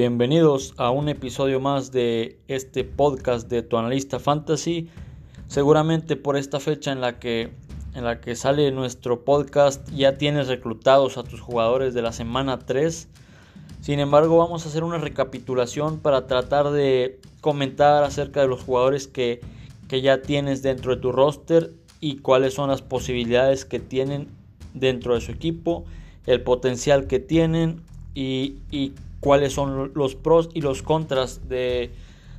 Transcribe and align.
Bienvenidos 0.00 0.72
a 0.78 0.90
un 0.90 1.10
episodio 1.10 1.60
más 1.60 1.92
de 1.92 2.38
este 2.48 2.84
podcast 2.84 3.50
de 3.50 3.60
Tu 3.60 3.76
Analista 3.76 4.18
Fantasy. 4.18 4.88
Seguramente 5.46 6.16
por 6.16 6.38
esta 6.38 6.58
fecha 6.58 6.90
en 6.90 7.02
la 7.02 7.18
que 7.18 7.50
en 7.94 8.04
la 8.04 8.18
que 8.22 8.34
sale 8.34 8.72
nuestro 8.72 9.26
podcast 9.26 9.86
ya 9.90 10.16
tienes 10.16 10.48
reclutados 10.48 11.18
a 11.18 11.22
tus 11.22 11.42
jugadores 11.42 11.92
de 11.92 12.00
la 12.00 12.12
semana 12.12 12.60
3. 12.60 13.08
Sin 13.82 14.00
embargo, 14.00 14.38
vamos 14.38 14.64
a 14.64 14.70
hacer 14.70 14.84
una 14.84 14.96
recapitulación 14.96 15.98
para 15.98 16.26
tratar 16.26 16.70
de 16.70 17.20
comentar 17.42 18.02
acerca 18.02 18.40
de 18.40 18.48
los 18.48 18.62
jugadores 18.62 19.06
que, 19.06 19.42
que 19.86 20.00
ya 20.00 20.22
tienes 20.22 20.62
dentro 20.62 20.96
de 20.96 21.02
tu 21.02 21.12
roster 21.12 21.74
y 22.00 22.20
cuáles 22.20 22.54
son 22.54 22.70
las 22.70 22.80
posibilidades 22.80 23.66
que 23.66 23.80
tienen 23.80 24.28
dentro 24.72 25.14
de 25.14 25.20
su 25.20 25.30
equipo, 25.30 25.84
el 26.24 26.40
potencial 26.42 27.06
que 27.06 27.18
tienen 27.18 27.82
y, 28.14 28.56
y 28.70 28.94
cuáles 29.20 29.52
son 29.52 29.92
los 29.94 30.14
pros 30.16 30.48
y 30.54 30.62
los 30.62 30.82
contras 30.82 31.48
de, 31.48 31.92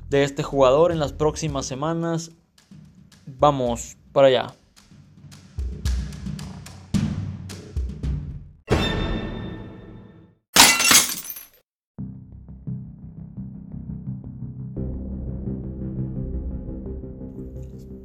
de 0.09 0.23
este 0.23 0.43
jugador 0.43 0.91
en 0.91 0.99
las 0.99 1.13
próximas 1.13 1.65
semanas. 1.65 2.31
Vamos 3.25 3.97
para 4.11 4.27
allá. 4.27 4.55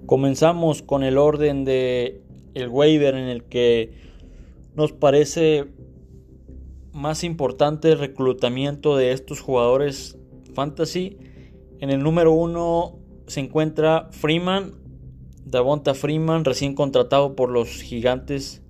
Comenzamos 0.07 0.83
con 0.83 1.03
el 1.03 1.19
orden 1.19 1.65
de 1.65 2.23
el 2.55 2.69
waiver 2.69 3.17
en 3.17 3.29
el 3.29 3.43
que 3.43 3.93
nos 4.77 4.93
parece 4.93 5.67
más 6.97 7.25
importante 7.25 7.95
reclutamiento 7.95 8.97
de 8.97 9.13
estos 9.13 9.41
jugadores 9.41 10.19
fantasy. 10.55 11.19
En 11.79 11.91
el 11.91 12.03
número 12.03 12.33
uno 12.33 12.99
se 13.27 13.41
encuentra 13.41 14.09
Freeman, 14.11 14.73
Davonta 15.45 15.95
Freeman, 15.95 16.45
recién 16.45 16.75
contratado 16.75 17.37
por 17.37 17.51
los 17.51 17.69
Gigantes 17.83 18.63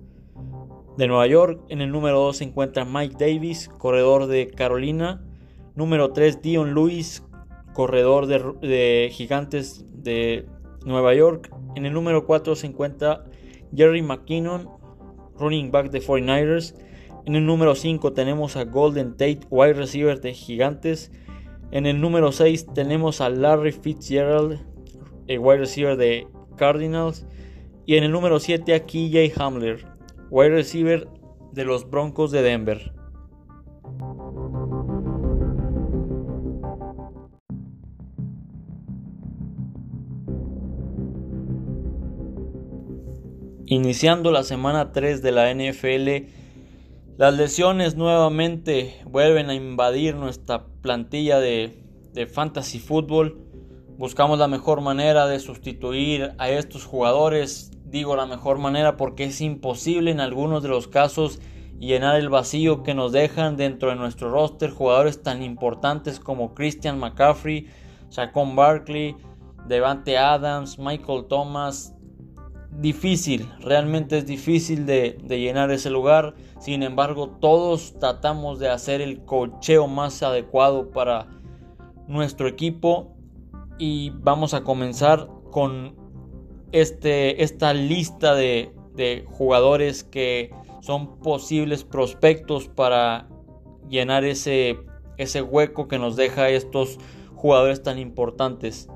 de 0.97 1.07
Nueva 1.07 1.25
York. 1.27 1.61
En 1.69 1.81
el 1.81 1.91
número 1.91 2.19
2 2.19 2.37
se 2.37 2.43
encuentra 2.43 2.85
Mike 2.85 3.15
Davis, 3.17 3.69
corredor 3.77 4.27
de 4.27 4.49
Carolina. 4.49 5.23
Número 5.75 6.11
3, 6.11 6.41
Dion 6.41 6.75
Lewis, 6.75 7.23
corredor 7.73 8.25
de, 8.25 8.39
de 8.61 9.09
Gigantes 9.11 9.85
de 9.93 10.45
Nueva 10.85 11.13
York. 11.13 11.49
En 11.75 11.85
el 11.85 11.93
número 11.93 12.25
4 12.25 12.55
se 12.55 12.67
encuentra 12.67 13.23
Jerry 13.73 14.01
McKinnon, 14.01 14.69
running 15.37 15.71
back 15.71 15.91
de 15.91 16.01
49ers. 16.01 16.75
En 17.27 17.35
el 17.35 17.45
número 17.45 17.75
5 17.75 18.13
tenemos 18.13 18.55
a 18.55 18.63
Golden 18.63 19.11
Tate, 19.11 19.41
wide 19.49 19.73
receiver 19.73 20.21
de 20.21 20.33
Gigantes. 20.33 21.11
En 21.71 21.85
el 21.85 21.99
número 21.99 22.31
6 22.31 22.67
tenemos 22.73 23.19
a 23.19 23.27
Larry 23.27 23.73
Fitzgerald, 23.73 24.61
el 25.27 25.39
wide 25.39 25.57
receiver 25.57 25.97
de 25.97 26.25
Cardinals. 26.55 27.25
Y 27.85 27.97
en 27.97 28.05
el 28.05 28.13
número 28.13 28.39
7 28.39 28.73
a 28.73 28.85
KJ 28.85 29.33
Hamler, 29.41 29.85
wide 30.29 30.51
receiver 30.51 31.09
de 31.51 31.65
los 31.65 31.89
Broncos 31.89 32.31
de 32.31 32.43
Denver. 32.43 32.93
Iniciando 43.65 44.31
la 44.31 44.43
semana 44.43 44.93
3 44.93 45.21
de 45.21 45.31
la 45.33 45.53
NFL, 45.53 46.36
las 47.17 47.33
lesiones 47.33 47.95
nuevamente 47.95 49.01
vuelven 49.05 49.49
a 49.49 49.55
invadir 49.55 50.15
nuestra 50.15 50.67
plantilla 50.83 51.39
de, 51.39 51.83
fantasy 52.31 52.77
fútbol. 52.77 53.39
Buscamos 53.97 54.37
la 54.37 54.47
mejor 54.47 54.81
manera 54.81 55.25
de 55.25 55.39
sustituir 55.39 56.33
a 56.37 56.49
estos 56.49 56.85
jugadores. 56.85 57.71
Digo 57.85 58.15
la 58.15 58.27
mejor 58.27 58.59
manera 58.59 58.97
porque 58.97 59.23
es 59.23 59.41
imposible 59.41 60.11
en 60.11 60.19
algunos 60.19 60.61
de 60.61 60.69
los 60.69 60.87
casos 60.87 61.39
llenar 61.79 62.17
el 62.17 62.29
vacío 62.29 62.83
que 62.83 62.93
nos 62.93 63.11
dejan 63.11 63.57
dentro 63.57 63.89
de 63.89 63.95
nuestro 63.95 64.29
roster 64.29 64.69
jugadores 64.69 65.23
tan 65.23 65.41
importantes 65.41 66.19
como 66.19 66.53
Christian 66.53 66.99
McCaffrey, 66.99 67.67
Saquon 68.09 68.55
Barkley, 68.55 69.15
Devante 69.67 70.19
Adams, 70.19 70.77
Michael 70.77 71.25
Thomas, 71.27 71.95
difícil, 72.71 73.49
realmente 73.59 74.17
es 74.17 74.25
difícil 74.25 74.85
de, 74.85 75.17
llenar 75.27 75.71
ese 75.71 75.89
lugar. 75.89 76.35
Sin 76.59 76.83
embargo, 76.83 77.29
todos 77.39 77.95
tratamos 77.99 78.59
de 78.59 78.69
hacer 78.69 79.01
el 79.01 79.23
cocheo 79.23 79.87
más 79.87 80.23
adecuado 80.23 80.91
para 80.91 81.27
nuestro 82.07 82.47
equipo. 82.47 83.15
Y 83.79 84.09
vamos 84.09 84.53
a 84.53 84.63
comenzar 84.63 85.27
con 85.51 85.95
este, 86.71 87.43
esta 87.43 87.73
lista 87.73 88.33
de, 88.33 88.71
de 88.95 89.25
jugadores 89.29 90.03
que 90.03 90.51
son 90.81 91.19
posibles 91.19 91.83
prospectos 91.83 92.67
para 92.67 93.27
llenar 93.89 94.25
ese, 94.25 94.79
ese 95.17 95.41
hueco 95.41 95.87
que 95.87 95.99
nos 95.99 96.15
deja 96.15 96.49
estos 96.49 96.97
jugadores 97.35 97.83
tan 97.83 97.99
importantes. 97.99 98.89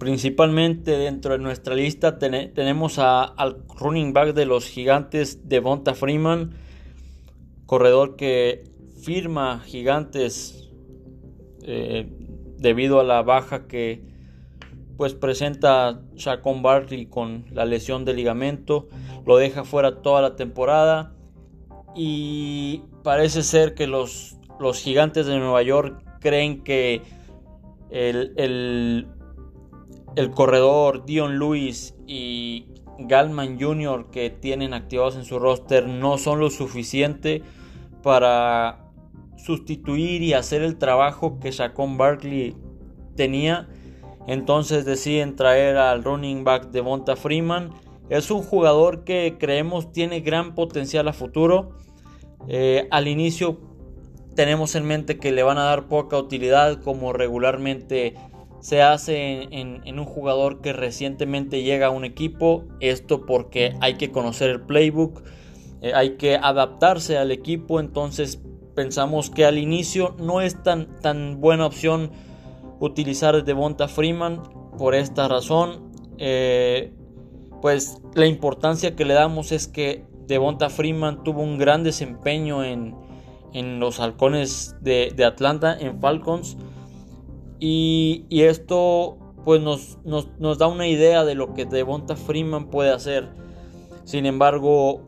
Principalmente 0.00 0.92
dentro 0.92 1.32
de 1.34 1.38
nuestra 1.40 1.74
lista 1.74 2.18
tenemos 2.18 2.98
al 2.98 3.58
running 3.78 4.14
back 4.14 4.32
de 4.32 4.46
los 4.46 4.64
gigantes 4.64 5.46
Devonta 5.46 5.92
Freeman, 5.92 6.54
corredor 7.66 8.16
que 8.16 8.64
firma 9.02 9.60
gigantes 9.60 10.70
eh, 11.64 12.08
debido 12.56 12.98
a 12.98 13.04
la 13.04 13.20
baja 13.20 13.66
que 13.66 14.02
pues 14.96 15.12
presenta 15.12 16.00
Shaquon 16.14 16.62
Barkley 16.62 17.04
con 17.04 17.44
la 17.50 17.66
lesión 17.66 18.06
de 18.06 18.14
ligamento, 18.14 18.88
lo 19.26 19.36
deja 19.36 19.64
fuera 19.64 20.00
toda 20.00 20.22
la 20.22 20.34
temporada 20.34 21.14
y 21.94 22.84
parece 23.02 23.42
ser 23.42 23.74
que 23.74 23.86
los, 23.86 24.38
los 24.60 24.78
gigantes 24.78 25.26
de 25.26 25.38
Nueva 25.38 25.60
York 25.62 26.02
creen 26.20 26.64
que 26.64 27.02
el 27.90 29.10
el 30.16 30.30
corredor 30.30 31.04
Dion 31.04 31.38
Lewis 31.38 31.94
y 32.06 32.66
Galman 32.98 33.60
Jr. 33.60 34.10
que 34.10 34.30
tienen 34.30 34.74
activados 34.74 35.16
en 35.16 35.24
su 35.24 35.38
roster 35.38 35.86
no 35.86 36.18
son 36.18 36.40
lo 36.40 36.50
suficiente 36.50 37.42
para 38.02 38.90
sustituir 39.36 40.22
y 40.22 40.34
hacer 40.34 40.62
el 40.62 40.76
trabajo 40.76 41.38
que 41.40 41.50
Shaquon 41.50 41.96
Barkley 41.96 42.56
tenía. 43.16 43.68
Entonces 44.26 44.84
deciden 44.84 45.34
traer 45.34 45.76
al 45.76 46.04
running 46.04 46.44
back 46.44 46.70
de 46.70 46.82
Monta 46.82 47.16
Freeman. 47.16 47.70
Es 48.10 48.30
un 48.30 48.42
jugador 48.42 49.04
que 49.04 49.36
creemos 49.38 49.92
tiene 49.92 50.20
gran 50.20 50.54
potencial 50.54 51.08
a 51.08 51.12
futuro. 51.12 51.76
Eh, 52.48 52.86
al 52.90 53.08
inicio 53.08 53.60
tenemos 54.34 54.74
en 54.74 54.86
mente 54.86 55.18
que 55.18 55.32
le 55.32 55.42
van 55.42 55.58
a 55.58 55.64
dar 55.64 55.88
poca 55.88 56.18
utilidad 56.18 56.82
como 56.82 57.12
regularmente 57.12 58.14
se 58.60 58.82
hace 58.82 59.48
en, 59.50 59.98
un 59.98 60.04
jugador 60.04 60.60
que 60.60 60.72
recientemente 60.72 61.62
llega 61.62 61.88
a 61.88 61.90
un 61.90 62.04
equipo. 62.04 62.64
Esto 62.80 63.24
porque 63.26 63.74
hay 63.80 63.94
que 63.94 64.10
conocer 64.10 64.50
el 64.50 64.60
playbook, 64.60 65.22
eh, 65.80 65.92
hay 65.94 66.16
que 66.16 66.36
adaptarse 66.36 67.16
al 67.16 67.32
equipo. 67.32 67.80
Entonces 67.80 68.40
pensamos 68.74 69.30
que 69.30 69.46
al 69.46 69.58
inicio 69.58 70.14
no 70.18 70.40
es 70.40 70.62
tan, 70.62 71.00
tan 71.00 71.40
buena 71.40 71.66
opción 71.66 72.10
utilizar 72.80 73.42
Devonta 73.44 73.88
Freeman 73.88 74.42
por 74.78 74.94
esta 74.94 75.26
razón. 75.26 75.90
Eh, 76.18 76.92
pues 77.62 77.98
la 78.14 78.26
importancia 78.26 78.94
que 78.94 79.04
le 79.04 79.14
damos 79.14 79.52
es 79.52 79.68
que 79.68 80.04
Devonta 80.26 80.68
Freeman 80.68 81.24
tuvo 81.24 81.42
un 81.42 81.58
gran 81.58 81.82
desempeño 81.82 82.62
en, 82.62 82.94
los 83.80 83.98
halcones 83.98 84.76
de 84.80 85.24
Atlanta, 85.24 85.76
en 85.76 85.98
Falcons. 86.00 86.56
Y, 87.60 88.24
esto 88.30 89.18
pues 89.44 89.60
nos, 89.60 89.98
nos, 90.04 90.58
da 90.58 90.66
una 90.66 90.86
idea 90.86 91.24
de 91.24 91.34
lo 91.34 91.54
que 91.54 91.66
Devonta 91.66 92.16
Freeman 92.16 92.70
puede 92.70 92.90
hacer. 92.90 93.28
Sin 94.04 94.26
embargo, 94.26 95.02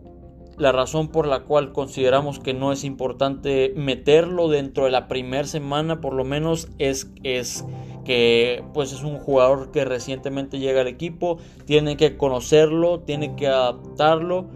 la 0.59 0.73
razón 0.73 1.09
por 1.09 1.27
la 1.27 1.41
cual 1.41 1.73
consideramos 1.73 2.39
que 2.39 2.55
no 2.55 2.73
es 2.73 2.85
importante 2.85 3.73
meterlo 3.75 4.49
dentro 4.49 4.85
de 4.85 4.91
la 4.91 5.09
primera 5.09 5.45
semana 5.45 6.01
por 6.01 6.13
lo 6.13 6.25
menos 6.25 6.69
es, 6.79 7.11
es 7.25 7.65
que 8.05 8.63
pues 8.75 8.93
es 8.93 9.03
un 9.03 9.19
jugador 9.19 9.71
que 9.71 9.85
recientemente 9.85 10.59
llega 10.59 10.83
al 10.83 10.89
equipo, 10.89 11.39
tiene 11.65 11.97
que 11.97 12.17
conocerlo, 12.17 13.01
tiene 13.01 13.35
que 13.37 13.49
adaptarlo 13.49 14.47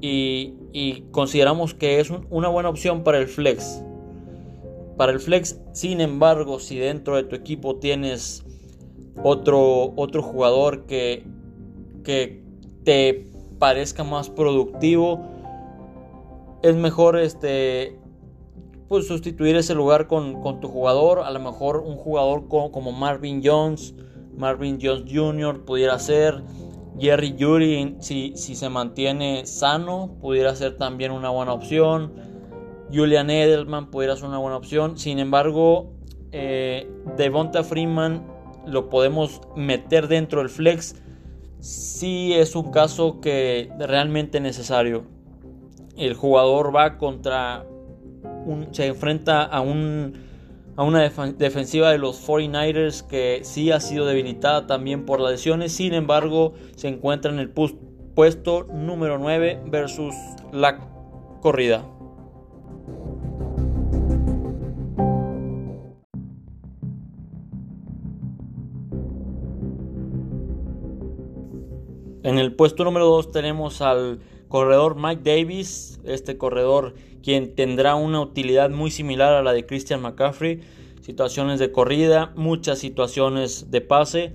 y, 0.00 0.54
consideramos 1.10 1.74
que 1.74 1.98
es 2.00 2.12
una 2.30 2.48
buena 2.48 2.68
opción 2.68 3.02
para 3.02 3.18
el 3.18 3.26
flex. 3.26 3.82
Para 4.98 5.12
el 5.12 5.20
flex, 5.20 5.58
sin 5.72 6.02
embargo, 6.02 6.58
si 6.58 6.78
dentro 6.78 7.16
de 7.16 7.22
tu 7.22 7.34
equipo 7.34 7.76
tienes 7.76 8.44
otro, 9.22 9.94
otro 9.96 10.22
jugador 10.22 10.84
que, 10.84 11.24
que 12.04 12.42
te 12.84 13.28
parezca 13.58 14.04
más 14.04 14.30
productivo. 14.30 15.20
Es 16.62 16.74
mejor 16.74 17.18
este, 17.18 17.98
pues, 18.88 19.06
sustituir 19.06 19.56
ese 19.56 19.74
lugar 19.74 20.06
con, 20.06 20.60
tu 20.60 20.68
jugador. 20.68 21.20
A 21.20 21.30
lo 21.30 21.40
mejor 21.40 21.78
un 21.78 21.96
jugador 21.96 22.48
como, 22.48 22.92
Marvin 22.92 23.42
Jones, 23.44 23.94
Marvin 24.36 24.78
Jones 24.80 25.04
Jr. 25.12 25.64
pudiera 25.64 25.98
ser. 25.98 26.42
Jerry 27.00 27.36
Judy, 27.38 27.94
si, 28.00 28.32
si 28.34 28.56
se 28.56 28.68
mantiene 28.68 29.46
sano, 29.46 30.16
pudiera 30.20 30.56
ser 30.56 30.78
también 30.78 31.12
una 31.12 31.30
buena 31.30 31.52
opción. 31.52 32.12
Julian 32.92 33.30
Edelman 33.30 33.90
pudiera 33.90 34.16
ser 34.16 34.26
una 34.26 34.38
buena 34.38 34.56
opción. 34.56 34.98
Sin 34.98 35.18
embargo, 35.18 35.92
eh, 36.32 36.90
Devonta 37.16 37.64
Freeman 37.64 38.26
lo 38.66 38.88
podemos 38.88 39.40
meter 39.56 40.08
dentro 40.08 40.40
del 40.40 40.50
flex 40.50 40.96
si 41.60 42.34
es 42.34 42.54
un 42.54 42.70
caso 42.70 43.20
que 43.20 43.70
realmente 43.78 44.40
necesario. 44.40 45.04
El 45.96 46.14
jugador 46.14 46.74
va 46.74 46.98
contra 46.98 47.66
un, 48.46 48.68
se 48.72 48.86
enfrenta 48.86 49.42
a 49.42 49.60
un 49.60 50.28
a 50.76 50.84
una 50.84 51.00
defensiva 51.00 51.90
de 51.90 51.98
los 51.98 52.24
49ers 52.24 53.04
que 53.04 53.40
sí 53.42 53.72
ha 53.72 53.80
sido 53.80 54.06
debilitada 54.06 54.68
también 54.68 55.06
por 55.06 55.20
las 55.20 55.32
lesiones, 55.32 55.72
sin 55.72 55.92
embargo 55.92 56.54
se 56.76 56.86
encuentra 56.86 57.32
en 57.32 57.40
el 57.40 57.50
puesto 57.50 58.62
número 58.72 59.18
9 59.18 59.62
versus 59.66 60.14
la 60.52 60.78
corrida. 61.40 61.84
En 72.28 72.36
el 72.36 72.52
puesto 72.52 72.84
número 72.84 73.06
2 73.06 73.32
tenemos 73.32 73.80
al 73.80 74.18
corredor 74.48 74.96
Mike 74.96 75.22
Davis, 75.24 75.98
este 76.04 76.36
corredor 76.36 76.92
quien 77.22 77.54
tendrá 77.54 77.94
una 77.94 78.20
utilidad 78.20 78.68
muy 78.68 78.90
similar 78.90 79.32
a 79.32 79.42
la 79.42 79.54
de 79.54 79.64
Christian 79.64 80.02
McCaffrey, 80.02 80.60
situaciones 81.00 81.58
de 81.58 81.72
corrida, 81.72 82.34
muchas 82.36 82.80
situaciones 82.80 83.70
de 83.70 83.80
pase. 83.80 84.34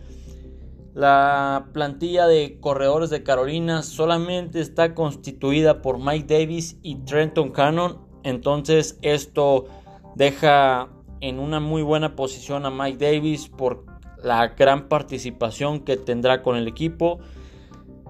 La 0.96 1.68
plantilla 1.72 2.26
de 2.26 2.58
corredores 2.60 3.12
de 3.12 3.22
Carolina 3.22 3.84
solamente 3.84 4.60
está 4.60 4.96
constituida 4.96 5.84
por 5.84 6.00
Mike 6.00 6.34
Davis 6.34 6.80
y 6.82 6.96
Trenton 6.96 7.52
Cannon, 7.52 8.00
entonces 8.24 8.98
esto 9.04 9.66
deja 10.16 10.90
en 11.22 11.38
una 11.38 11.60
muy 11.60 11.84
buena 11.84 12.16
posición 12.16 12.66
a 12.66 12.72
Mike 12.72 13.06
Davis 13.06 13.50
por 13.50 13.86
la 14.24 14.48
gran 14.48 14.90
participación 14.90 15.82
que 15.82 15.96
tendrá 15.96 16.42
con 16.42 16.56
el 16.56 16.68
equipo. 16.68 17.20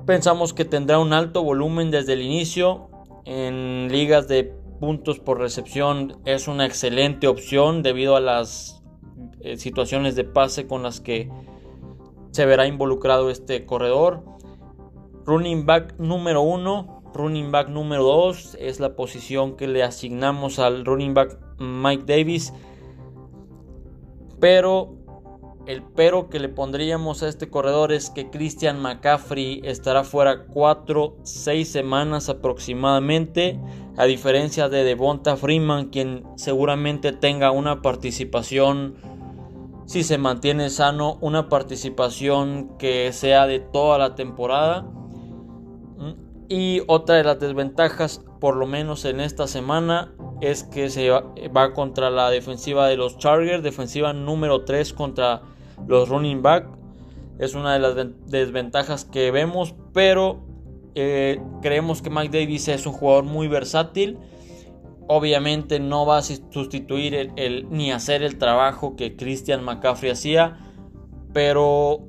Pensamos 0.06 0.54
que 0.54 0.66
tendrá 0.66 1.00
un 1.00 1.14
alto 1.14 1.44
volumen 1.44 1.90
desde 1.90 2.14
el 2.14 2.22
inicio. 2.22 2.90
En 3.24 3.88
ligas 3.90 4.28
de 4.28 4.44
puntos 4.82 5.20
por 5.20 5.40
recepción 5.40 6.18
es 6.26 6.50
una 6.50 6.66
excelente 6.66 7.28
opción 7.28 7.84
debido 7.84 8.18
a 8.18 8.20
las 8.20 8.84
eh, 9.40 9.56
situaciones 9.56 10.18
de 10.18 10.26
pase 10.26 10.68
con 10.68 10.84
las 10.84 11.00
que 11.00 11.30
se 12.32 12.46
verá 12.46 12.68
involucrado 12.68 13.30
este 13.30 13.66
corredor. 13.66 14.26
Running 15.26 15.66
back 15.66 15.98
número 16.00 16.42
1, 16.42 17.12
running 17.14 17.54
back 17.54 17.70
número 17.70 18.04
2 18.04 18.58
es 18.60 18.82
la 18.82 18.98
posición 18.98 19.56
que 19.56 19.68
le 19.68 19.84
asignamos 19.84 20.60
al 20.60 20.84
running 20.84 21.14
back 21.14 21.40
Mike 21.60 22.04
Davis. 22.06 22.54
Pero 24.42 24.98
el 25.66 25.82
pero 25.82 26.30
que 26.30 26.40
le 26.40 26.50
pondríamos 26.50 27.24
a 27.24 27.30
este 27.30 27.50
corredor 27.50 27.92
es 27.92 28.10
que 28.10 28.30
Christian 28.30 28.82
McCaffrey 28.82 29.62
estará 29.64 30.04
fuera 30.04 30.46
4-6 30.48 31.64
semanas 31.64 32.30
aproximadamente, 32.30 33.60
a 33.98 34.06
diferencia 34.06 34.68
de 34.68 34.84
Devonta 34.84 35.38
Freeman, 35.38 35.90
quien 35.90 36.24
seguramente 36.36 37.14
tenga 37.14 37.52
una 37.52 37.82
participación, 37.82 38.96
si 39.86 40.04
se 40.04 40.18
mantiene 40.18 40.70
sano, 40.70 41.18
una 41.22 41.48
participación 41.48 42.78
que 42.78 43.14
sea 43.14 43.48
de 43.48 43.60
toda 43.60 43.98
la 43.98 44.16
temporada. 44.16 44.86
Y 46.50 46.82
otra 46.88 47.16
de 47.16 47.24
las 47.24 47.40
desventajas, 47.40 48.24
por 48.42 48.58
lo 48.58 48.68
menos 48.68 49.06
en 49.06 49.22
esta 49.22 49.48
semana, 49.48 50.14
es 50.42 50.64
que 50.64 50.90
se 50.90 51.10
va, 51.10 51.74
contra 51.74 52.10
la 52.10 52.30
defensiva 52.30 52.88
de 52.88 52.98
los 52.98 53.18
Chargers, 53.18 53.64
defensiva 53.64 54.12
número 54.12 54.66
3 54.66 54.92
contra 54.92 55.42
los 55.88 56.10
running 56.10 56.42
back. 56.42 56.68
Es 57.40 57.56
una 57.56 57.74
de 57.74 57.80
las 57.80 57.96
desventajas 58.28 59.06
que 59.06 59.32
vemos, 59.32 59.76
pero 59.94 60.44
eh, 60.96 61.42
creemos 61.62 62.02
que 62.02 62.10
Mike 62.10 62.40
Davis 62.40 62.68
es 62.68 62.86
un 62.86 62.94
jugador 62.94 63.24
muy 63.24 63.48
versátil. 63.48 64.20
Obviamente 65.08 65.80
no 65.80 66.06
va 66.06 66.20
a 66.20 66.22
sustituir 66.22 67.32
el, 67.36 67.68
ni 67.70 67.92
hacer 67.92 68.24
el 68.24 68.38
trabajo 68.38 68.96
que 68.96 69.16
Christian 69.16 69.64
McCaffrey 69.64 70.12
hacía, 70.12 70.58
pero 71.34 72.00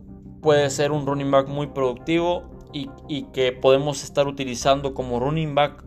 puede 0.40 0.70
ser 0.70 0.92
un 0.92 1.06
running 1.06 1.30
back 1.30 1.48
muy 1.48 1.68
productivo 1.68 2.44
y, 2.72 2.88
y 3.08 3.24
que 3.32 3.52
podemos 3.52 4.04
estar 4.04 4.28
utilizando 4.28 4.94
como 4.94 5.18
running 5.18 5.54
back 5.54 5.84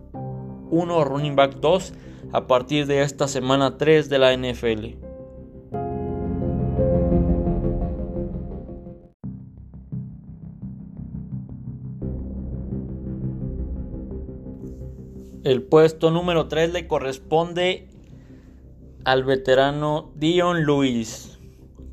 1 0.69 0.97
o 0.97 1.03
running 1.05 1.35
back 1.35 1.55
2 1.55 1.93
a 2.33 2.47
partir 2.47 2.87
de 2.87 3.03
esta 3.03 3.27
semana 3.27 3.77
3 3.77 4.09
de 4.09 4.19
la 4.19 4.35
NFL. 4.35 5.06
El 15.47 15.63
puesto 15.63 16.11
número 16.11 16.49
3 16.49 16.73
le 16.73 16.87
corresponde 16.87 17.87
al 19.05 19.23
veterano 19.23 20.11
Dion 20.13 20.65
Lewis, 20.65 21.39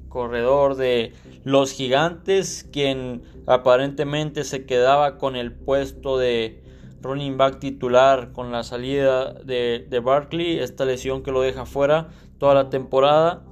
corredor 0.09 0.75
de 0.75 1.13
los 1.45 1.71
gigantes, 1.71 2.69
quien 2.73 3.23
aparentemente 3.47 4.43
se 4.43 4.67
quedaba 4.67 5.19
con 5.19 5.37
el 5.37 5.53
puesto 5.53 6.19
de 6.19 6.65
running 7.01 7.37
back 7.39 7.61
titular 7.61 8.33
con 8.33 8.51
la 8.51 8.65
salida 8.65 9.33
de, 9.33 9.87
de 9.89 10.01
Barkley, 10.01 10.59
esta 10.59 10.85
lesión 10.85 11.23
que 11.23 11.31
lo 11.31 11.41
deja 11.41 11.65
fuera 11.65 12.09
toda 12.39 12.55
la 12.55 12.71
temporada. 12.71 13.45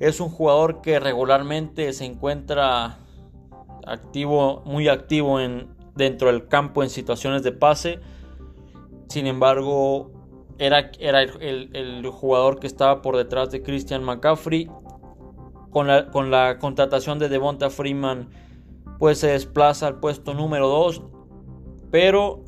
Es 0.00 0.18
un 0.18 0.30
jugador 0.30 0.80
que 0.80 0.98
regularmente 0.98 1.92
se 1.92 2.06
encuentra 2.06 2.98
activo, 3.86 4.64
muy 4.66 4.88
activo 4.88 5.38
en, 5.38 5.68
dentro 5.94 6.26
del 6.26 6.48
campo 6.48 6.82
en 6.82 6.90
situaciones 6.90 7.44
de 7.44 7.52
pase 7.52 8.00
sin 9.08 9.26
embargo, 9.26 10.10
era, 10.58 10.90
era 10.98 11.22
el, 11.22 12.06
jugador 12.10 12.58
que 12.58 12.66
estaba 12.66 13.02
por 13.02 13.16
detrás 13.16 13.50
de 13.50 13.62
Christian 13.62 14.04
McCaffrey. 14.04 14.70
Con 15.70 15.88
la, 15.88 16.10
con 16.10 16.30
la 16.30 16.58
contratación 16.58 17.18
de 17.18 17.28
Devonta 17.28 17.68
Freeman, 17.68 18.30
pues 18.98 19.18
se 19.18 19.28
desplaza 19.28 19.86
al 19.86 20.00
puesto 20.00 20.32
número 20.32 20.68
2. 20.68 21.02
Pero 21.90 22.44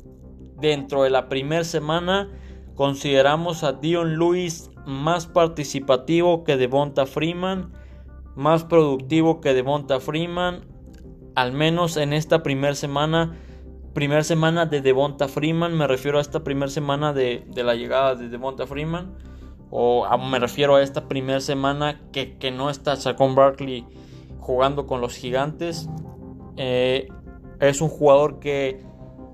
dentro 0.59 1.03
de 1.03 1.11
la 1.11 1.29
primera 1.29 1.63
semana, 1.63 2.29
consideramos 2.73 3.63
a 3.63 3.73
Dion 3.73 4.17
Lewis 4.17 4.71
más 4.87 5.27
participativo 5.27 6.43
que 6.43 6.57
Devonta 6.57 7.05
Freeman, 7.05 7.71
más 8.35 8.63
productivo 8.63 9.41
que 9.41 9.53
Devonta 9.53 9.99
Freeman. 9.99 10.65
Al 11.35 11.51
menos 11.51 11.97
en 11.97 12.13
esta 12.13 12.41
primera 12.41 12.73
semana 12.73 13.37
primera 13.99 14.23
semana 14.23 14.65
de 14.65 14.79
Devonta 14.79 15.27
Freeman, 15.27 15.77
me 15.77 15.85
refiero 15.85 16.19
a 16.19 16.21
esta 16.21 16.41
primera 16.41 16.71
semana 16.71 17.11
de, 17.11 17.45
la 17.53 17.75
llegada 17.75 18.15
de 18.15 18.29
Devonta 18.29 18.65
Freeman, 18.65 19.13
o 19.71 20.07
me 20.17 20.39
refiero 20.39 20.75
a 20.75 20.81
esta 20.81 21.09
primera 21.09 21.41
semana 21.41 21.99
que, 22.13 22.37
no 22.55 22.69
está 22.69 22.95
Saquon 22.95 23.35
Barkley 23.35 23.85
jugando 24.39 24.87
con 24.87 25.01
los 25.01 25.15
gigantes. 25.15 25.89
Eh, 26.55 27.09
es 27.59 27.81
un 27.81 27.89
jugador 27.89 28.39
que 28.39 28.81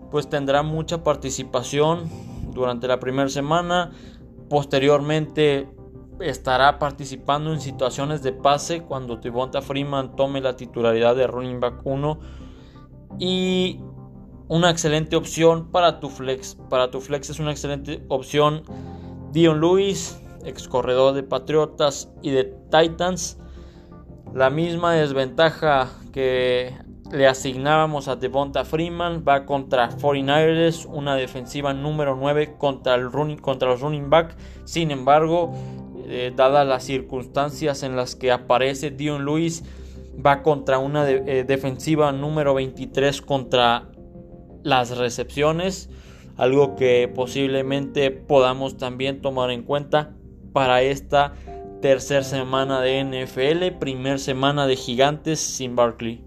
pues 0.10 0.32
tendrá 0.32 0.64
mucha 0.64 1.04
participación 1.04 2.10
durante 2.52 2.88
la 2.88 3.00
primera 3.00 3.30
semana. 3.30 3.92
Posteriormente 4.50 5.70
estará 6.20 6.80
participando 6.80 7.54
en 7.54 7.62
situaciones 7.62 8.24
de 8.24 8.32
pase 8.32 8.82
cuando 8.82 9.18
Devonta 9.18 9.62
Freeman 9.62 10.16
tome 10.16 10.42
la 10.42 10.56
titularidad 10.56 11.16
de 11.16 11.28
running 11.28 11.60
back 11.60 11.82
1. 11.84 12.20
Y 13.20 13.80
una 14.48 14.70
excelente 14.70 15.16
opción 15.16 15.72
para 15.72 16.00
tu 16.00 16.10
flex. 16.10 16.58
Para 16.70 16.92
tu 16.92 17.02
flex 17.02 17.30
es 17.30 17.40
una 17.40 17.52
excelente 17.52 18.04
opción 18.08 18.64
Dion 19.32 19.60
Lewis, 19.60 20.20
ex 20.44 20.68
corredor 20.68 21.14
de 21.14 21.24
Patriotas 21.24 22.12
y 22.22 22.32
de 22.32 22.46
Titans. 22.72 23.38
La 24.34 24.50
misma 24.50 24.94
desventaja 24.94 25.90
que 26.12 26.74
le 27.12 27.28
asignábamos 27.28 28.08
a 28.08 28.16
Devonta 28.16 28.66
Freeman 28.66 29.24
va 29.28 29.46
contra 29.46 29.90
49ers, 29.90 30.86
una 30.86 31.16
defensiva 31.16 31.74
número 31.74 32.16
9 32.16 32.56
contra, 32.58 32.96
el 32.96 33.12
running, 33.12 33.38
contra 33.38 33.70
los 33.70 33.82
running 33.82 34.10
back. 34.10 34.36
Sin 34.66 34.92
embargo, 34.92 35.54
eh, 36.08 36.34
dadas 36.36 36.68
las 36.68 36.84
circunstancias 36.84 37.84
en 37.84 37.96
las 37.96 38.16
que 38.16 38.32
aparece 38.32 38.92
Dion 38.92 39.26
Lewis, 39.26 39.64
va 40.24 40.44
contra 40.44 40.80
una 40.80 41.10
eh, 41.10 41.44
defensiva 41.46 42.12
número 42.12 42.54
23 42.54 43.22
contra 43.22 43.90
las 44.66 44.98
recepciones, 44.98 45.90
algo 46.38 46.76
que 46.76 47.08
posiblemente 47.08 48.10
podamos 48.10 48.78
también 48.78 49.22
tomar 49.22 49.52
en 49.52 49.62
cuenta 49.62 50.16
para 50.54 50.82
esta 50.82 51.34
tercera 51.82 52.24
semana 52.24 52.82
de 52.82 53.04
NFL, 53.04 53.78
primer 53.80 54.20
semana 54.20 54.66
de 54.66 54.76
Gigantes 54.76 55.40
sin 55.40 55.76
Barkley. 55.76 56.24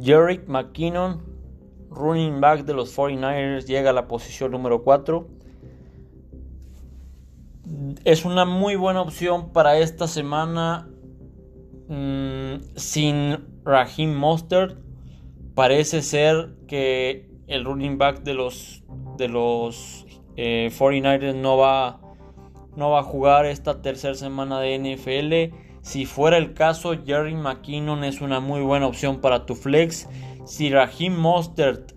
Jerick 0.00 0.48
McKinnon, 0.48 1.22
running 1.90 2.40
back 2.40 2.64
de 2.64 2.72
los 2.72 2.96
49ers, 2.96 3.66
llega 3.66 3.90
a 3.90 3.92
la 3.92 4.08
posición 4.08 4.50
número 4.50 4.82
4. 4.82 5.43
Es 8.04 8.24
una 8.24 8.44
muy 8.44 8.76
buena 8.76 9.00
opción 9.00 9.52
para 9.52 9.78
esta 9.78 10.06
semana 10.06 10.88
mm, 11.88 12.76
sin 12.76 13.38
Raheem 13.64 14.14
Mostert. 14.14 14.78
Parece 15.54 16.02
ser 16.02 16.54
que 16.66 17.30
el 17.46 17.64
running 17.64 17.98
back 17.98 18.22
de 18.22 18.34
los, 18.34 18.84
de 19.16 19.28
los 19.28 20.06
49ers 20.36 21.22
eh, 21.22 21.34
no 21.34 21.56
va, 21.56 22.00
no 22.76 22.90
va 22.90 23.00
a 23.00 23.02
jugar 23.02 23.46
esta 23.46 23.80
tercera 23.80 24.14
semana 24.14 24.60
de 24.60 24.78
NFL. 24.78 25.56
Si 25.82 26.06
fuera 26.06 26.38
el 26.38 26.54
caso, 26.54 26.94
Jerry 27.04 27.34
McKinnon 27.34 28.04
es 28.04 28.20
una 28.20 28.40
muy 28.40 28.62
buena 28.62 28.86
opción 28.86 29.20
para 29.20 29.46
tu 29.46 29.54
flex. 29.54 30.08
Si 30.46 30.70
Raheem 30.70 31.14
Mostert 31.14 31.92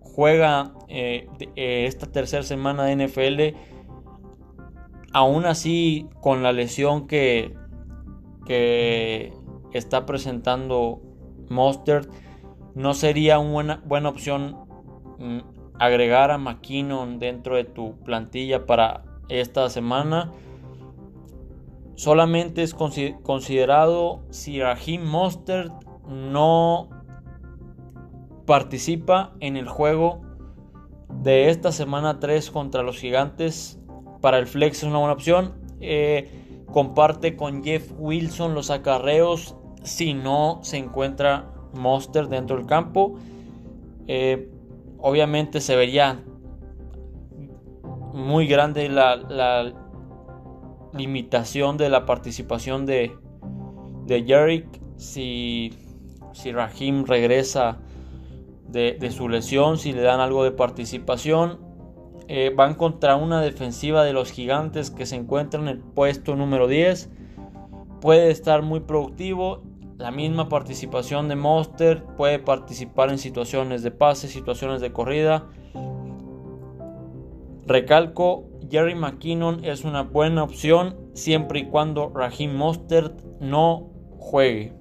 juega 0.00 0.72
eh, 0.88 1.28
eh, 1.56 1.86
esta 1.86 2.06
tercera 2.06 2.42
semana 2.42 2.84
de 2.84 3.06
NFL, 3.06 3.56
aún 5.12 5.46
así 5.46 6.08
con 6.20 6.42
la 6.42 6.52
lesión 6.52 7.06
que, 7.06 7.54
que 8.46 9.32
está 9.72 10.06
presentando 10.06 11.00
Mostert, 11.48 12.10
no 12.74 12.94
sería 12.94 13.38
una 13.38 13.82
buena, 13.84 14.08
opción 14.08 14.56
mm, 15.18 15.38
agregar 15.78 16.30
a 16.30 16.38
McKinnon 16.38 17.18
dentro 17.18 17.56
de 17.56 17.64
tu 17.64 17.98
plantilla 18.00 18.66
para 18.66 19.02
esta 19.28 19.68
semana 19.70 20.32
solamente 22.00 22.62
es 22.62 22.74
considerado 22.74 24.22
si 24.30 24.58
Raheem 24.58 25.04
Mostert 25.04 25.70
no 26.08 26.88
participa 28.46 29.34
en 29.40 29.58
el 29.58 29.68
juego 29.68 30.22
de 31.10 31.50
esta 31.50 31.72
semana 31.72 32.18
3 32.18 32.50
contra 32.50 32.82
los 32.82 32.96
gigantes. 32.96 33.79
Para 34.20 34.38
el 34.38 34.46
flex 34.46 34.78
es 34.78 34.84
una 34.84 34.98
buena 34.98 35.12
opción. 35.12 35.54
Eh, 35.80 36.64
comparte 36.66 37.36
con 37.36 37.64
Jeff 37.64 37.90
Wilson 37.98 38.54
los 38.54 38.70
acarreos 38.70 39.56
si 39.82 40.14
no 40.14 40.60
se 40.62 40.76
encuentra 40.76 41.50
Mostert 41.72 42.28
dentro 42.28 42.56
del 42.56 42.66
campo. 42.66 43.18
Eh, 44.06 44.50
obviamente 44.98 45.60
se 45.60 45.76
vería 45.76 46.22
muy 48.12 48.46
grande 48.46 48.88
la, 48.88 49.72
limitación 50.92 51.76
de 51.76 51.88
la 51.88 52.04
participación 52.04 52.84
de, 52.84 53.16
de 54.06 54.64
si, 54.96 55.72
si 56.32 56.52
Rahim 56.52 57.04
regresa 57.04 57.78
de, 58.66 59.10
su 59.10 59.28
lesión, 59.28 59.78
si 59.78 59.92
le 59.92 60.02
dan 60.02 60.20
algo 60.20 60.44
de 60.44 60.50
participación. 60.52 61.69
Eh, 62.32 62.52
van 62.54 62.76
contra 62.76 63.16
una 63.16 63.40
defensiva 63.40 64.04
de 64.04 64.12
los 64.12 64.30
gigantes 64.30 64.92
que 64.92 65.04
se 65.04 65.16
encuentra 65.16 65.60
en 65.60 65.66
el 65.66 65.78
puesto 65.78 66.36
número 66.36 66.68
10. 66.68 67.10
Puede 68.00 68.30
estar 68.30 68.62
muy 68.62 68.78
productivo. 68.78 69.64
La 69.98 70.12
misma 70.12 70.48
participación 70.48 71.26
de 71.26 71.34
Monster 71.34 72.04
puede 72.16 72.38
participar 72.38 73.10
en 73.10 73.18
situaciones 73.18 73.82
de 73.82 73.90
pase, 73.90 74.28
situaciones 74.28 74.80
de 74.80 74.92
corrida. 74.92 75.48
Recalco, 77.66 78.44
Jerry 78.70 78.94
McKinnon 78.94 79.64
es 79.64 79.82
una 79.82 80.04
buena 80.04 80.44
opción 80.44 80.98
siempre 81.14 81.58
y 81.58 81.66
cuando 81.66 82.12
Raheem 82.14 82.54
Mostert 82.54 83.24
no 83.40 83.90
juegue. 84.18 84.79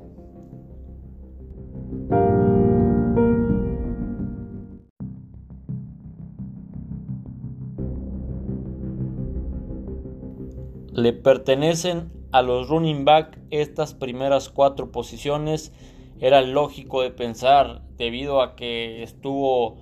Le 11.00 11.14
pertenecen 11.14 12.12
a 12.34 12.42
los 12.42 12.68
running 12.68 13.06
back 13.06 13.40
estas 13.52 13.94
primeras 13.94 14.50
cuatro 14.50 14.92
posiciones. 14.92 15.72
Era 16.20 16.42
lógico 16.42 17.02
de 17.02 17.10
pensar 17.10 17.84
debido 17.96 18.42
a 18.42 18.58
que 18.58 19.02
estuvo 19.02 19.78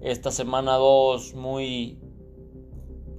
esta 0.00 0.32
semana 0.32 0.74
2 0.74 1.36
muy 1.36 2.00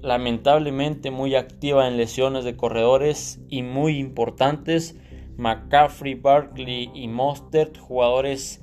lamentablemente 0.01 1.11
muy 1.11 1.35
activa 1.35 1.87
en 1.87 1.95
lesiones 1.95 2.43
de 2.43 2.57
corredores 2.57 3.39
y 3.47 3.63
muy 3.63 3.99
importantes. 3.99 4.97
McCaffrey, 5.37 6.15
Barkley 6.15 6.91
y 6.93 7.07
Mostert, 7.07 7.77
jugadores 7.77 8.61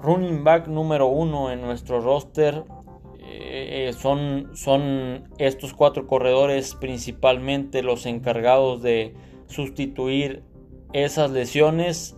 running 0.00 0.44
back 0.44 0.68
número 0.68 1.08
uno 1.08 1.50
en 1.50 1.62
nuestro 1.62 2.00
roster. 2.00 2.62
Eh, 3.64 3.92
son, 3.92 4.50
son 4.54 5.28
estos 5.38 5.72
cuatro 5.72 6.06
corredores 6.08 6.74
principalmente 6.74 7.82
los 7.82 8.06
encargados 8.06 8.82
de 8.82 9.14
sustituir 9.46 10.42
esas 10.92 11.30
lesiones 11.30 12.16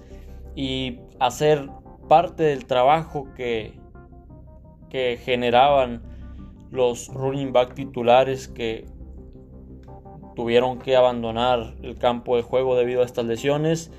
y 0.57 1.01
hacer 1.21 1.69
parte 2.09 2.45
del 2.45 2.65
trabajo 2.65 3.29
que, 3.37 3.75
que 4.89 5.19
generaban 5.23 6.03
los 6.71 7.09
running 7.09 7.53
back 7.53 7.75
titulares 7.75 8.49
que 8.49 8.87
tuvieron 10.35 10.79
que 10.79 10.97
abandonar 10.97 11.75
el 11.83 11.97
campo 11.97 12.37
de 12.37 12.43
juego 12.43 12.75
debido 12.75 13.03
a 13.03 13.05
estas 13.05 13.27
lesiones. 13.27 13.93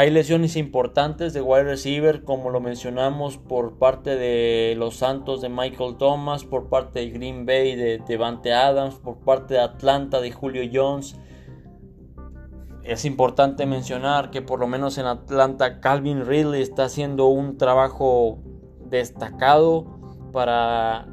Hay 0.00 0.08
lesiones 0.10 0.56
importantes 0.56 1.34
de 1.34 1.42
wide 1.42 1.64
receiver, 1.64 2.24
como 2.24 2.48
lo 2.48 2.58
mencionamos, 2.58 3.36
por 3.36 3.76
parte 3.76 4.16
de 4.16 4.74
los 4.78 4.96
Santos 4.96 5.42
de 5.42 5.50
Michael 5.50 5.98
Thomas, 5.98 6.44
por 6.44 6.70
parte 6.70 7.00
de 7.00 7.10
Green 7.10 7.44
Bay 7.44 7.76
de 7.76 7.98
Devante 8.08 8.54
Adams, 8.54 8.94
por 8.94 9.18
parte 9.18 9.52
de 9.52 9.60
Atlanta 9.60 10.22
de 10.22 10.32
Julio 10.32 10.62
Jones. 10.72 11.16
Es 12.82 13.04
importante 13.04 13.66
mencionar 13.66 14.30
que 14.30 14.40
por 14.40 14.58
lo 14.58 14.66
menos 14.66 14.96
en 14.96 15.04
Atlanta 15.04 15.80
Calvin 15.80 16.24
Ridley 16.24 16.62
está 16.62 16.84
haciendo 16.84 17.26
un 17.26 17.58
trabajo 17.58 18.38
destacado 18.86 19.84
para 20.32 21.08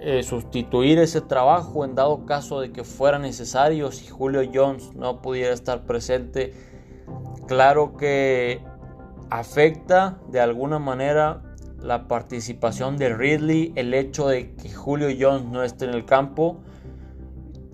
eh, 0.00 0.22
sustituir 0.22 0.98
ese 0.98 1.20
trabajo 1.20 1.84
en 1.84 1.94
dado 1.94 2.26
caso 2.26 2.60
de 2.60 2.72
que 2.72 2.84
fuera 2.84 3.18
necesario 3.18 3.92
si 3.92 4.06
Julio 4.06 4.42
Jones 4.52 4.94
no 4.94 5.22
pudiera 5.22 5.54
estar 5.54 5.86
presente. 5.86 6.52
Claro 7.46 7.96
que 7.96 8.60
afecta 9.30 10.18
de 10.28 10.40
alguna 10.40 10.78
manera 10.78 11.42
la 11.80 12.08
participación 12.08 12.96
de 12.96 13.14
Ridley 13.14 13.72
el 13.76 13.94
hecho 13.94 14.28
de 14.28 14.54
que 14.54 14.70
Julio 14.70 15.08
Jones 15.18 15.44
no 15.50 15.62
esté 15.62 15.84
en 15.84 15.94
el 15.94 16.04
campo. 16.04 16.60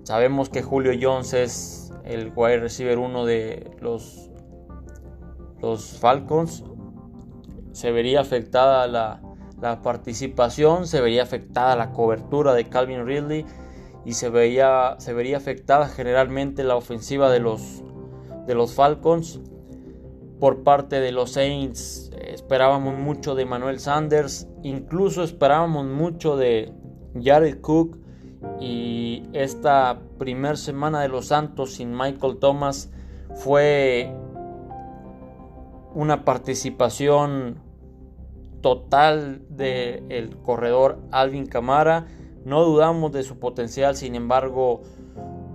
Sabemos 0.03 0.49
que 0.49 0.61
Julio 0.61 0.91
Jones 1.01 1.33
es 1.33 1.91
el 2.03 2.31
wide 2.35 2.59
receiver 2.59 2.97
uno 2.99 3.25
de 3.25 3.71
los, 3.81 4.29
los 5.61 5.97
Falcons 5.99 6.63
se 7.73 7.91
vería 7.91 8.21
afectada 8.21 8.87
la, 8.87 9.19
participación, 9.81 10.87
se 10.87 11.01
vería 11.01 11.23
afectada 11.23 11.75
la 11.75 11.91
cobertura 11.91 12.53
de 12.53 12.65
Calvin 12.65 13.05
Ridley 13.05 13.45
y 14.05 14.13
se 14.13 14.29
vería, 14.29 14.95
se 14.99 15.13
vería 15.13 15.37
afectada 15.37 15.87
generalmente 15.87 16.63
la 16.63 16.75
ofensiva 16.75 17.29
de 17.29 17.39
los, 17.39 17.83
de 18.45 18.55
los 18.55 18.73
Falcons. 18.73 19.39
Por 20.39 20.63
parte 20.63 20.99
de 20.99 21.13
los 21.13 21.31
Saints 21.31 22.11
esperábamos 22.19 22.97
mucho 22.97 23.35
de 23.35 23.45
Manuel 23.45 23.79
Sanders, 23.79 24.47
incluso 24.61 25.23
esperábamos 25.23 25.85
mucho 25.85 26.35
de 26.35 26.73
Jared 27.21 27.61
Cook 27.61 27.97
y 28.59 29.23
esta 29.31 30.01
primera 30.17 30.57
semana 30.57 31.01
de 31.01 31.07
los 31.07 31.27
Santos 31.27 31.75
sin 31.75 31.95
Michael 31.95 32.39
Thomas 32.39 32.91
fue 33.35 34.13
una 35.93 36.25
participación 36.25 37.62
total 38.63 39.41
del 39.49 40.37
corredor 40.41 40.97
Alvin 41.11 41.45
Camara. 41.45 42.07
No 42.45 42.63
dudamos 42.63 43.11
de 43.11 43.21
su 43.21 43.37
potencial, 43.37 43.95
sin 43.95 44.15
embargo, 44.15 44.81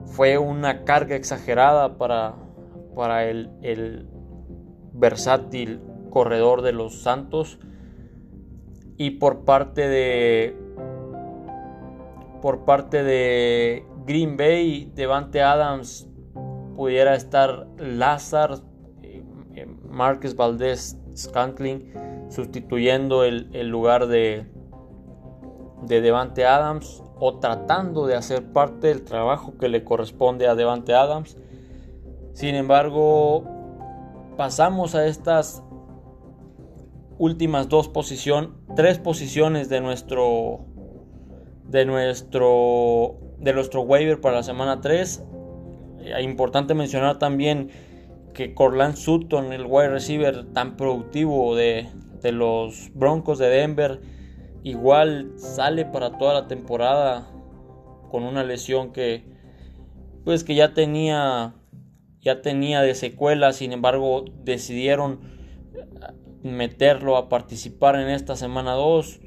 fue 0.05 0.39
una 0.39 0.85
carga 0.85 1.17
exagerada 1.17 1.97
para, 1.97 2.37
para 2.95 3.25
el, 3.25 3.51
el 3.63 4.07
versátil 4.93 5.81
corredor 6.11 6.63
de 6.63 6.73
los 6.73 7.03
Santos. 7.03 7.59
Y 8.97 9.13
por 9.13 9.45
parte 9.45 9.89
de 9.89 10.57
por 12.43 12.65
parte 12.65 13.03
de 13.03 13.85
Green 14.07 14.37
Bay, 14.37 14.93
Devante 14.95 15.43
Adams 15.43 16.09
pudiera 16.77 17.15
estar 17.15 17.67
Lazar, 17.79 18.59
eh, 19.03 19.25
eh, 19.55 19.67
Marcus 19.89 20.37
Valdez 20.37 20.97
Scantling 21.17 21.93
sustituyendo 22.29 23.25
el, 23.25 23.69
lugar 23.69 24.07
de, 24.07 24.47
de 25.83 26.01
Devante 26.01 26.45
Adams 26.45 27.03
o 27.19 27.39
tratando 27.39 28.07
de 28.07 28.15
hacer 28.15 28.53
parte 28.53 28.89
del 28.89 29.05
trabajo 29.05 29.57
que 29.59 29.69
le 29.69 29.85
corresponde 29.85 30.47
a 30.47 30.55
Devante 30.55 30.95
Adams. 30.95 31.37
Sin 32.33 32.55
embargo, 32.55 33.45
pasamos 34.37 34.95
a 34.95 35.07
estas 35.07 35.63
últimas 37.19 37.69
dos 37.69 37.89
posiciones, 37.89 38.51
tres 38.77 38.99
posiciones 38.99 39.69
de 39.69 39.81
nuestro 39.81 40.61
de 41.65 41.85
nuestro 41.85 43.17
de 43.39 43.53
nuestro 43.53 43.83
waiver 43.83 44.21
para 44.21 44.37
la 44.37 44.43
semana 44.43 44.81
3. 44.81 45.01
Es 45.01 45.25
eh, 46.01 46.23
importante 46.23 46.75
mencionar 46.75 47.19
también 47.19 47.71
que 48.35 48.55
Corland 48.55 48.95
Sutton, 48.95 49.53
el 49.53 49.67
wide 49.67 49.89
receiver 49.89 50.45
tan 50.53 50.77
productivo 50.77 51.57
de, 51.57 51.89
de 52.21 52.33
los 52.33 52.91
Broncos 52.95 53.39
de 53.39 53.49
Denver, 53.49 54.01
igual 54.63 55.33
sale 55.37 55.85
para 55.85 56.19
toda 56.19 56.35
la 56.35 56.49
temporada 56.49 57.29
con 58.11 58.25
una 58.25 58.45
lesión 58.45 58.93
que 58.93 59.25
pues 60.25 60.45
que 60.45 60.55
ya 60.55 60.75
tenía 60.75 61.55
ya 62.21 62.43
tenía 62.43 62.83
de 62.83 62.95
secuela, 62.95 63.53
sin 63.53 63.73
embargo 63.73 64.25
decidieron 64.45 65.21
meterlo 66.43 67.17
a 67.17 67.29
participar 67.29 67.97
en 67.97 68.09
esta 68.09 68.37
semana 68.37 68.73
2. 68.73 69.21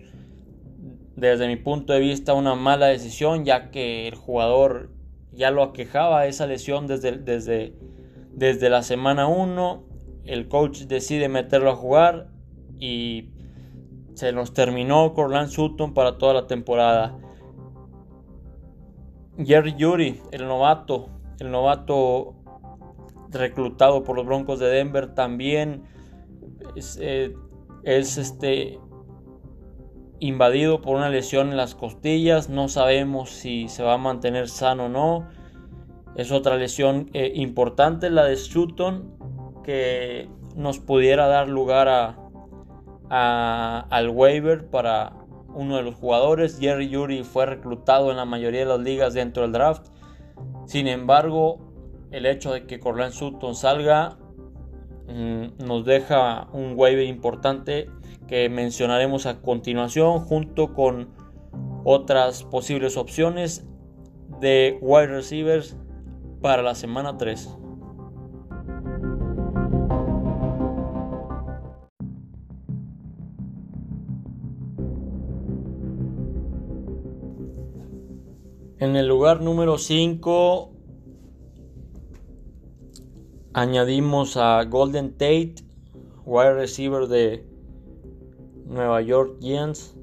Desde 1.15 1.47
mi 1.47 1.55
punto 1.55 1.93
de 1.93 1.99
vista 1.99 2.33
una 2.33 2.55
mala 2.55 2.87
decisión 2.87 3.45
ya 3.45 3.71
que 3.71 4.07
el 4.07 4.15
jugador 4.15 4.91
ya 5.31 5.51
lo 5.51 5.63
aquejaba 5.63 6.25
esa 6.25 6.47
lesión 6.47 6.87
desde, 6.87 7.13
desde, 7.13 7.73
desde 8.33 8.69
la 8.69 8.83
semana 8.83 9.27
1. 9.27 9.83
El 10.25 10.47
coach 10.47 10.81
decide 10.81 11.29
meterlo 11.29 11.71
a 11.71 11.75
jugar 11.75 12.30
y 12.81 13.29
se 14.15 14.33
nos 14.33 14.53
terminó 14.53 15.13
Corland 15.13 15.49
Sutton 15.49 15.93
para 15.93 16.17
toda 16.17 16.33
la 16.33 16.47
temporada. 16.47 17.17
Jerry 19.37 19.75
Yuri, 19.77 20.19
el 20.31 20.45
novato, 20.45 21.07
el 21.39 21.51
novato 21.51 22.35
reclutado 23.29 24.03
por 24.03 24.17
los 24.17 24.25
Broncos 24.25 24.59
de 24.59 24.67
Denver, 24.67 25.13
también 25.13 25.83
es, 26.75 26.97
eh, 27.01 27.33
este 27.83 28.79
invadido 30.19 30.81
por 30.81 30.97
una 30.97 31.09
lesión 31.09 31.49
en 31.49 31.57
las 31.57 31.75
costillas. 31.75 32.49
No 32.49 32.67
sabemos 32.67 33.29
si 33.29 33.69
se 33.69 33.83
va 33.83 33.93
a 33.93 33.97
mantener 33.97 34.49
sano 34.49 34.85
o 34.85 34.89
no. 34.89 35.29
Es 36.15 36.31
otra 36.31 36.57
lesión 36.57 37.09
eh, 37.13 37.31
importante 37.35 38.09
la 38.09 38.25
de 38.25 38.35
Sutton 38.35 39.15
que 39.63 40.29
nos 40.55 40.79
pudiera 40.79 41.27
dar 41.27 41.47
lugar 41.47 41.87
a, 41.87 42.20
al 43.13 44.09
waiver 44.09 44.69
para 44.69 45.13
uno 45.53 45.75
de 45.75 45.83
los 45.83 45.95
jugadores. 45.95 46.59
Jerry 46.59 46.87
Yuri 46.87 47.23
fue 47.23 47.45
reclutado 47.45 48.09
en 48.09 48.17
la 48.17 48.25
mayoría 48.25 48.61
de 48.61 48.67
las 48.67 48.79
ligas 48.79 49.13
dentro 49.13 49.43
del 49.43 49.51
draft. 49.51 49.87
Sin 50.65 50.87
embargo, 50.87 51.59
el 52.11 52.25
hecho 52.25 52.53
de 52.53 52.65
que 52.65 52.79
Corland 52.79 53.13
Sutton 53.13 53.53
salga 53.53 54.17
mm, 55.07 55.65
nos 55.65 55.83
deja 55.85 56.47
un 56.53 56.73
waiver 56.77 57.05
importante 57.05 57.89
que 58.27 58.47
mencionaremos 58.47 59.25
a 59.25 59.41
continuación 59.41 60.19
junto 60.19 60.73
con 60.73 61.09
otras 61.83 62.43
posibles 62.43 62.95
opciones 62.95 63.65
de 64.39 64.77
wide 64.81 65.07
receivers 65.07 65.75
para 66.41 66.61
la 66.61 66.75
semana 66.75 67.17
3. 67.17 67.57
En 78.81 78.95
el 78.95 79.07
lugar 79.07 79.41
número 79.41 79.77
5 79.77 80.71
añadimos 83.53 84.37
a 84.37 84.63
Golden 84.63 85.11
Tate, 85.11 85.53
wide 86.25 86.55
receiver 86.55 87.07
de 87.07 87.45
Nueva 88.65 89.03
York 89.03 89.37
Giants. 89.39 89.95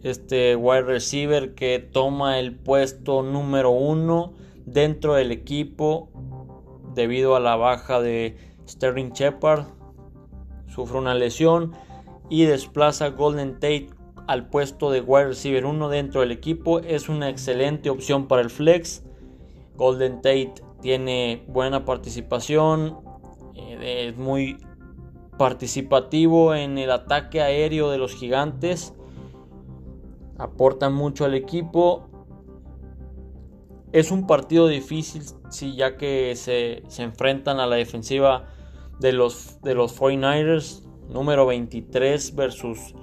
Este 0.00 0.56
wide 0.56 0.84
receiver 0.84 1.54
que 1.54 1.78
toma 1.78 2.38
el 2.38 2.56
puesto 2.56 3.22
número 3.22 3.72
1 3.72 4.32
dentro 4.64 5.12
del 5.12 5.30
equipo 5.30 6.08
debido 6.94 7.36
a 7.36 7.40
la 7.40 7.56
baja 7.56 8.00
de 8.00 8.38
Sterling 8.66 9.10
Shepard. 9.10 9.66
Sufre 10.68 10.96
una 10.96 11.14
lesión 11.14 11.72
y 12.30 12.46
desplaza 12.46 13.04
a 13.04 13.10
Golden 13.10 13.56
Tate 13.56 13.90
al 14.26 14.48
puesto 14.48 14.90
de 14.90 15.00
wide 15.00 15.28
receiver 15.28 15.66
1 15.66 15.88
dentro 15.88 16.20
del 16.20 16.30
equipo 16.30 16.80
es 16.80 17.08
una 17.08 17.28
excelente 17.28 17.90
opción 17.90 18.26
para 18.26 18.42
el 18.42 18.50
flex. 18.50 19.02
Golden 19.76 20.16
Tate 20.16 20.54
tiene 20.80 21.44
buena 21.48 21.84
participación, 21.84 22.98
eh, 23.54 24.08
es 24.08 24.16
muy 24.16 24.58
participativo 25.36 26.54
en 26.54 26.78
el 26.78 26.90
ataque 26.90 27.40
aéreo 27.40 27.90
de 27.90 27.98
los 27.98 28.14
gigantes, 28.14 28.94
aporta 30.38 30.90
mucho 30.90 31.24
al 31.24 31.34
equipo. 31.34 32.08
Es 33.92 34.10
un 34.10 34.26
partido 34.26 34.68
difícil, 34.68 35.22
sí, 35.50 35.76
ya 35.76 35.96
que 35.96 36.34
se, 36.36 36.82
se 36.88 37.02
enfrentan 37.02 37.60
a 37.60 37.66
la 37.66 37.76
defensiva 37.76 38.48
de 38.98 39.12
los, 39.12 39.60
de 39.62 39.74
los 39.74 39.98
49ers, 39.98 40.82
número 41.08 41.46
23 41.46 42.34
versus 42.34 42.94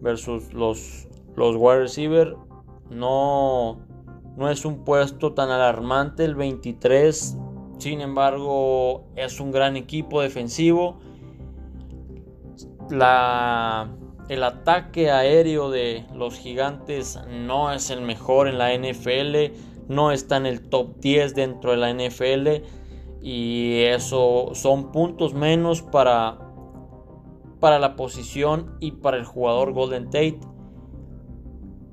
versus 0.00 0.52
los, 0.52 1.08
los 1.36 1.56
wide 1.56 1.80
receiver. 1.80 2.36
No, 2.90 3.80
no 4.36 4.50
es 4.50 4.64
un 4.64 4.84
puesto 4.84 5.32
tan 5.32 5.50
alarmante 5.50 6.24
el 6.24 6.34
23. 6.34 7.36
Sin 7.78 8.00
embargo, 8.00 9.04
es 9.16 9.40
un 9.40 9.50
gran 9.50 9.76
equipo 9.76 10.22
defensivo. 10.22 10.98
La, 12.90 13.90
el 14.28 14.42
ataque 14.42 15.10
aéreo 15.10 15.70
de 15.70 16.06
los 16.14 16.38
gigantes 16.38 17.18
no 17.28 17.72
es 17.72 17.90
el 17.90 18.02
mejor 18.02 18.48
en 18.48 18.58
la 18.58 18.72
NFL. 18.76 19.54
No 19.88 20.12
está 20.12 20.36
en 20.36 20.46
el 20.46 20.68
top 20.68 20.98
10 21.00 21.34
dentro 21.34 21.72
de 21.72 21.76
la 21.76 21.92
NFL. 21.92 22.64
Y 23.22 23.82
eso 23.82 24.50
son 24.54 24.92
puntos 24.92 25.34
menos 25.34 25.82
para, 25.82 26.45
para 27.60 27.78
la 27.78 27.96
posición 27.96 28.76
y 28.80 28.92
para 28.92 29.16
el 29.16 29.24
jugador 29.24 29.72
Golden 29.72 30.06
Tate. 30.06 30.40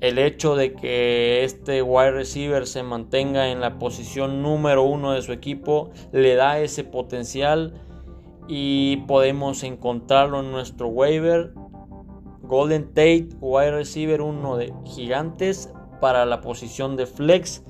El 0.01 0.17
hecho 0.17 0.57
de 0.57 0.73
que 0.73 1.45
este 1.45 1.81
wide 1.81 2.11
receiver 2.11 2.67
se 2.67 2.83
mantenga 2.83 3.49
en 3.49 3.61
la 3.61 3.79
posición 3.79 4.41
número 4.41 4.83
uno 4.83 5.13
de 5.13 5.21
su 5.21 5.31
equipo 5.31 5.91
le 6.11 6.35
da 6.35 6.59
ese 6.59 6.83
potencial 6.83 7.81
y 8.49 8.97
podemos 9.07 9.63
encontrarlo 9.63 10.41
en 10.41 10.51
nuestro 10.51 10.89
waiver. 10.89 11.53
Golden 12.41 12.87
Tate, 12.89 13.29
wide 13.39 13.71
receiver 13.71 14.21
uno 14.21 14.57
de 14.57 14.73
gigantes 14.83 15.71
para 16.01 16.25
la 16.25 16.41
posición 16.41 16.97
de 16.97 17.05
flex. 17.05 17.63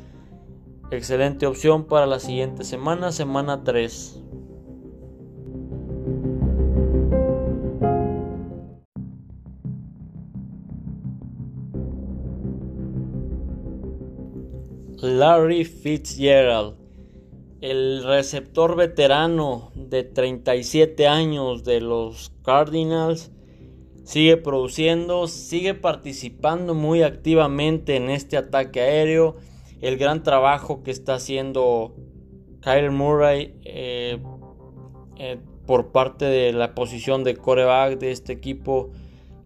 Excelente 0.89 1.45
opción 1.45 1.85
para 1.85 2.07
la 2.07 2.19
siguiente 2.19 2.63
semana, 2.63 3.11
semana 3.11 3.63
3. 3.63 4.22
Larry 15.19 15.63
Fitzgerald, 15.63 16.75
el 17.61 18.03
receptor 18.03 18.75
veterano 18.75 19.71
de 19.75 20.03
37 20.03 21.07
años 21.07 21.63
de 21.63 21.81
los 21.81 22.31
Cardinals, 22.43 23.31
sigue 24.05 24.37
produciendo, 24.37 25.27
sigue 25.27 25.75
participando 25.75 26.73
muy 26.73 27.03
activamente 27.03 27.95
en 27.95 28.09
este 28.09 28.37
ataque 28.37 28.81
aéreo. 28.81 29.35
El 29.81 29.97
gran 29.97 30.23
trabajo 30.23 30.81
que 30.81 30.89
está 30.89 31.15
haciendo 31.15 31.93
Kyle 32.61 32.89
Murray 32.89 33.53
eh, 33.65 34.17
eh, 35.17 35.37
por 35.67 35.91
parte 35.91 36.25
de 36.25 36.53
la 36.53 36.73
posición 36.73 37.23
de 37.23 37.35
coreback 37.35 37.99
de 37.99 38.11
este 38.11 38.33
equipo 38.33 38.89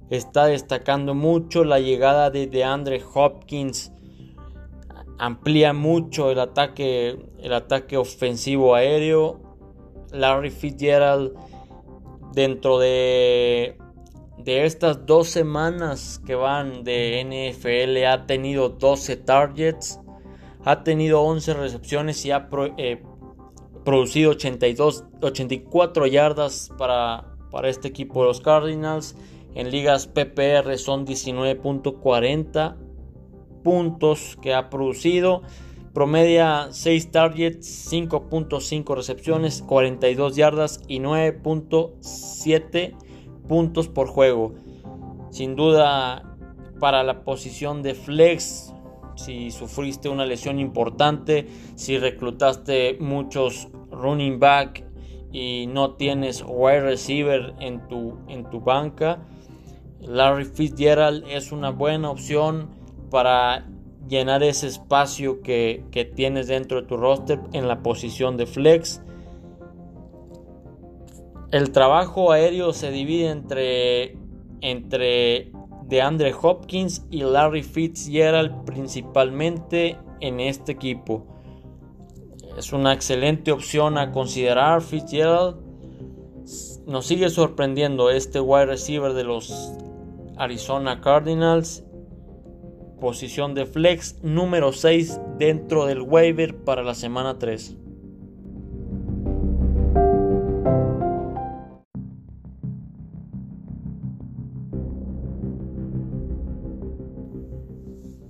está 0.09 0.45
destacando 0.45 1.13
mucho. 1.13 1.65
La 1.65 1.81
llegada 1.81 2.29
de 2.29 2.47
DeAndre 2.47 3.01
Hopkins 3.13 3.91
amplía 5.17 5.73
mucho 5.73 6.31
el 6.31 6.39
ataque, 6.39 7.17
el 7.39 7.53
ataque 7.53 7.97
ofensivo 7.97 8.75
aéreo. 8.75 9.41
Larry 10.11 10.51
Fitzgerald 10.51 11.33
dentro 12.33 12.79
de 12.79 13.77
de 14.47 14.65
estas 14.65 15.05
dos 15.05 15.27
semanas 15.27 16.21
que 16.25 16.33
van 16.33 16.85
de 16.85 17.21
NFL 17.25 18.05
ha 18.05 18.25
tenido 18.27 18.69
12 18.69 19.17
targets, 19.17 19.99
ha 20.63 20.83
tenido 20.83 21.21
11 21.21 21.53
recepciones 21.55 22.25
y 22.25 22.31
ha 22.31 22.47
eh, 22.77 23.03
producido 23.83 24.31
82, 24.31 25.03
84 25.21 26.07
yardas 26.07 26.71
para, 26.77 27.35
para 27.51 27.67
este 27.67 27.89
equipo 27.89 28.21
de 28.21 28.27
los 28.27 28.39
Cardinals. 28.39 29.17
En 29.53 29.69
ligas 29.69 30.07
PPR 30.07 30.77
son 30.77 31.05
19.40 31.05 32.77
puntos 33.67 34.37
que 34.41 34.53
ha 34.53 34.69
producido. 34.69 35.41
Promedia 35.93 36.69
6 36.71 37.11
targets, 37.11 37.91
5.5 37.91 38.95
recepciones, 38.95 39.61
42 39.61 40.37
yardas 40.37 40.79
y 40.87 40.99
9.7 41.01 42.95
puntos 43.45 43.89
por 43.89 44.07
juego. 44.07 44.53
Sin 45.31 45.57
duda 45.57 46.37
para 46.79 47.03
la 47.03 47.25
posición 47.25 47.83
de 47.83 47.93
flex, 47.93 48.73
si 49.15 49.51
sufriste 49.51 50.07
una 50.07 50.25
lesión 50.25 50.59
importante, 50.59 51.45
si 51.75 51.97
reclutaste 51.97 52.95
muchos 53.01 53.67
running 53.91 54.39
back 54.39 54.85
y 55.33 55.67
no 55.67 55.95
tienes 55.95 56.41
wide 56.47 56.83
receiver 56.83 57.53
en 57.59 57.85
tu, 57.89 58.17
en 58.29 58.49
tu 58.49 58.61
banca, 58.61 59.27
Larry 59.99 60.45
Fitzgerald 60.45 61.25
es 61.27 61.51
una 61.51 61.71
buena 61.71 62.09
opción 62.09 62.77
para 63.09 63.65
llenar 64.07 64.43
ese 64.43 64.67
espacio 64.67 65.41
que, 65.41 65.83
tienes 66.15 66.47
dentro 66.47 66.81
de 66.81 66.87
tu 66.87 66.97
roster 66.97 67.39
en 67.53 67.67
la 67.67 67.81
posición 67.81 68.37
de 68.37 68.45
flex. 68.45 69.01
El 71.51 71.71
trabajo 71.71 72.31
aéreo 72.31 72.73
se 72.73 72.91
divide 72.91 73.29
entre, 73.29 74.17
entre 74.61 75.51
DeAndre 75.85 76.33
Hopkins 76.41 77.05
y 77.09 77.21
Larry 77.21 77.63
Fitzgerald 77.63 78.65
principalmente 78.65 79.97
en 80.19 80.39
este 80.39 80.73
equipo. 80.73 81.25
Es 82.57 82.73
una 82.73 82.93
excelente 82.93 83.51
opción 83.51 83.97
a 83.97 84.11
considerar 84.11 84.81
Fitzgerald. 84.81 85.57
Nos 86.85 87.05
sigue 87.05 87.29
sorprendiendo 87.29 88.09
este 88.09 88.39
wide 88.39 88.65
receiver 88.65 89.13
de 89.13 89.23
los 89.23 89.73
Arizona 90.37 91.01
Cardinals 91.01 91.83
posición 92.99 93.53
de 93.53 93.65
flex 93.65 94.21
número 94.23 94.71
6 94.73 95.19
dentro 95.37 95.85
del 95.85 96.01
waiver 96.01 96.55
para 96.55 96.83
la 96.83 96.95
semana 96.95 97.39
3. 97.39 97.77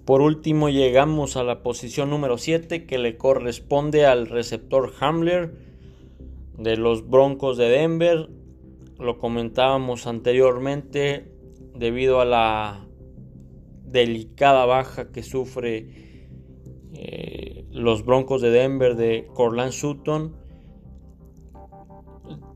Por 0.08 0.21
último 0.21 0.69
llegamos 0.69 1.36
a 1.36 1.43
la 1.43 1.62
posición 1.62 2.10
número 2.10 2.38
7 2.38 2.86
que 2.86 2.97
le 2.97 3.17
corresponde 3.17 4.06
al 4.06 4.27
receptor 4.27 4.93
Hamler 5.01 5.53
de 6.58 6.77
los 6.77 7.10
Broncos 7.10 7.58
de 7.58 7.67
Denver. 7.67 8.30
Lo 8.99 9.17
comentábamos 9.17 10.08
anteriormente 10.08 11.30
debido 11.75 12.21
a 12.21 12.25
la 12.25 12.87
delicada 13.88 14.65
baja 14.65 15.12
que 15.12 15.23
sufre 15.23 15.88
eh, 16.93 17.65
los 17.71 18.06
Broncos 18.06 18.41
de 18.41 18.52
Denver 18.52 18.95
de 18.95 19.28
Corland 19.34 19.71
Sutton. 19.71 20.36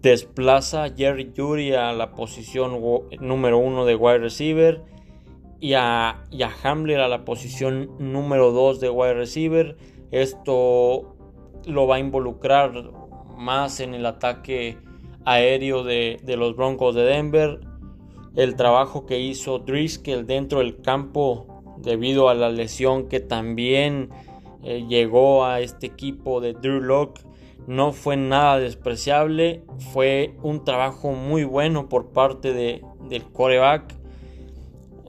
Desplaza 0.01 0.83
a 0.83 0.89
Jerry 0.89 1.31
Judy 1.35 1.73
a 1.73 1.93
la 1.93 2.13
posición 2.13 2.81
número 3.19 3.59
uno 3.59 3.85
de 3.85 3.95
wide 3.95 4.17
receiver 4.17 4.83
y 5.59 5.73
a, 5.73 6.23
y 6.31 6.41
a 6.41 6.51
Hamler 6.63 6.99
a 6.99 7.07
la 7.07 7.23
posición 7.23 7.91
número 7.99 8.51
2 8.51 8.79
de 8.79 8.89
wide 8.89 9.13
receiver. 9.13 9.77
Esto 10.09 11.15
lo 11.65 11.87
va 11.87 11.95
a 11.97 11.99
involucrar 11.99 12.91
más 13.37 13.79
en 13.79 13.93
el 13.93 14.05
ataque 14.07 14.77
aéreo 15.23 15.83
de, 15.83 16.19
de 16.23 16.35
los 16.35 16.55
Broncos 16.55 16.95
de 16.95 17.03
Denver 17.03 17.70
el 18.35 18.55
trabajo 18.55 19.05
que 19.05 19.19
hizo 19.19 19.59
Driscoll 19.59 20.25
dentro 20.25 20.59
del 20.59 20.81
campo 20.81 21.63
debido 21.77 22.29
a 22.29 22.33
la 22.33 22.49
lesión 22.49 23.09
que 23.09 23.19
también 23.19 24.09
eh, 24.63 24.85
llegó 24.87 25.45
a 25.45 25.59
este 25.59 25.87
equipo 25.87 26.41
de 26.41 26.53
Drew 26.53 26.81
Locke 26.81 27.21
no 27.67 27.93
fue 27.93 28.17
nada 28.17 28.57
despreciable, 28.59 29.63
fue 29.93 30.35
un 30.41 30.63
trabajo 30.63 31.11
muy 31.11 31.43
bueno 31.43 31.89
por 31.89 32.07
parte 32.07 32.53
de, 32.53 32.83
del 33.07 33.23
coreback. 33.31 33.95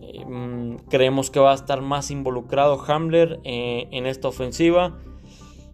Eh, 0.00 0.24
mm, 0.24 0.76
creemos 0.88 1.30
que 1.30 1.40
va 1.40 1.52
a 1.52 1.54
estar 1.54 1.80
más 1.80 2.10
involucrado 2.10 2.82
Hamler 2.86 3.40
eh, 3.44 3.88
en 3.90 4.06
esta 4.06 4.28
ofensiva. 4.28 4.98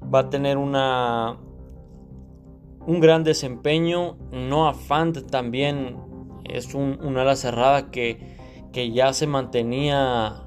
Va 0.03 0.21
a 0.21 0.31
tener 0.31 0.57
una, 0.57 1.37
un 2.87 3.01
gran 3.01 3.25
desempeño. 3.25 4.17
Noah 4.31 4.75
Fant 4.75 5.29
también 5.31 5.97
es 6.49 6.75
un, 6.75 7.17
ala 7.17 7.37
cerrada 7.37 7.91
que, 7.91 8.39
ya 8.93 9.13
se 9.13 9.27
mantenía 9.27 10.45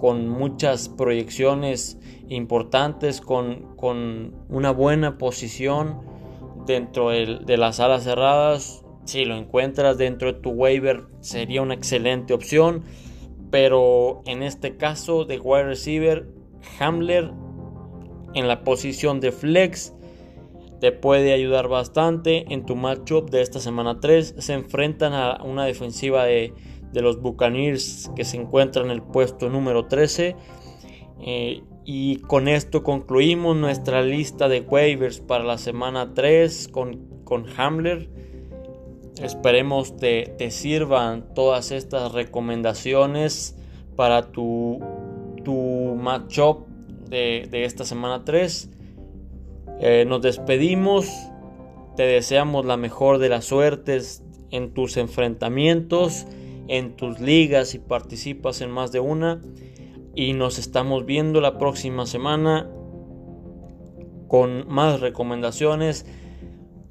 con 0.00 0.28
muchas 0.28 0.88
proyecciones 0.88 1.98
importantes, 2.28 3.20
con, 3.20 3.74
una 4.48 4.70
buena 4.70 5.18
posición 5.18 6.00
dentro 6.66 7.10
de, 7.10 7.56
las 7.56 7.80
alas 7.80 8.04
cerradas. 8.04 8.84
Si 9.04 9.24
lo 9.24 9.36
encuentras 9.36 9.98
dentro 9.98 10.32
de 10.32 10.40
tu 10.40 10.50
waiver 10.50 11.04
sería 11.20 11.62
una 11.62 11.74
excelente 11.74 12.32
opción. 12.32 12.84
Pero 13.50 14.22
en 14.26 14.42
este 14.42 14.76
caso 14.76 15.24
de 15.24 15.38
wide 15.38 15.64
receiver, 15.64 16.26
Hamler 16.80 17.30
en 18.34 18.48
la 18.48 18.64
posición 18.64 19.20
de 19.20 19.32
flex 19.32 19.94
te 20.84 20.92
puede 20.92 21.32
ayudar 21.32 21.68
bastante 21.68 22.44
en 22.52 22.66
tu 22.66 22.76
matchup 22.76 23.30
de 23.30 23.40
esta 23.40 23.58
semana 23.58 24.00
3. 24.00 24.34
Se 24.36 24.52
enfrentan 24.52 25.14
a 25.14 25.42
una 25.42 25.64
defensiva 25.64 26.26
de, 26.26 26.52
los 26.92 27.22
Buccaneers 27.22 28.10
que 28.14 28.26
se 28.26 28.36
encuentra 28.36 28.84
en 28.84 28.90
el 28.90 29.00
puesto 29.00 29.48
número 29.48 29.86
13. 29.86 30.36
Eh, 31.22 31.62
y 31.86 32.16
con 32.16 32.48
esto 32.48 32.82
concluimos 32.82 33.56
nuestra 33.56 34.02
lista 34.02 34.46
de 34.50 34.60
waivers 34.60 35.20
para 35.20 35.42
la 35.42 35.56
semana 35.56 36.12
3 36.12 36.68
con, 36.68 37.22
con 37.24 37.46
Hamler. 37.56 38.10
Esperemos 39.22 39.96
te, 39.96 40.34
te 40.36 40.50
sirvan 40.50 41.32
todas 41.32 41.72
estas 41.72 42.12
recomendaciones 42.12 43.56
para 43.96 44.32
tu, 44.32 44.80
tu 45.44 45.94
matchup 45.98 46.66
de, 47.08 47.48
de 47.50 47.64
esta 47.64 47.86
semana 47.86 48.26
3. 48.26 48.73
Eh, 49.80 50.04
nos 50.06 50.22
despedimos, 50.22 51.08
te 51.96 52.04
deseamos 52.04 52.64
la 52.64 52.76
mejor 52.76 53.18
de 53.18 53.28
las 53.28 53.44
suertes 53.44 54.22
en 54.50 54.72
tus 54.72 54.96
enfrentamientos, 54.96 56.26
en 56.68 56.96
tus 56.96 57.20
ligas 57.20 57.68
si 57.68 57.78
participas 57.78 58.60
en 58.60 58.70
más 58.70 58.92
de 58.92 59.00
una. 59.00 59.42
Y 60.14 60.32
nos 60.32 60.58
estamos 60.58 61.06
viendo 61.06 61.40
la 61.40 61.58
próxima 61.58 62.06
semana 62.06 62.70
con 64.28 64.68
más 64.68 65.00
recomendaciones. 65.00 66.06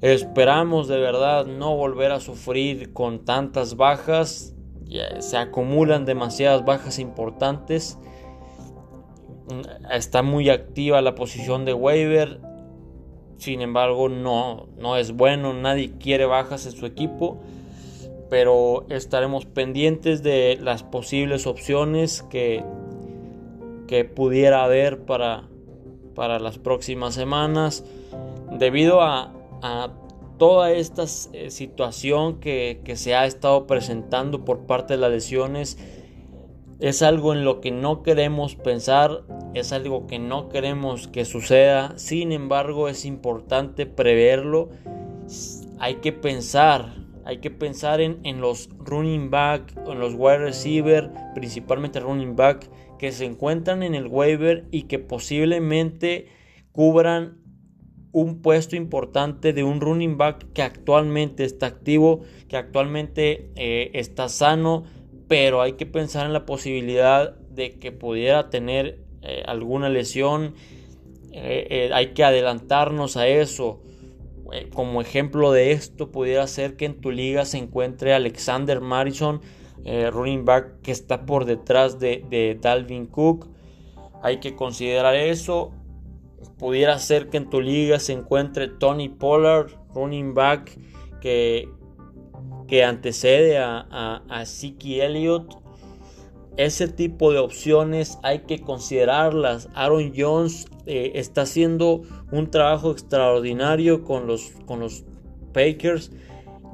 Esperamos 0.02 0.88
de 0.88 0.98
verdad 0.98 1.46
no 1.46 1.74
volver 1.74 2.12
a 2.12 2.20
sufrir 2.20 2.92
con 2.92 3.24
tantas 3.24 3.76
bajas. 3.76 4.54
Se 5.20 5.38
acumulan 5.38 6.04
demasiadas 6.04 6.66
bajas 6.66 6.98
importantes. 6.98 7.98
Está 9.90 10.22
muy 10.22 10.50
activa 10.50 11.00
la 11.00 11.14
posición 11.14 11.64
de 11.64 11.72
waiver 11.72 12.40
sin 13.38 13.60
embargo, 13.60 14.08
no, 14.08 14.68
no 14.78 14.96
es 14.96 15.12
bueno, 15.12 15.52
nadie 15.52 15.92
quiere 15.98 16.26
bajas 16.26 16.66
en 16.66 16.72
su 16.72 16.86
equipo, 16.86 17.40
pero 18.30 18.86
estaremos 18.88 19.44
pendientes 19.46 20.22
de 20.22 20.58
las 20.60 20.82
posibles 20.82 21.46
opciones 21.46 22.22
que, 22.22 22.62
que 23.86 24.04
pudiera 24.04 24.64
haber 24.64 25.00
para, 25.00 25.48
para 26.14 26.38
las 26.38 26.58
próximas 26.58 27.14
semanas. 27.14 27.84
Debido 28.58 29.02
a, 29.02 29.32
toda 30.36 30.72
esta 30.72 31.04
eh, 31.32 31.50
situación 31.50 32.40
que, 32.40 32.80
que 32.84 32.96
se 32.96 33.14
ha 33.14 33.24
estado 33.24 33.66
presentando 33.66 34.44
por 34.44 34.66
parte 34.66 34.94
de 34.94 35.00
las 35.00 35.12
lesiones, 35.12 35.78
es 36.80 37.02
algo 37.02 37.32
en 37.32 37.44
lo 37.44 37.60
que 37.60 37.70
no 37.70 38.02
queremos 38.02 38.56
pensar, 38.56 39.22
es 39.54 39.72
algo 39.72 40.06
que 40.06 40.18
no 40.18 40.48
queremos 40.48 41.08
que 41.08 41.24
suceda, 41.24 41.96
sin 41.96 42.32
embargo 42.32 42.88
es 42.88 43.04
importante 43.04 43.86
preverlo, 43.86 44.70
hay 45.78 45.96
que 45.96 46.12
pensar, 46.12 46.94
hay 47.24 47.38
que 47.38 47.50
pensar 47.50 48.00
en, 48.00 48.40
los 48.40 48.68
running 48.78 49.30
back, 49.30 49.74
en 49.86 49.98
los 49.98 50.14
wide 50.14 50.38
receiver, 50.38 51.10
principalmente 51.34 52.00
running 52.00 52.36
back, 52.36 52.68
que 52.98 53.12
se 53.12 53.24
encuentran 53.24 53.82
en 53.82 53.94
el 53.94 54.06
waiver 54.06 54.66
y 54.70 54.82
que 54.82 54.98
posiblemente 54.98 56.28
cubran 56.72 57.38
un 58.12 58.42
puesto 58.42 58.76
importante 58.76 59.52
de 59.52 59.64
un 59.64 59.80
running 59.80 60.16
back 60.16 60.52
que 60.52 60.62
actualmente 60.62 61.44
está 61.44 61.66
activo, 61.66 62.20
que 62.48 62.56
actualmente 62.56 63.50
eh, 63.56 63.90
está 63.94 64.28
sano, 64.28 64.84
pero 65.28 65.62
hay 65.62 65.72
que 65.74 65.86
pensar 65.86 66.26
en 66.26 66.32
la 66.32 66.46
posibilidad 66.46 67.36
de 67.36 67.78
que 67.78 67.92
pudiera 67.92 68.50
tener 68.50 69.00
eh, 69.22 69.42
alguna 69.46 69.88
lesión. 69.88 70.54
Eh, 71.32 71.90
hay 71.92 72.08
que 72.08 72.24
adelantarnos 72.24 73.16
a 73.16 73.26
eso. 73.26 73.80
como 74.72 75.00
ejemplo 75.00 75.50
de 75.50 75.72
esto, 75.72 76.12
pudiera 76.12 76.46
ser 76.46 76.76
que 76.76 76.84
en 76.84 77.00
tu 77.00 77.10
liga 77.10 77.44
se 77.44 77.58
encuentre 77.58 78.14
Alexander 78.14 78.80
Madison, 78.80 79.40
running 80.12 80.44
back 80.44 80.80
que 80.82 80.92
está 80.92 81.26
por 81.26 81.44
detrás 81.44 81.98
de, 81.98 82.24
de 82.30 82.56
Dalvin 82.60 83.06
Cook. 83.06 83.48
Hay 84.22 84.38
que 84.38 84.54
considerar 84.54 85.16
eso 85.16 85.72
pudiera 86.58 86.98
ser 86.98 87.28
que 87.28 87.38
en 87.38 87.50
tu 87.50 87.60
liga 87.60 87.98
se 87.98 88.12
encuentre 88.12 88.68
Tony 88.68 89.08
Pollard, 89.08 89.70
running 89.94 90.34
back, 90.34 90.78
que, 91.20 91.68
que 92.66 92.84
antecede 92.84 93.58
a, 93.58 93.86
a, 93.90 94.44
Elliott. 94.84 95.58
Ese 96.56 96.86
tipo 96.88 97.32
de 97.32 97.38
opciones 97.38 98.18
hay 98.22 98.40
que 98.40 98.60
considerarlas. 98.60 99.68
Aaron 99.74 100.12
Jones 100.16 100.66
eh, 100.86 101.12
está 101.14 101.42
haciendo 101.42 102.02
un 102.30 102.50
trabajo 102.50 102.92
extraordinario 102.92 104.04
con 104.04 104.26
los, 104.26 104.52
con 104.66 104.80
los 104.80 105.04
Packers. 105.52 106.12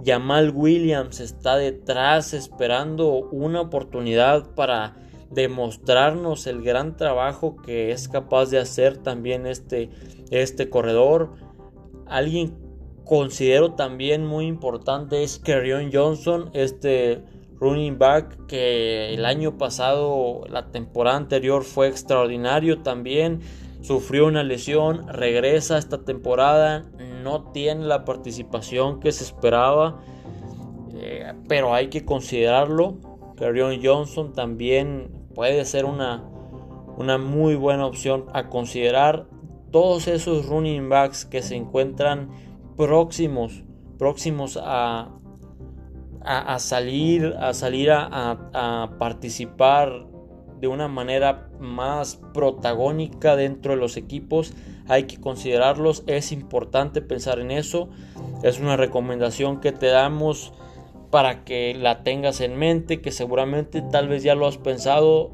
Jamal 0.04 0.52
Williams 0.54 1.20
está 1.20 1.56
detrás 1.56 2.34
esperando 2.34 3.28
una 3.30 3.60
oportunidad 3.60 4.54
para 4.54 4.96
demostrarnos 5.30 6.46
el 6.46 6.62
gran 6.62 6.96
trabajo 6.96 7.56
que 7.56 7.92
es 7.92 8.08
capaz 8.08 8.46
de 8.46 8.58
hacer 8.58 8.98
también 8.98 9.46
este, 9.46 9.90
este 10.30 10.68
corredor. 10.68 11.34
Alguien 12.06 12.69
considero 13.10 13.72
también 13.72 14.24
muy 14.24 14.46
importante 14.46 15.24
es 15.24 15.40
Kerryon 15.40 15.90
Johnson, 15.92 16.48
este 16.52 17.24
running 17.58 17.98
back 17.98 18.46
que 18.46 19.12
el 19.12 19.24
año 19.24 19.58
pasado, 19.58 20.44
la 20.48 20.70
temporada 20.70 21.16
anterior 21.16 21.64
fue 21.64 21.88
extraordinario 21.88 22.82
también. 22.82 23.40
Sufrió 23.80 24.28
una 24.28 24.44
lesión, 24.44 25.08
regresa 25.08 25.76
esta 25.76 26.04
temporada, 26.04 26.84
no 27.24 27.50
tiene 27.50 27.84
la 27.84 28.04
participación 28.04 29.00
que 29.00 29.10
se 29.10 29.24
esperaba, 29.24 30.00
eh, 30.94 31.32
pero 31.48 31.74
hay 31.74 31.88
que 31.88 32.04
considerarlo. 32.04 32.98
Kerryon 33.36 33.80
Johnson 33.82 34.34
también 34.34 35.10
puede 35.34 35.64
ser 35.64 35.84
una, 35.84 36.22
una 36.96 37.18
muy 37.18 37.56
buena 37.56 37.86
opción 37.86 38.26
a 38.34 38.48
considerar 38.48 39.26
todos 39.72 40.06
esos 40.06 40.46
running 40.46 40.88
backs 40.88 41.24
que 41.24 41.42
se 41.42 41.56
encuentran 41.56 42.49
próximos, 42.80 43.62
próximos 43.98 44.58
a, 44.58 45.10
a, 46.24 46.58
salir, 46.58 47.36
a, 47.38 47.52
salir 47.52 47.90
a, 47.92 48.96
participar 48.98 50.06
de 50.58 50.66
una 50.66 50.88
manera 50.88 51.50
más 51.60 52.16
protagónica 52.32 53.36
dentro 53.36 53.72
de 53.74 53.78
los 53.78 53.98
equipos. 53.98 54.54
Hay 54.88 55.02
que 55.02 55.20
considerarlos, 55.20 56.04
es 56.06 56.32
importante 56.32 57.02
pensar 57.02 57.38
en 57.38 57.50
eso. 57.50 57.90
Es 58.42 58.60
una 58.60 58.78
recomendación 58.78 59.60
que 59.60 59.72
te 59.72 59.88
damos 59.88 60.54
para 61.10 61.44
que 61.44 61.74
la 61.74 62.02
tengas 62.02 62.40
en 62.40 62.56
mente, 62.56 63.02
que 63.02 63.12
seguramente 63.12 63.82
tal 63.82 64.08
vez 64.08 64.22
ya 64.22 64.34
lo 64.34 64.46
has 64.46 64.56
pensado 64.56 65.32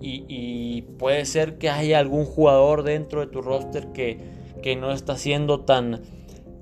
y, 0.00 0.82
puede 0.98 1.24
ser 1.26 1.58
que 1.58 1.70
haya 1.70 2.00
algún 2.00 2.24
jugador 2.24 2.82
dentro 2.82 3.20
de 3.20 3.28
tu 3.28 3.40
roster 3.40 3.92
que, 3.92 4.36
no 4.76 4.90
está 4.92 5.16
siendo 5.16 5.60
tan, 5.60 6.02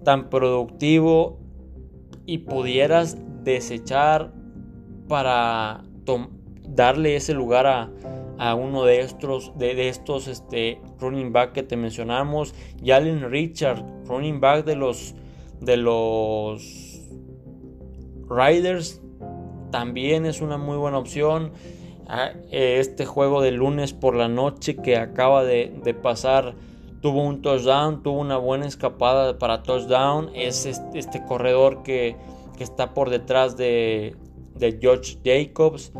tan 0.07 0.31
productivo 0.31 1.41
y 2.27 2.39
pudieras 2.39 3.19
desechar 3.43 4.33
para 5.09 5.83
darle 6.63 7.17
ese 7.17 7.35
lugar 7.35 7.67
a, 7.67 8.55
uno 8.55 8.85
de 8.85 9.01
estos, 9.01 9.51
de, 9.59 9.89
estos 9.89 10.29
este, 10.29 10.81
running 11.01 11.33
back 11.33 11.51
que 11.55 11.65
te 11.65 11.77
mencionamos. 11.77 12.55
Jalen 12.85 13.29
Richard, 13.33 13.85
running 14.05 14.39
back 14.39 14.65
de 14.65 14.77
los, 14.77 15.17
de 15.61 15.77
los 15.77 17.01
Riders 18.31 19.03
también 19.73 20.25
es 20.25 20.41
una 20.41 20.57
muy 20.57 20.77
buena 20.77 20.99
opción. 20.99 21.51
Ah, 22.07 22.31
este 22.53 23.07
juego 23.07 23.43
de 23.43 23.51
lunes 23.51 23.93
por 23.93 24.15
la 24.15 24.29
noche 24.29 24.77
que 24.77 24.99
acaba 24.99 25.43
de, 25.43 25.97
pasar 26.01 26.55
tuvo 27.01 27.23
un 27.23 27.43
touchdown, 27.43 28.03
tuvo 28.03 28.21
una 28.21 28.37
buena 28.37 28.67
escapada 28.67 29.39
para 29.39 29.63
touchdown. 29.63 30.31
Es 30.35 30.67
este, 30.67 31.25
corredor 31.25 31.83
que, 31.83 32.17
está 32.59 32.95
por 32.95 33.11
detrás 33.11 33.57
de, 33.57 34.17
George 34.81 35.19
Jacobs. 35.25 35.93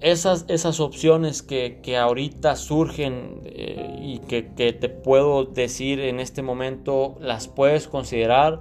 Esas, 0.00 0.44
esas 0.48 0.78
opciones 0.78 1.42
que, 1.42 1.96
ahorita 1.96 2.54
surgen 2.56 3.42
eh, 3.44 3.98
y 4.00 4.18
que, 4.20 4.42
te 4.42 4.88
puedo 4.88 5.44
decir 5.44 6.00
en 6.00 6.20
este 6.20 6.42
momento 6.42 7.16
las 7.20 7.48
puedes 7.48 7.88
considerar. 7.88 8.60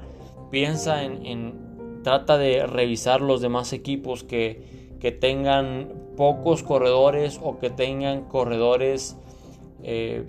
Piensa 0.50 1.04
en 1.04 1.68
trata 2.04 2.38
de 2.38 2.66
revisar 2.66 3.20
los 3.20 3.42
demás 3.42 3.74
equipos 3.74 4.24
que, 4.24 4.96
que 5.00 5.12
tengan 5.12 5.94
pocos 6.16 6.64
corredores 6.64 7.40
o 7.44 7.60
que 7.60 7.70
tengan 7.70 8.24
corredores 8.26 9.18
eh, 9.84 10.26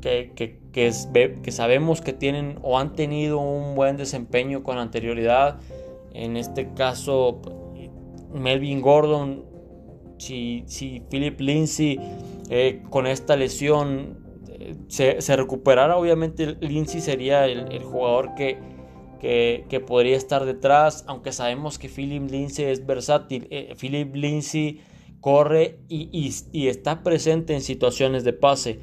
que, 0.00 0.32
que, 0.34 0.58
que, 0.72 1.52
sabemos 1.52 2.00
que 2.00 2.12
tienen 2.12 2.58
o 2.62 2.78
han 2.78 2.94
tenido 2.94 3.38
un 3.38 3.74
buen 3.74 3.96
desempeño 3.96 4.62
con 4.62 4.78
anterioridad. 4.78 5.58
En 6.12 6.36
este 6.36 6.72
caso, 6.74 7.40
Melvin 8.32 8.80
Gordon, 8.80 9.44
si, 10.18 10.64
si 10.66 11.00
Philip 11.10 11.40
Lindsay 11.40 11.98
eh, 12.50 12.82
con 12.90 13.06
esta 13.06 13.36
lesión 13.36 14.18
eh, 14.48 14.74
se, 14.88 15.36
recuperara, 15.36 15.96
obviamente 15.96 16.56
Lindsay 16.60 17.00
sería 17.00 17.46
el, 17.46 17.82
jugador 17.82 18.34
que, 18.34 18.58
que, 19.20 19.80
podría 19.80 20.16
estar 20.16 20.44
detrás, 20.44 21.04
aunque 21.06 21.32
sabemos 21.32 21.78
que 21.78 21.88
Philip 21.88 22.30
Lindsay 22.30 22.66
es 22.66 22.84
versátil. 22.86 23.46
Eh, 23.50 23.74
Philip 23.78 24.14
Lindsay 24.14 24.80
corre 25.20 25.78
y, 25.88 26.32
está 26.66 27.02
presente 27.02 27.54
en 27.54 27.60
situaciones 27.60 28.24
de 28.24 28.32
pase, 28.32 28.80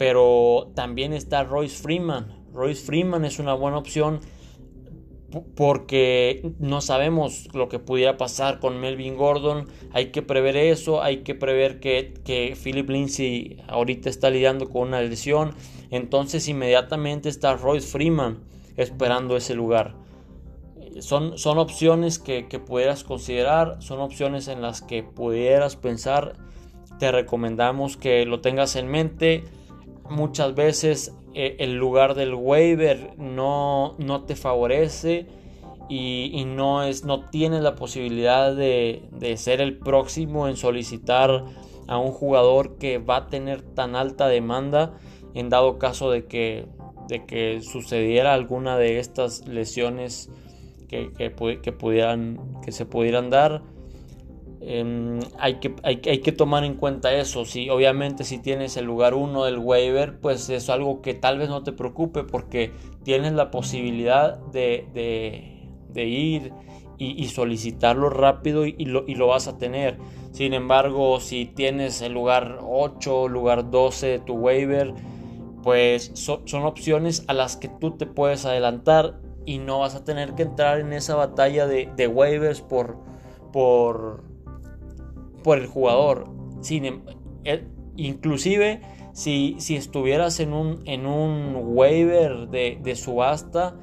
pero 0.00 0.72
también 0.74 1.12
está 1.12 1.44
Royce 1.44 1.76
Freeman. 1.76 2.46
Royce 2.54 2.82
Freeman 2.86 3.26
es 3.26 3.38
una 3.38 3.52
buena 3.52 3.76
opción 3.76 4.20
porque 5.54 6.54
no 6.58 6.80
sabemos 6.80 7.48
lo 7.52 7.68
que 7.68 7.80
pudiera 7.80 8.16
pasar 8.16 8.60
con 8.60 8.80
Melvin 8.80 9.14
Gordon. 9.14 9.66
Hay 9.92 10.06
que 10.06 10.22
prever 10.22 10.56
eso, 10.56 11.02
hay 11.02 11.18
que 11.18 11.34
prever 11.34 11.80
que, 11.80 12.14
que 12.24 12.56
Philip 12.56 12.88
Lindsay 12.88 13.58
ahorita 13.68 14.08
está 14.08 14.30
lidiando 14.30 14.70
con 14.70 14.88
una 14.88 15.02
lesión. 15.02 15.54
Entonces 15.90 16.48
inmediatamente 16.48 17.28
está 17.28 17.54
Royce 17.56 17.86
Freeman 17.86 18.38
esperando 18.78 19.36
ese 19.36 19.54
lugar. 19.54 19.96
Son, 21.00 21.36
son 21.36 21.58
opciones 21.58 22.18
que, 22.18 22.42
pudieras 22.58 23.04
considerar, 23.04 23.82
son 23.82 24.00
opciones 24.00 24.48
en 24.48 24.62
las 24.62 24.80
que 24.80 25.02
pudieras 25.02 25.76
pensar. 25.76 26.36
Te 26.98 27.12
recomendamos 27.12 27.98
que 27.98 28.24
lo 28.24 28.40
tengas 28.40 28.76
en 28.76 28.88
mente. 28.88 29.44
Muchas 30.10 30.54
veces 30.54 31.14
eh, 31.34 31.56
el 31.60 31.76
lugar 31.76 32.14
del 32.14 32.34
waiver 32.34 33.14
no, 33.16 33.94
no 33.98 34.24
te 34.24 34.36
favorece 34.36 35.26
y, 35.88 36.44
no, 36.46 36.84
es, 36.84 37.04
no 37.04 37.30
tienes 37.30 37.62
la 37.62 37.74
posibilidad 37.74 38.54
de, 38.54 39.02
de 39.10 39.36
ser 39.36 39.60
el 39.60 39.78
próximo 39.78 40.46
en 40.46 40.56
solicitar 40.56 41.44
a 41.88 41.98
un 41.98 42.12
jugador 42.12 42.76
que 42.78 42.98
va 42.98 43.16
a 43.16 43.26
tener 43.26 43.62
tan 43.62 43.96
alta 43.96 44.28
demanda 44.28 44.98
en 45.34 45.48
dado 45.48 45.78
caso 45.78 46.10
de 46.10 46.26
que 46.26 46.66
de 47.10 47.26
que 47.26 47.60
sucediera 47.60 48.32
alguna 48.32 48.78
de 48.78 48.98
estas 48.98 49.46
lesiones 49.46 50.30
que, 50.88 51.12
que, 51.12 51.30
pudieran, 51.72 52.38
que 52.64 52.72
se 52.72 52.86
pudieran 52.86 53.30
dar. 53.30 53.62
Em, 54.62 55.20
hay, 55.38 55.54
que, 55.54 55.74
hay, 55.82 55.96
que 55.96 56.32
tomar 56.32 56.64
en 56.64 56.74
cuenta 56.74 57.14
eso. 57.14 57.44
Si, 57.44 57.70
obviamente 57.70 58.24
si 58.24 58.38
tienes 58.38 58.76
el 58.76 58.84
lugar 58.84 59.14
1 59.14 59.44
del 59.44 59.58
waiver, 59.58 60.18
pues 60.20 60.48
es 60.50 60.68
algo 60.68 61.00
que 61.00 61.14
tal 61.14 61.38
vez 61.38 61.48
no 61.48 61.62
te 61.62 61.72
preocupe 61.72 62.24
porque 62.24 62.72
tienes 63.02 63.32
la 63.32 63.50
posibilidad 63.50 64.38
de, 64.38 64.86
ir 65.94 66.52
y, 66.98 67.28
solicitarlo 67.28 68.10
rápido 68.10 68.66
y, 68.66 68.84
lo, 68.84 69.04
y, 69.06 69.14
lo, 69.14 69.28
vas 69.28 69.48
a 69.48 69.56
tener. 69.56 69.98
Sin 70.32 70.52
embargo, 70.52 71.18
si 71.20 71.46
tienes 71.46 72.02
el 72.02 72.12
lugar 72.12 72.58
8, 72.62 73.28
lugar 73.28 73.70
12 73.70 74.06
de 74.06 74.18
tu 74.18 74.34
waiver, 74.34 74.92
pues 75.62 76.12
son 76.14 76.64
opciones 76.64 77.24
a 77.28 77.32
las 77.32 77.56
que 77.56 77.68
tú 77.68 77.92
te 77.92 78.06
puedes 78.06 78.44
adelantar 78.44 79.18
y 79.46 79.58
no 79.58 79.80
vas 79.80 79.94
a 79.94 80.04
tener 80.04 80.34
que 80.34 80.42
entrar 80.42 80.78
en 80.80 80.92
esa 80.92 81.16
batalla 81.16 81.66
de, 81.66 82.06
waivers 82.06 82.60
por, 82.60 82.98
por, 83.52 84.22
por 85.42 85.58
el 85.58 85.66
jugador. 85.66 86.28
Sin, 86.60 86.84
em, 86.84 87.00
inclusive 87.96 88.80
si, 89.12 89.56
si 89.58 89.76
estuvieras 89.76 90.40
en 90.40 90.52
un, 90.52 90.82
en 90.86 91.06
un 91.06 91.56
waiver 91.62 92.48
de, 92.48 92.94
subasta, 92.96 93.76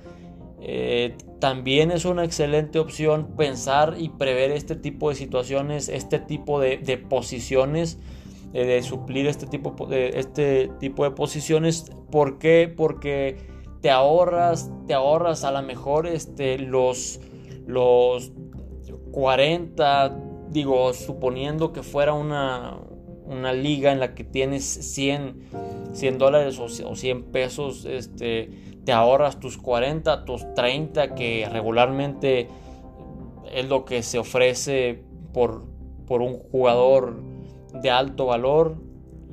eh, 0.62 1.16
también 1.40 1.92
es 1.92 2.06
una 2.06 2.24
excelente 2.24 2.80
opción 2.80 3.36
pensar 3.38 3.96
y 3.98 4.10
prever 4.10 4.52
este 4.52 4.76
tipo 4.76 5.10
de 5.10 5.16
situaciones, 5.16 5.90
este 5.90 6.20
tipo 6.20 6.60
de, 6.60 6.78
posiciones, 7.10 8.00
eh, 8.54 8.66
de 8.66 8.82
suplir 8.82 9.28
este 9.28 9.46
tipo 9.46 9.86
de, 9.86 10.10
este 10.16 10.72
tipo 10.80 11.04
de 11.04 11.12
posiciones. 11.12 11.92
¿Por 12.12 12.40
qué? 12.40 12.74
Porque 12.76 13.38
te 13.82 13.92
ahorras, 13.92 14.72
te 14.88 14.94
ahorras 14.94 15.44
a 15.44 15.52
lo 15.52 15.62
mejor 15.62 16.08
este, 16.08 16.58
los, 16.58 17.20
los 17.68 18.32
40, 19.12 20.27
digo, 20.58 20.92
suponiendo 20.94 21.72
que 21.72 21.84
fuera 21.84 22.14
una, 22.14 22.78
una 23.26 23.54
liga 23.54 23.92
en 23.92 24.00
la 24.00 24.16
que 24.16 24.24
tienes 24.24 24.64
100, 24.66 25.92
100 25.94 26.18
dólares 26.18 26.60
o 26.60 26.96
100 26.96 27.24
pesos, 27.26 27.86
este, 27.86 28.50
te 28.84 28.92
ahorras 28.92 29.40
tus 29.40 29.58
40, 29.58 30.26
tus 30.26 30.52
30, 30.56 31.14
que 31.14 31.48
regularmente 31.52 32.48
es 33.54 33.70
lo 33.70 33.86
que 33.86 34.02
se 34.02 34.18
ofrece 34.18 35.04
por, 35.32 35.66
por 36.08 36.22
un 36.22 36.40
jugador 36.40 37.22
de 37.74 37.92
alto 37.92 38.26
valor. 38.26 38.78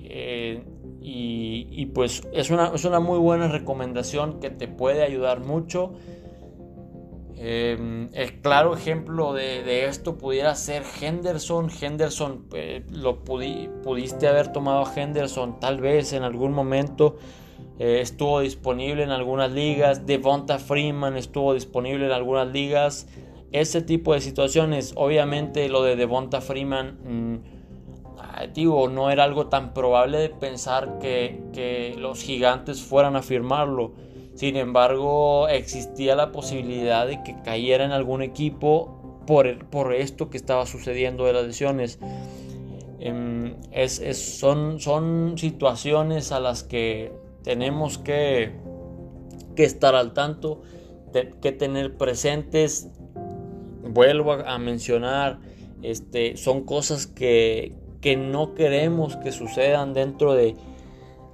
Eh, 0.01 0.63
y, 1.07 1.87
pues 1.87 2.23
es 2.33 2.51
una, 2.51 2.73
es 2.75 2.85
una 2.87 2.99
muy 2.99 3.19
buena 3.19 3.49
recomendación 3.49 4.41
que 4.41 4.49
te 4.51 4.69
puede 4.69 5.03
ayudar 5.03 5.41
mucho. 5.41 5.93
Em, 7.37 8.11
el 8.13 8.41
claro 8.41 8.75
ejemplo 8.75 9.33
de, 9.33 9.87
esto 9.87 10.17
pudiera 10.17 10.55
ser 10.55 10.83
Henderson. 11.01 11.69
Henderson, 11.81 12.47
eh, 12.55 12.85
lo 12.91 13.25
pudiste 13.25 14.29
haber 14.29 14.53
tomado 14.53 14.85
a 14.87 14.95
Henderson 14.95 15.59
tal 15.59 15.81
vez 15.81 16.13
en 16.13 16.23
algún 16.23 16.53
momento. 16.53 17.17
Eh, 17.79 18.01
estuvo 18.01 18.41
disponible 18.41 19.03
en 19.03 19.11
algunas 19.11 19.51
ligas. 19.51 20.07
Devonta 20.07 20.59
Freeman 20.59 21.17
estuvo 21.17 21.55
disponible 21.55 22.07
en 22.07 22.13
algunas 22.13 22.49
ligas. 22.49 23.09
Ese 23.51 23.83
tipo 23.83 24.15
de 24.15 24.21
situaciones, 24.21 24.93
obviamente 24.97 25.69
lo 25.69 25.83
de 25.83 25.97
Devonta 25.97 26.41
Freeman, 26.41 26.99
mm, 27.05 28.53
digo, 28.53 28.89
no 28.89 29.11
era 29.11 29.25
algo 29.25 29.47
tan 29.47 29.75
probable 29.75 30.19
de 30.19 30.29
pensar 30.29 30.99
que, 30.99 31.41
que 31.53 31.95
los 31.99 32.23
gigantes 32.23 32.83
fueran 32.83 33.17
a 33.17 33.23
firmarlo 33.23 33.93
sin 34.35 34.57
embargo, 34.57 35.49
existía 35.49 36.17
la 36.17 36.33
posibilidad 36.33 37.07
de 37.07 37.23
que 37.23 37.37
cayera 37.43 37.85
en 37.85 37.93
algún 37.93 38.21
equipo 38.21 39.21
por, 39.27 39.67
por 39.67 39.95
esto 39.95 40.29
que 40.29 40.37
estaba 40.37 40.67
sucediendo 40.67 41.25
de 41.25 41.33
las 41.33 41.47
lesiones. 41.47 42.01
Em, 42.99 43.55
son, 44.13 44.81
son 44.81 45.39
situaciones 45.39 46.33
a 46.33 46.41
las 46.41 46.65
que 46.65 47.13
tenemos 47.45 47.99
que, 47.99 48.53
que 49.55 49.65
estar 49.65 49.95
al 49.95 50.13
tanto, 50.15 50.63
que 51.41 51.53
tener 51.53 51.97
presentes. 51.97 52.89
Vuelvo 53.85 54.33
a, 54.33 54.59
mencionar, 54.59 55.39
este, 55.83 56.37
son 56.37 56.65
cosas 56.65 57.07
que, 57.07 57.77
que 58.01 58.17
no 58.17 58.55
queremos 58.55 59.17
que 59.17 59.31
sucedan 59.31 59.95
dentro 59.95 60.35
de, 60.35 60.57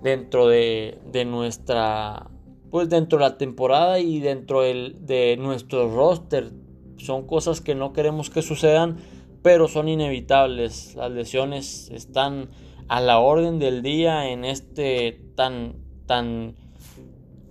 dentro 0.03 0.49
de, 0.49 0.99
de 1.11 1.25
nuestra 1.25 2.27
pues 2.71 2.89
dentro 2.89 3.19
de 3.19 3.25
la 3.25 3.39
temporada 3.39 3.99
y 3.99 4.21
dentro 4.21 4.63
de 4.63 5.37
nuestro 5.39 5.95
roster. 5.95 6.51
Son 6.99 7.27
cosas 7.27 7.61
que 7.61 7.75
no 7.75 7.93
queremos 7.93 8.31
que 8.31 8.43
sucedan, 8.43 8.99
pero 9.43 9.69
son 9.69 9.89
inevitables. 9.89 10.95
Las 10.95 11.11
lesiones 11.11 11.91
están 11.91 12.51
a 12.89 13.01
la 13.01 13.19
orden 13.19 13.59
del 13.59 13.83
día 13.83 14.31
en 14.31 14.45
este 14.45 15.21
tan, 15.35 15.77
tan 16.07 16.57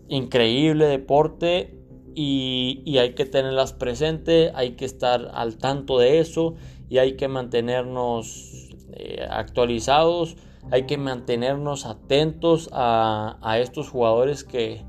increíble 0.07 0.85
deporte 0.85 1.79
y, 2.13 2.97
hay 2.97 3.13
que 3.13 3.25
tenerlas 3.25 3.73
presentes, 3.73 4.51
hay 4.55 4.71
que 4.71 4.85
estar 4.85 5.31
al 5.33 5.57
tanto 5.57 5.97
de 5.97 6.19
eso 6.19 6.55
y 6.89 6.97
hay 6.97 7.15
que 7.15 7.27
mantenernos 7.27 8.69
eh, 8.93 9.25
actualizados, 9.29 10.35
hay 10.71 10.83
que 10.83 10.97
mantenernos 10.97 11.85
atentos 11.85 12.69
a, 12.73 13.37
a 13.41 13.59
estos 13.59 13.89
jugadores 13.89 14.43
que, 14.43 14.83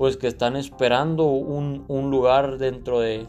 pues 0.00 0.16
que 0.16 0.28
están 0.28 0.56
esperando 0.56 1.26
un, 1.26 2.10
lugar 2.10 2.56
dentro 2.56 3.00
de, 3.00 3.28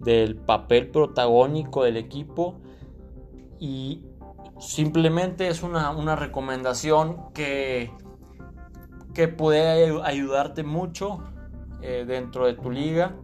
del 0.00 0.36
papel 0.36 0.88
protagónico 0.88 1.84
del 1.84 1.98
equipo. 1.98 2.54
Y 3.58 4.06
simplemente 4.58 5.48
es 5.48 5.62
una, 5.62 6.16
recomendación 6.16 7.30
que, 7.34 7.90
que 9.12 9.28
puede 9.28 10.00
ayudarte 10.02 10.62
mucho 10.62 11.22
eh, 11.82 12.06
dentro 12.08 12.46
de 12.46 12.54
tu 12.54 12.70
liga, 12.70 13.14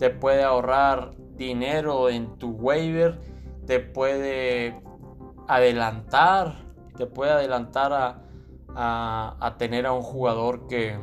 te 0.00 0.10
puede 0.10 0.42
ahorrar 0.42 1.12
dinero 1.36 2.08
en 2.10 2.38
tu 2.38 2.50
waiver, 2.56 3.20
te 3.66 3.78
puede 3.78 4.82
adelantar, 5.46 6.56
te 6.96 7.06
puede 7.06 7.30
adelantar 7.30 7.92
a, 7.92 9.36
a 9.38 9.56
tener 9.58 9.86
a 9.86 9.92
un 9.92 10.02
jugador 10.02 10.66
que, 10.66 10.98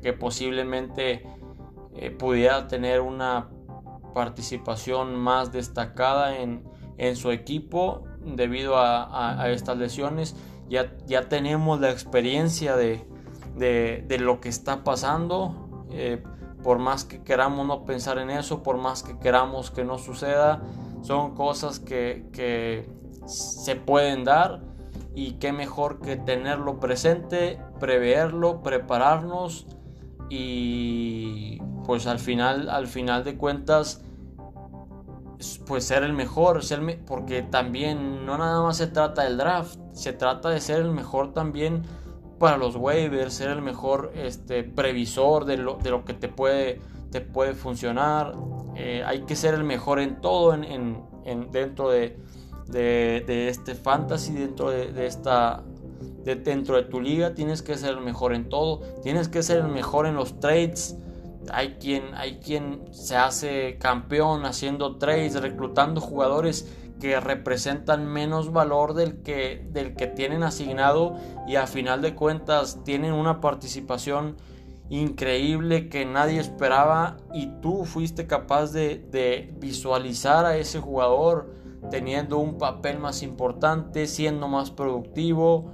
que 0.00 0.12
posiblemente 0.12 1.24
eh, 1.94 2.10
pudiera 2.10 2.68
tener 2.68 3.00
una 3.00 3.48
participación 4.14 5.14
más 5.16 5.52
destacada 5.52 6.38
en, 6.38 6.66
su 7.14 7.30
equipo 7.30 8.04
debido 8.24 8.74
a, 8.76 9.48
estas 9.50 9.78
lesiones. 9.78 10.34
Ya, 10.68 10.96
ya, 11.06 11.28
tenemos 11.28 11.80
la 11.80 11.90
experiencia 11.90 12.76
de, 12.76 13.06
lo 14.18 14.40
que 14.40 14.48
está 14.48 14.82
pasando. 14.82 15.86
Eh, 15.90 16.22
por 16.62 16.78
más 16.78 17.04
que 17.04 17.22
queramos 17.22 17.66
no 17.66 17.84
pensar 17.84 18.18
en 18.18 18.30
eso, 18.30 18.64
por 18.64 18.78
más 18.78 19.04
que 19.04 19.16
queramos 19.18 19.70
que 19.70 19.84
no 19.84 19.98
suceda, 19.98 20.62
son 21.02 21.36
cosas 21.36 21.78
que, 21.78 22.26
que 22.32 22.90
se 23.26 23.76
pueden 23.76 24.24
dar 24.24 24.60
y 25.14 25.34
qué 25.34 25.52
mejor 25.52 26.00
que 26.00 26.16
tenerlo 26.16 26.80
presente, 26.80 27.60
preverlo, 27.78 28.62
prepararnos 28.62 29.66
y 30.28 31.58
pues 31.84 32.06
al 32.06 32.18
final, 32.18 32.68
al 32.68 32.86
final 32.86 33.24
de 33.24 33.36
cuentas, 33.36 34.02
pues 35.66 35.84
ser 35.84 36.02
el 36.02 36.12
mejor, 36.12 36.64
ser 36.64 37.04
porque 37.06 37.42
también 37.42 38.26
no 38.26 38.38
nada 38.38 38.62
más 38.62 38.76
se 38.76 38.88
trata 38.88 39.22
del 39.22 39.36
draft, 39.36 39.78
se 39.92 40.12
trata 40.12 40.50
de 40.50 40.60
ser 40.60 40.80
el 40.80 40.90
mejor 40.90 41.32
también 41.32 41.82
para 42.38 42.56
los 42.56 42.76
waivers, 42.76 43.34
ser 43.34 43.50
el 43.50 43.62
mejor 43.62 44.12
este, 44.14 44.64
previsor 44.64 45.44
de 45.44 45.58
lo, 45.58 45.74
de 45.76 45.90
lo 45.90 46.04
que 46.04 46.14
te 46.14 46.28
puede, 46.28 46.80
te 47.10 47.20
puede 47.20 47.54
funcionar. 47.54 48.34
Eh, 48.76 49.02
hay 49.04 49.22
que 49.22 49.36
ser 49.36 49.54
el 49.54 49.64
mejor 49.64 49.98
en 50.00 50.20
todo 50.20 50.54
en, 50.54 50.64
en, 51.24 51.50
dentro 51.50 51.90
de, 51.90 52.16
de, 52.66 53.48
este 53.48 53.74
fantasy, 53.74 54.34
dentro 54.34 54.70
de, 54.70 55.06
de 56.28 56.36
dentro 56.36 56.76
de 56.76 56.82
tu 56.82 57.00
liga 57.00 57.34
tienes 57.34 57.62
que 57.62 57.76
ser 57.76 57.90
el 57.90 58.00
mejor 58.00 58.34
en 58.34 58.48
todo, 58.48 58.80
tienes 59.02 59.28
que 59.28 59.42
ser 59.42 59.58
el 59.58 59.68
mejor 59.68 60.06
en 60.06 60.14
los 60.14 60.38
trades. 60.40 60.96
Hay 61.50 61.76
quien, 61.80 62.14
hay 62.14 62.38
quien 62.38 62.82
se 62.92 63.16
hace 63.16 63.78
campeón 63.78 64.44
haciendo 64.44 64.96
trades, 64.98 65.40
reclutando 65.40 66.00
jugadores 66.00 66.70
que 67.00 67.18
representan 67.20 68.06
menos 68.06 68.52
valor 68.52 68.92
del 68.92 69.22
que, 69.22 69.66
del 69.70 69.94
que 69.94 70.08
tienen 70.08 70.42
asignado 70.42 71.16
y 71.46 71.56
a 71.56 71.66
final 71.66 72.02
de 72.02 72.14
cuentas 72.14 72.82
tienen 72.84 73.12
una 73.12 73.40
participación 73.40 74.36
increíble 74.90 75.88
que 75.88 76.04
nadie 76.04 76.40
esperaba 76.40 77.18
y 77.32 77.46
tú 77.60 77.84
fuiste 77.84 78.26
capaz 78.26 78.72
de, 78.72 78.98
de 79.10 79.54
visualizar 79.58 80.44
a 80.44 80.56
ese 80.56 80.80
jugador 80.80 81.54
teniendo 81.90 82.38
un 82.38 82.58
papel 82.58 82.98
más 82.98 83.22
importante, 83.22 84.06
siendo 84.06 84.48
más 84.48 84.70
productivo, 84.70 85.70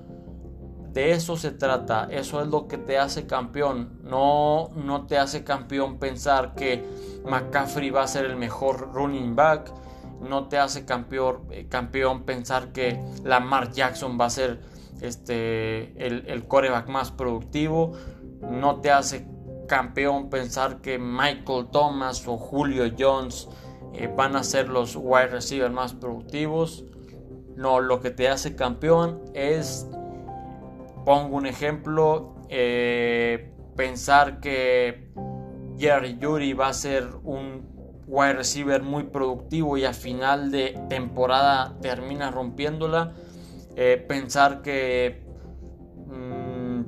de 0.95 1.11
eso 1.11 1.36
se 1.36 1.51
trata, 1.51 2.07
eso 2.09 2.40
es 2.40 2.47
lo 2.47 2.68
que 2.68 2.78
te 2.78 2.99
hace 2.99 3.26
campeón. 3.26 3.99
No, 4.05 4.70
no 4.76 5.07
te 5.07 5.18
hace 5.18 5.42
campeón 5.42 5.99
pensar 5.99 6.55
que 6.55 6.84
McCaffrey 7.24 7.90
va 7.90 8.05
a 8.05 8.07
ser 8.07 8.26
el 8.26 8.36
mejor 8.36 8.92
running 8.92 9.34
back. 9.34 9.72
No 10.20 10.47
te 10.47 10.57
hace 10.57 10.84
campeón, 10.84 11.49
eh, 11.51 11.66
campeón 11.68 12.22
pensar 12.22 12.72
que 12.72 13.03
Lamar 13.24 13.72
Jackson 13.72 14.16
va 14.18 14.26
a 14.26 14.30
ser 14.30 14.61
este, 15.01 16.07
el, 16.07 16.26
el 16.28 16.47
coreback 16.47 16.88
más 16.88 17.11
productivo. 17.11 17.92
No 18.40 18.80
te 18.80 18.92
hace 18.92 19.26
campeón 19.66 20.30
pensar 20.30 20.80
que 20.80 21.01
Michael 21.01 21.66
Thomas 21.72 22.26
o 22.28 22.36
Julio 22.36 22.84
Jones 22.97 23.49
eh, 23.95 24.09
van 24.14 24.36
a 24.36 24.45
ser 24.45 24.68
los 24.68 24.95
wide 24.95 25.26
receivers 25.26 25.72
más 25.72 25.92
productivos. 25.92 26.84
No, 27.57 27.80
lo 27.80 28.01
que 28.01 28.11
te 28.11 28.28
hace 28.28 28.55
campeón 28.55 29.22
es 29.34 29.88
Pongo 31.05 31.37
un 31.37 31.47
ejemplo, 31.47 32.37
eh, 32.49 33.53
pensar 33.77 34.41
que 34.41 35.13
Jerry 35.79 36.19
Yuri 36.19 36.53
va 36.55 36.69
a 36.69 36.73
ser 36.73 37.09
un 37.25 37.75
wide 38.07 38.35
receiver 38.35 38.83
muy 38.83 39.05
productivo 39.05 39.77
y 39.77 39.85
a 39.85 39.93
final 39.93 40.51
de 40.51 40.81
temporada 40.89 41.77
termina 41.81 42.31
rompiéndola. 42.31 43.13
Eh, 43.77 44.05
pensar 44.09 44.63
que 44.63 45.25
mm, 46.07 46.81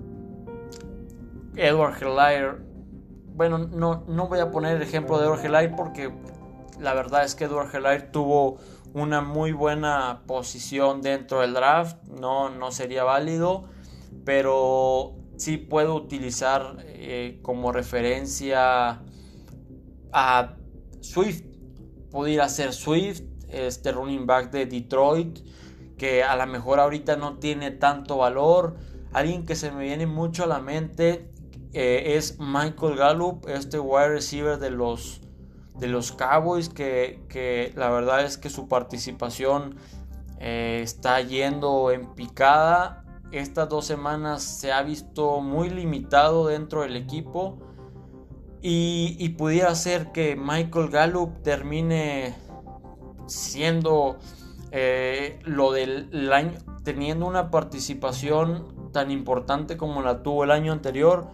Edward 1.57 2.03
Helaire, 2.03 2.59
bueno, 3.35 3.59
no, 3.59 4.05
no 4.07 4.29
voy 4.29 4.39
a 4.39 4.51
poner 4.51 4.77
el 4.77 4.83
ejemplo 4.83 5.19
de 5.19 5.27
Edward 5.27 5.45
Helaire 5.45 5.75
porque 5.77 6.13
la 6.81 6.95
verdad 6.95 7.25
es 7.25 7.35
que 7.35 7.45
Edward 7.45 7.75
Helaire 7.75 8.05
tuvo 8.05 8.59
una 8.95 9.21
muy 9.21 9.53
buena 9.53 10.23
posición 10.27 11.03
dentro 11.03 11.41
del 11.41 11.55
draft, 11.55 12.03
no, 12.05 12.51
no 12.51 12.71
sería 12.71 13.05
válido. 13.05 13.65
Pero 14.25 15.17
sí 15.37 15.57
puedo 15.59 15.95
utilizar 15.95 16.79
eh, 16.87 17.39
como 17.43 17.73
referencia 17.73 19.03
a 20.13 20.57
Swift. 21.01 21.45
Pudiera 22.11 22.49
ser 22.49 22.73
Swift, 22.73 23.23
este 23.49 23.93
running 23.93 24.27
back 24.27 24.51
de 24.51 24.67
Detroit, 24.67 25.41
que 25.99 26.23
a 26.23 26.37
lo 26.37 26.47
mejor 26.47 26.81
ahorita 26.81 27.17
no 27.17 27.39
tiene 27.39 27.71
tanto 27.71 28.19
valor. 28.19 28.77
Alguien 29.13 29.47
que 29.47 29.55
se 29.55 29.71
me 29.71 29.85
viene 29.85 30.07
mucho 30.07 30.45
a 30.45 30.47
la 30.47 30.61
mente 30.61 31.31
eh, 31.73 32.17
es 32.17 32.39
Michael 32.39 32.97
Gallup, 32.97 33.49
este 33.49 33.79
wide 33.79 34.09
receiver 34.09 34.59
de 34.59 34.71
los, 34.71 35.21
de 35.79 35.89
los 35.89 36.13
Cowboys, 36.13 36.69
que, 36.69 37.73
la 37.77 37.91
verdad 37.91 38.25
es 38.25 38.39
que 38.39 38.51
su 38.51 38.69
participación 38.69 39.77
eh, 40.39 40.81
está 40.83 41.21
yendo 41.21 41.91
en 41.91 42.15
picada 42.15 43.06
estas 43.33 43.69
dos 43.69 43.85
semanas 43.87 44.43
se 44.43 44.73
ha 44.73 44.83
visto 44.83 45.41
muy 45.41 45.71
limitado 45.71 46.47
dentro 46.47 46.83
del 46.83 46.97
equipo 46.97 47.59
y, 48.63 49.29
pudiera 49.39 49.75
ser 49.75 50.11
que 50.11 50.35
Michael 50.35 50.89
Gallup 50.89 51.43
termine 51.43 52.35
siendo 53.27 54.17
eh, 54.73 55.39
lo 55.45 55.71
del 55.71 56.33
año, 56.33 56.59
teniendo 56.83 57.27
una 57.27 57.51
participación 57.51 58.91
tan 58.93 59.11
importante 59.11 59.77
como 59.77 60.03
la 60.03 60.23
tuvo 60.23 60.43
el 60.43 60.51
año 60.51 60.73
anterior, 60.73 61.29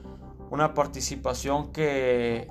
una 0.50 0.74
participación 0.74 1.72
que 1.72 2.48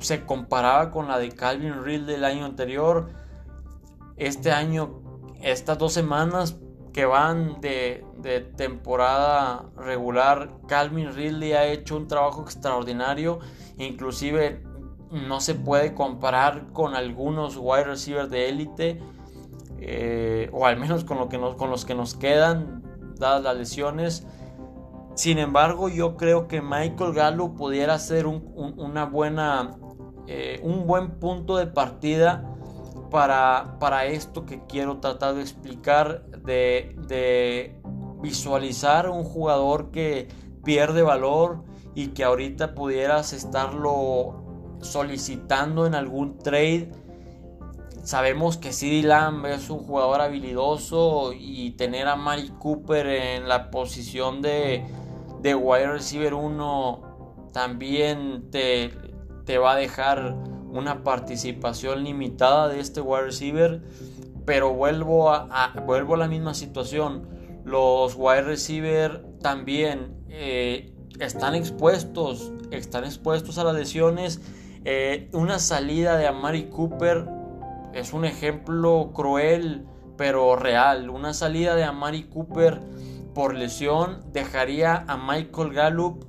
se 0.00 0.24
comparaba 0.24 0.90
con 0.90 1.06
la 1.06 1.18
de 1.18 1.30
Calvin 1.30 1.84
Real 1.84 2.06
del 2.06 2.24
año 2.24 2.46
anterior. 2.46 3.10
Este 4.16 4.50
año, 4.50 5.02
estas 5.40 5.78
dos 5.78 5.92
semanas 5.92 6.56
que 6.92 7.04
van 7.04 7.60
de, 7.60 8.04
temporada 8.56 9.66
regular, 9.76 10.50
Calvin 10.66 11.14
Ridley 11.14 11.52
ha 11.52 11.66
hecho 11.66 11.96
un 11.96 12.08
trabajo 12.08 12.42
extraordinario, 12.42 13.38
inclusive 13.78 14.62
no 15.10 15.40
se 15.40 15.54
puede 15.54 15.94
comparar 15.94 16.72
con 16.72 16.94
algunos 16.94 17.56
wide 17.56 17.84
receivers 17.84 18.30
de 18.30 18.48
élite, 18.48 19.00
eh, 19.78 20.50
o 20.52 20.66
al 20.66 20.76
menos 20.76 21.04
con, 21.04 21.18
los 21.70 21.84
que 21.84 21.94
nos 21.94 22.14
quedan, 22.14 22.82
dadas 23.16 23.42
las 23.42 23.56
lesiones. 23.56 24.26
Sin 25.14 25.38
embargo, 25.38 25.88
yo 25.88 26.16
creo 26.16 26.48
que 26.48 26.62
Michael 26.62 27.12
Gallup 27.12 27.56
pudiera 27.56 27.98
ser 27.98 28.26
una 28.26 29.04
buena, 29.06 29.76
eh, 30.26 30.60
un 30.62 30.86
buen 30.86 31.18
punto 31.18 31.56
de 31.56 31.66
partida 31.66 32.57
para, 33.10 33.76
para 33.78 34.06
esto 34.06 34.44
que 34.46 34.64
quiero 34.66 34.98
tratar 34.98 35.34
de 35.34 35.42
explicar, 35.42 36.24
de, 36.26 36.96
de 37.06 37.80
visualizar 38.20 39.08
un 39.08 39.24
jugador 39.24 39.90
que 39.90 40.28
pierde 40.64 41.02
valor 41.02 41.62
y 41.94 42.08
que 42.08 42.24
ahorita 42.24 42.74
pudieras 42.74 43.32
estarlo 43.32 44.44
solicitando 44.80 45.86
en 45.86 45.94
algún 45.94 46.38
trade. 46.38 46.90
Sabemos 48.02 48.56
que 48.56 48.72
CD 48.72 49.02
Lamb 49.02 49.46
es 49.46 49.68
un 49.70 49.80
jugador 49.80 50.20
habilidoso 50.20 51.32
y 51.32 51.72
tener 51.72 52.08
a 52.08 52.16
Mari 52.16 52.50
Cooper 52.58 53.06
en 53.06 53.48
la 53.48 53.70
posición 53.70 54.40
de, 54.40 54.84
de 55.42 55.54
wide 55.54 55.88
receiver 55.88 56.34
1 56.34 57.08
también 57.52 58.50
te, 58.50 58.92
te 59.44 59.58
va 59.58 59.72
a 59.72 59.76
dejar 59.76 60.36
una 60.70 61.02
participación 61.02 62.04
limitada 62.04 62.68
de 62.68 62.80
este 62.80 63.00
wide 63.00 63.22
receiver, 63.22 63.82
pero 64.44 64.72
vuelvo 64.72 65.30
a, 65.30 65.74
vuelvo 65.86 66.14
a 66.14 66.18
la 66.18 66.28
misma 66.28 66.54
situación. 66.54 67.28
Los 67.64 68.14
wide 68.16 68.42
receiver 68.42 69.24
también 69.40 70.16
eh, 70.28 70.94
están 71.20 71.54
expuestos, 71.54 72.52
están 72.70 73.04
expuestos 73.04 73.58
a 73.58 73.64
las 73.64 73.74
lesiones. 73.74 74.40
Eh, 74.84 75.28
una 75.32 75.58
salida 75.58 76.16
de 76.16 76.26
Amari 76.26 76.70
Cooper 76.70 77.28
es 77.92 78.12
un 78.12 78.24
ejemplo 78.24 79.10
cruel, 79.14 79.86
pero 80.16 80.56
real. 80.56 81.10
Una 81.10 81.34
salida 81.34 81.74
de 81.74 81.84
Amari 81.84 82.24
Cooper 82.24 82.80
por 83.34 83.54
lesión 83.54 84.20
dejaría 84.32 85.04
a 85.06 85.16
Michael 85.16 85.72
Gallup 85.72 86.24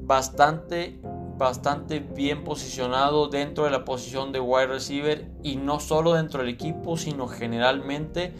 bastante 0.00 1.00
bastante 1.36 2.00
bien 2.00 2.44
posicionado 2.44 3.28
dentro 3.28 3.64
de 3.64 3.70
la 3.70 3.84
posición 3.84 4.32
de 4.32 4.40
wide 4.40 4.66
receiver 4.66 5.30
y 5.42 5.56
no 5.56 5.80
solo 5.80 6.14
dentro 6.14 6.40
del 6.40 6.48
equipo, 6.48 6.96
sino 6.96 7.26
generalmente. 7.26 8.32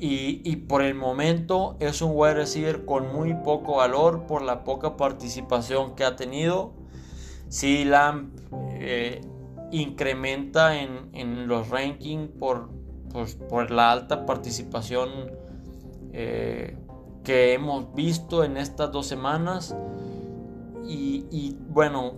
Y, 0.00 0.54
por 0.68 0.82
el 0.82 0.94
momento 0.94 1.76
es 1.80 2.02
un 2.02 2.12
wide 2.14 2.34
receiver 2.34 2.84
con 2.84 3.12
muy 3.12 3.34
poco 3.34 3.78
valor 3.78 4.26
por 4.28 4.42
la 4.42 4.62
poca 4.62 4.96
participación 4.96 5.96
que 5.96 6.04
ha 6.04 6.14
tenido. 6.14 6.72
Si 7.48 7.84
Lamb 7.84 8.30
eh, 8.74 9.20
incrementa 9.72 10.80
en, 10.80 11.48
los 11.48 11.68
rankings 11.68 12.30
por, 12.38 12.70
pues, 13.12 13.34
por, 13.34 13.72
la 13.72 13.90
alta 13.90 14.24
participación 14.24 15.10
eh, 16.12 16.76
que 17.24 17.54
hemos 17.54 17.92
visto 17.92 18.44
en 18.44 18.56
estas 18.56 18.92
dos 18.92 19.06
semanas 19.06 19.74
y, 20.88 21.56
bueno, 21.68 22.14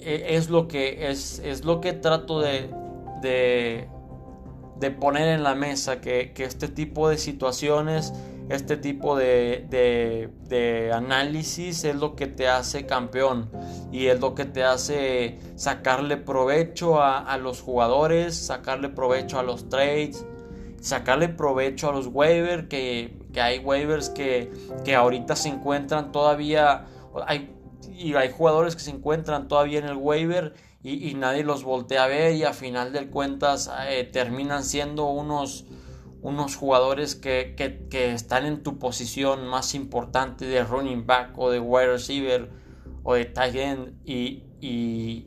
e, 0.00 0.36
es 0.36 0.50
lo 0.50 0.68
que, 0.68 1.10
es, 1.10 1.40
es 1.44 1.64
lo 1.64 1.80
que 1.80 1.92
trato 1.92 2.40
de, 2.40 2.70
de, 3.22 4.90
poner 4.92 5.28
en 5.28 5.42
la 5.42 5.54
mesa, 5.54 6.00
que, 6.00 6.32
que, 6.32 6.44
este 6.44 6.68
tipo 6.68 7.08
de 7.08 7.18
situaciones, 7.18 8.12
este 8.48 8.76
tipo 8.76 9.16
de, 9.16 9.66
de, 9.68 10.92
análisis 10.92 11.84
es 11.84 11.96
lo 11.96 12.16
que 12.16 12.26
te 12.26 12.48
hace 12.48 12.86
campeón 12.86 13.50
y 13.92 14.06
es 14.06 14.20
lo 14.20 14.34
que 14.34 14.46
te 14.46 14.64
hace 14.64 15.38
sacarle 15.56 16.16
provecho 16.16 17.02
a, 17.02 17.18
a 17.18 17.36
los 17.36 17.60
jugadores, 17.60 18.34
sacarle 18.36 18.88
provecho 18.88 19.38
a 19.38 19.42
los 19.42 19.68
trades, 19.68 20.24
sacarle 20.80 21.28
provecho 21.28 21.90
a 21.90 21.92
los 21.92 22.06
waivers, 22.06 22.68
que, 22.68 23.18
que 23.32 23.40
hay 23.40 23.58
waivers 23.58 24.08
que, 24.08 24.50
que 24.84 24.94
ahorita 24.94 25.36
se 25.36 25.48
encuentran 25.48 26.12
todavía... 26.12 26.86
Hay 27.26 27.57
y 27.86 28.14
hay 28.14 28.30
jugadores 28.30 28.76
que 28.76 28.82
se 28.82 28.90
encuentran 28.90 29.48
todavía 29.48 29.78
en 29.78 29.86
el 29.86 29.96
waiver 29.96 30.54
y, 30.82 31.14
nadie 31.14 31.44
los 31.44 31.64
voltea 31.64 32.04
a 32.04 32.06
ver 32.06 32.34
y 32.34 32.44
a 32.44 32.52
final 32.52 32.92
de 32.92 33.08
cuentas 33.10 33.70
eh, 33.88 34.08
terminan 34.10 34.64
siendo 34.64 35.06
unos, 35.06 35.66
unos 36.22 36.56
jugadores 36.56 37.16
que, 37.16 37.56
están 37.90 38.46
en 38.46 38.62
tu 38.62 38.78
posición 38.78 39.48
más 39.48 39.74
importante 39.74 40.46
de 40.46 40.64
running 40.64 41.04
back 41.04 41.36
o 41.36 41.50
de 41.50 41.58
wide 41.58 41.88
receiver 41.88 42.48
o 43.02 43.14
de 43.14 43.24
tight 43.24 43.56
end 43.56 43.94
y, 44.04 44.44
y, 44.60 45.26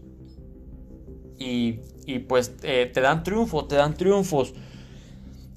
pues 2.28 2.56
eh, 2.64 2.89
te 2.93 3.02
dan 3.02 3.24
triunfos, 3.24 3.68
te 3.68 3.76
dan 3.76 3.93
triunfos. 3.93 4.54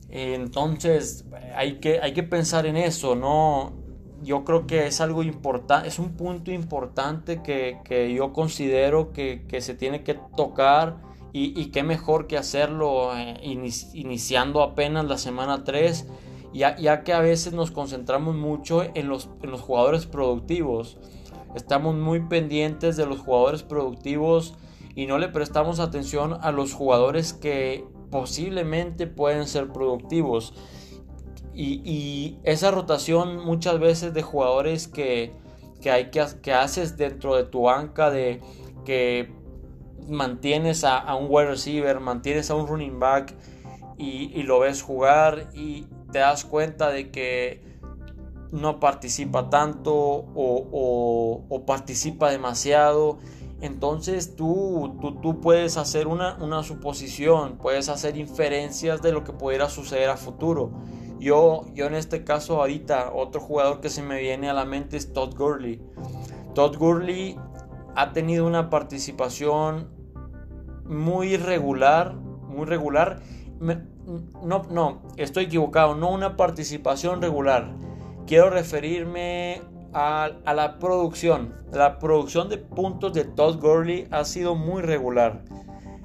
Entonces 0.08 1.24
hay 1.54 1.80
que, 1.80 2.00
hay 2.00 2.12
que 2.12 2.22
pensar 2.22 2.66
en 2.66 2.76
eso, 2.76 3.14
no, 3.14 3.83
yo 4.22 4.44
creo 4.44 4.66
que 4.66 4.86
es 4.86 5.00
algo 5.00 5.22
importante, 5.22 5.88
es 5.88 5.98
un 5.98 6.12
punto 6.16 6.50
importante 6.50 7.42
que, 7.42 8.14
yo 8.14 8.32
considero 8.32 9.12
que, 9.12 9.44
se 9.60 9.74
tiene 9.74 10.02
que 10.02 10.14
tocar 10.36 10.96
y, 11.32 11.58
y 11.60 11.66
qué 11.66 11.82
mejor 11.82 12.26
que 12.26 12.38
hacerlo 12.38 13.16
eh, 13.16 13.36
iniciando 13.42 14.62
apenas 14.62 15.04
la 15.06 15.18
semana 15.18 15.64
3, 15.64 16.06
ya, 16.52 16.76
ya, 16.76 17.02
que 17.02 17.12
a 17.12 17.20
veces 17.20 17.52
nos 17.52 17.70
concentramos 17.72 18.36
mucho 18.36 18.84
en 18.94 19.08
los, 19.08 19.28
en 19.42 19.50
los 19.50 19.60
jugadores 19.60 20.06
productivos. 20.06 20.98
Estamos 21.54 21.96
muy 21.96 22.20
pendientes 22.20 22.96
de 22.96 23.06
los 23.06 23.18
jugadores 23.18 23.62
productivos 23.62 24.54
y 24.94 25.06
no 25.06 25.18
le 25.18 25.28
prestamos 25.28 25.80
atención 25.80 26.38
a 26.40 26.52
los 26.52 26.72
jugadores 26.72 27.32
que 27.32 27.84
posiblemente 28.10 29.06
pueden 29.06 29.46
ser 29.46 29.72
productivos. 29.72 30.54
Y, 31.54 32.38
esa 32.42 32.70
rotación 32.70 33.44
muchas 33.44 33.78
veces 33.78 34.12
de 34.12 34.22
jugadores 34.22 34.88
que, 34.88 35.32
hay 35.90 36.10
que, 36.10 36.24
que 36.42 36.52
haces 36.52 36.96
dentro 36.96 37.36
de 37.36 37.44
tu 37.44 37.62
banca, 37.62 38.10
de 38.10 38.40
que 38.84 39.32
mantienes 40.08 40.84
a, 40.84 41.14
un 41.14 41.26
wide 41.28 41.46
receiver, 41.46 42.00
mantienes 42.00 42.50
a 42.50 42.54
un 42.54 42.66
running 42.66 42.98
back 42.98 43.34
y, 43.96 44.42
lo 44.42 44.60
ves 44.60 44.82
jugar 44.82 45.50
y 45.54 45.86
te 46.12 46.18
das 46.18 46.44
cuenta 46.44 46.90
de 46.90 47.10
que 47.10 47.62
no 48.50 48.78
participa 48.80 49.50
tanto 49.50 49.94
o, 49.94 51.62
participa 51.66 52.30
demasiado. 52.30 53.18
Entonces 53.60 54.36
tú, 54.36 54.98
tú, 55.00 55.20
tú 55.20 55.40
puedes 55.40 55.76
hacer 55.78 56.06
una, 56.06 56.36
una, 56.36 56.62
suposición, 56.62 57.56
puedes 57.56 57.88
hacer 57.88 58.16
inferencias 58.16 59.00
de 59.00 59.12
lo 59.12 59.24
que 59.24 59.32
pudiera 59.32 59.70
suceder 59.70 60.10
a 60.10 60.16
futuro. 60.16 60.72
Yo, 61.18 61.64
yo 61.74 61.86
en 61.86 61.94
este 61.94 62.24
caso 62.24 62.60
ahorita, 62.60 63.12
otro 63.12 63.40
jugador 63.40 63.80
que 63.80 63.88
se 63.88 64.02
me 64.02 64.20
viene 64.20 64.48
a 64.48 64.52
la 64.52 64.64
mente 64.64 64.96
es 64.96 65.12
Todd 65.12 65.34
Gurley. 65.36 65.80
Todd 66.54 66.76
Gurley 66.76 67.38
ha 67.96 68.12
tenido 68.12 68.46
una 68.46 68.70
participación 68.70 69.88
muy 70.84 71.36
regular, 71.36 72.14
muy 72.14 72.66
regular. 72.66 73.20
No, 73.60 74.62
no, 74.70 75.02
estoy 75.16 75.44
equivocado, 75.44 75.94
no 75.94 76.10
una 76.10 76.36
participación 76.36 77.22
regular. 77.22 77.74
Quiero 78.26 78.50
referirme 78.50 79.62
a, 79.92 80.30
a, 80.44 80.54
la 80.54 80.78
producción. 80.78 81.54
La 81.72 81.98
producción 81.98 82.48
de 82.48 82.58
puntos 82.58 83.12
de 83.14 83.24
Todd 83.24 83.60
Gurley 83.60 84.06
ha 84.10 84.24
sido 84.24 84.54
muy 84.54 84.82
regular. 84.82 85.42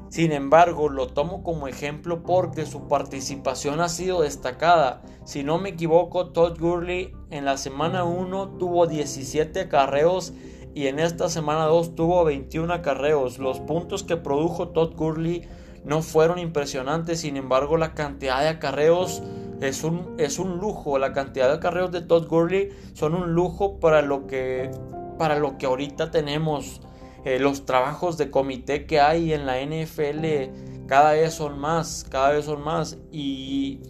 Sin 0.09 0.31
embargo, 0.31 0.89
lo 0.89 1.07
tomo 1.07 1.43
como 1.43 1.67
ejemplo 1.67 2.23
porque 2.23 2.65
su 2.65 2.87
participación 2.87 3.79
ha 3.79 3.89
sido 3.89 4.21
destacada. 4.21 5.01
Si 5.23 5.43
no 5.43 5.59
me 5.59 5.69
equivoco, 5.69 6.27
Todd 6.27 6.59
Gurley 6.59 7.13
en 7.29 7.45
la 7.45 7.57
semana 7.57 8.03
1 8.03 8.57
tuvo 8.57 8.87
17 8.87 9.59
acarreos 9.61 10.33
y 10.73 10.87
en 10.87 10.97
esta 10.99 11.29
semana 11.29 11.65
2 11.65 11.93
tuvo 11.93 12.23
21 12.23 12.73
acarreos. 12.73 13.37
Los 13.37 13.59
puntos 13.59 14.03
que 14.03 14.17
produjo 14.17 14.69
Todd 14.69 14.95
Gurley 14.95 15.47
no 15.85 16.01
fueron 16.01 16.39
impresionantes, 16.39 17.21
sin 17.21 17.37
embargo 17.37 17.77
la 17.77 17.93
cantidad 17.93 18.41
de 18.41 18.49
acarreos 18.49 19.21
es 19.61 19.83
un, 19.83 20.15
es 20.17 20.39
un 20.39 20.57
lujo. 20.57 20.97
La 20.97 21.13
cantidad 21.13 21.49
de 21.49 21.55
acarreos 21.55 21.91
de 21.91 22.01
Todd 22.01 22.27
Gurley 22.27 22.69
son 22.93 23.13
un 23.13 23.33
lujo 23.33 23.79
para 23.79 24.01
lo 24.01 24.25
que, 24.25 24.71
para 25.19 25.37
lo 25.37 25.59
que 25.59 25.67
ahorita 25.67 26.09
tenemos 26.09 26.81
eh, 27.25 27.39
los 27.39 27.65
trabajos 27.65 28.17
de 28.17 28.31
comité 28.31 28.85
que 28.85 28.99
hay 28.99 29.33
en 29.33 29.45
la 29.45 29.61
NFL 29.61 30.85
cada 30.87 31.13
vez 31.13 31.33
son 31.33 31.59
más, 31.59 32.05
cada 32.09 32.31
vez 32.31 32.45
son 32.45 32.63
más. 32.63 32.97
Y, 33.11 33.81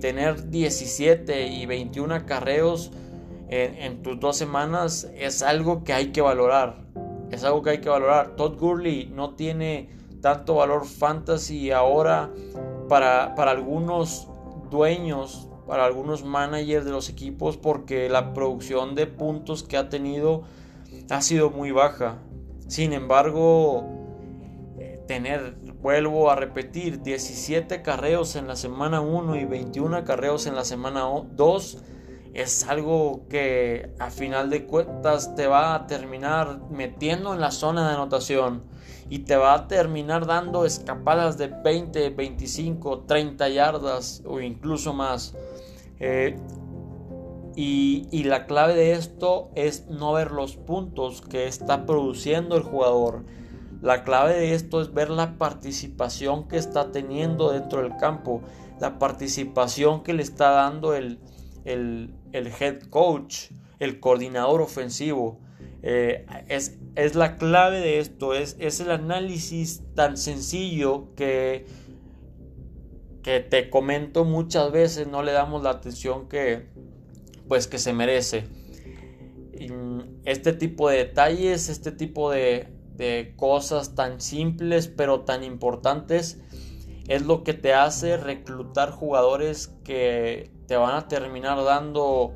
tener 0.00 0.48
17 0.48 1.46
y 1.46 1.66
21 1.66 2.14
acarreos 2.14 2.90
en, 3.50 4.02
tus 4.02 4.18
dos 4.18 4.36
semanas 4.36 5.10
es 5.14 5.42
algo 5.42 5.84
que 5.84 5.92
hay 5.92 6.10
que 6.12 6.22
valorar. 6.22 6.84
Es 7.30 7.44
algo 7.44 7.62
que 7.62 7.70
hay 7.70 7.78
que 7.78 7.90
valorar. 7.90 8.36
Todd 8.36 8.58
Gurley 8.58 9.10
no 9.12 9.34
tiene 9.34 9.90
tanto 10.22 10.54
valor 10.54 10.86
fantasy 10.86 11.70
ahora 11.70 12.30
para, 12.88 13.34
para 13.34 13.50
algunos 13.50 14.28
dueños, 14.70 15.48
para 15.66 15.84
algunos 15.84 16.24
managers 16.24 16.84
de 16.84 16.90
los 16.90 17.10
equipos, 17.10 17.56
porque 17.56 18.08
la 18.08 18.32
producción 18.32 18.94
de 18.94 19.06
puntos 19.06 19.62
que 19.62 19.76
ha 19.76 19.88
tenido 19.88 20.44
ha 21.10 21.20
sido 21.20 21.50
muy 21.50 21.72
baja. 21.72 22.18
Sin 22.74 22.92
embargo, 22.92 23.84
eh, 24.80 25.00
tener, 25.06 25.54
vuelvo 25.80 26.28
a 26.28 26.34
repetir, 26.34 27.02
17 27.02 27.82
carreos 27.82 28.34
en 28.34 28.48
la 28.48 28.56
semana 28.56 29.00
1 29.00 29.36
y 29.36 29.44
21 29.44 30.02
carreos 30.02 30.48
en 30.48 30.56
la 30.56 30.64
semana 30.64 31.04
2 31.36 31.78
es 32.32 32.66
algo 32.66 33.28
que 33.28 33.92
a 34.00 34.10
final 34.10 34.50
de 34.50 34.66
cuentas 34.66 35.36
te 35.36 35.46
va 35.46 35.76
a 35.76 35.86
terminar 35.86 36.62
metiendo 36.68 37.32
en 37.32 37.40
la 37.40 37.52
zona 37.52 37.86
de 37.86 37.94
anotación 37.94 38.64
y 39.08 39.20
te 39.20 39.36
va 39.36 39.54
a 39.54 39.68
terminar 39.68 40.26
dando 40.26 40.64
escapadas 40.64 41.38
de 41.38 41.46
20, 41.46 42.10
25, 42.10 43.04
30 43.06 43.48
yardas 43.50 44.20
o 44.26 44.40
incluso 44.40 44.92
más. 44.92 45.36
Eh, 46.00 46.36
y, 47.56 48.24
la 48.24 48.46
clave 48.46 48.74
de 48.74 48.92
esto 48.92 49.50
es 49.54 49.86
no 49.88 50.12
ver 50.12 50.32
los 50.32 50.56
puntos 50.56 51.22
que 51.22 51.46
está 51.46 51.86
produciendo 51.86 52.56
el 52.56 52.62
jugador. 52.62 53.24
La 53.80 54.02
clave 54.02 54.34
de 54.34 54.54
esto 54.54 54.80
es 54.80 54.92
ver 54.92 55.10
la 55.10 55.38
participación 55.38 56.48
que 56.48 56.56
está 56.56 56.90
teniendo 56.90 57.52
dentro 57.52 57.82
del 57.82 57.96
campo, 57.96 58.42
la 58.80 58.98
participación 58.98 60.02
que 60.02 60.14
le 60.14 60.22
está 60.22 60.50
dando 60.50 60.94
el, 60.94 61.20
head 61.64 62.82
coach, 62.90 63.50
el 63.78 64.00
coordinador 64.00 64.60
ofensivo. 64.60 65.38
Eh, 65.82 66.26
es, 66.48 66.78
es, 66.96 67.14
la 67.14 67.36
clave 67.36 67.78
de 67.78 67.98
esto, 67.98 68.34
es, 68.34 68.56
es 68.58 68.80
el 68.80 68.90
análisis 68.90 69.82
tan 69.94 70.16
sencillo 70.16 71.14
que, 71.14 71.66
que 73.22 73.40
te 73.40 73.68
comento 73.68 74.24
muchas 74.24 74.72
veces, 74.72 75.06
no 75.06 75.22
le 75.22 75.32
damos 75.32 75.62
la 75.62 75.70
atención 75.70 76.26
que, 76.26 76.68
pues 77.48 77.66
que 77.66 77.78
se 77.78 77.92
merece. 77.92 78.48
Este 80.24 80.52
tipo 80.52 80.88
de 80.88 80.98
detalles, 80.98 81.68
este 81.68 81.92
tipo 81.92 82.30
de, 82.30 82.70
cosas 83.36 83.96
tan 83.96 84.20
simples 84.20 84.86
pero 84.86 85.22
tan 85.22 85.42
importantes 85.42 86.40
es 87.08 87.22
lo 87.22 87.42
que 87.42 87.52
te 87.52 87.74
hace 87.74 88.16
reclutar 88.16 88.92
jugadores 88.92 89.74
que 89.82 90.52
te 90.66 90.76
van 90.76 90.94
a 90.94 91.08
terminar 91.08 91.62
dando, 91.64 92.34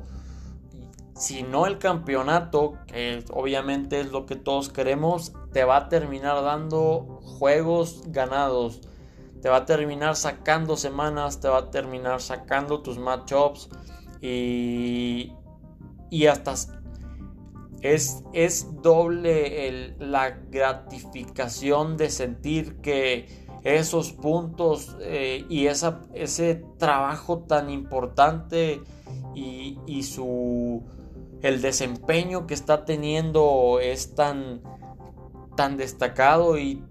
si 1.15 1.43
no 1.43 1.65
el 1.65 1.79
campeonato, 1.79 2.77
que 2.85 3.23
obviamente 3.31 4.01
es 4.01 4.11
lo 4.11 4.25
que 4.25 4.35
todos 4.35 4.69
queremos, 4.69 5.33
te 5.53 5.63
va 5.63 5.77
a 5.77 5.89
terminar 5.89 6.43
dando 6.43 7.19
juegos 7.23 8.03
ganados, 8.07 8.81
te 9.41 9.49
va 9.49 9.57
a 9.57 9.65
terminar 9.65 10.15
sacando 10.15 10.77
semanas, 10.77 11.39
te 11.39 11.47
va 11.47 11.57
a 11.59 11.71
terminar 11.71 12.21
sacando 12.21 12.81
tus 12.81 12.99
matchups 12.99 13.69
y, 14.21 15.33
y 16.09 16.25
hasta 16.27 16.55
es, 17.81 18.23
es 18.33 18.67
doble 18.81 19.95
la 19.99 20.31
gratificación 20.49 21.97
de 21.97 22.09
sentir 22.09 22.77
que 22.77 23.27
esos 23.63 24.11
puntos 24.11 24.97
eh, 25.01 25.45
y 25.49 25.67
esa, 25.67 26.01
ese 26.13 26.63
trabajo 26.77 27.39
tan 27.39 27.69
importante 27.69 28.81
y, 29.35 30.03
su 30.03 30.83
el 31.41 31.61
desempeño 31.61 32.47
que 32.47 32.53
está 32.53 32.83
teniendo 32.83 33.79
es 33.81 34.15
tan, 34.15 34.61
tan 35.55 35.77
destacado 35.77 36.57
y 36.57 36.83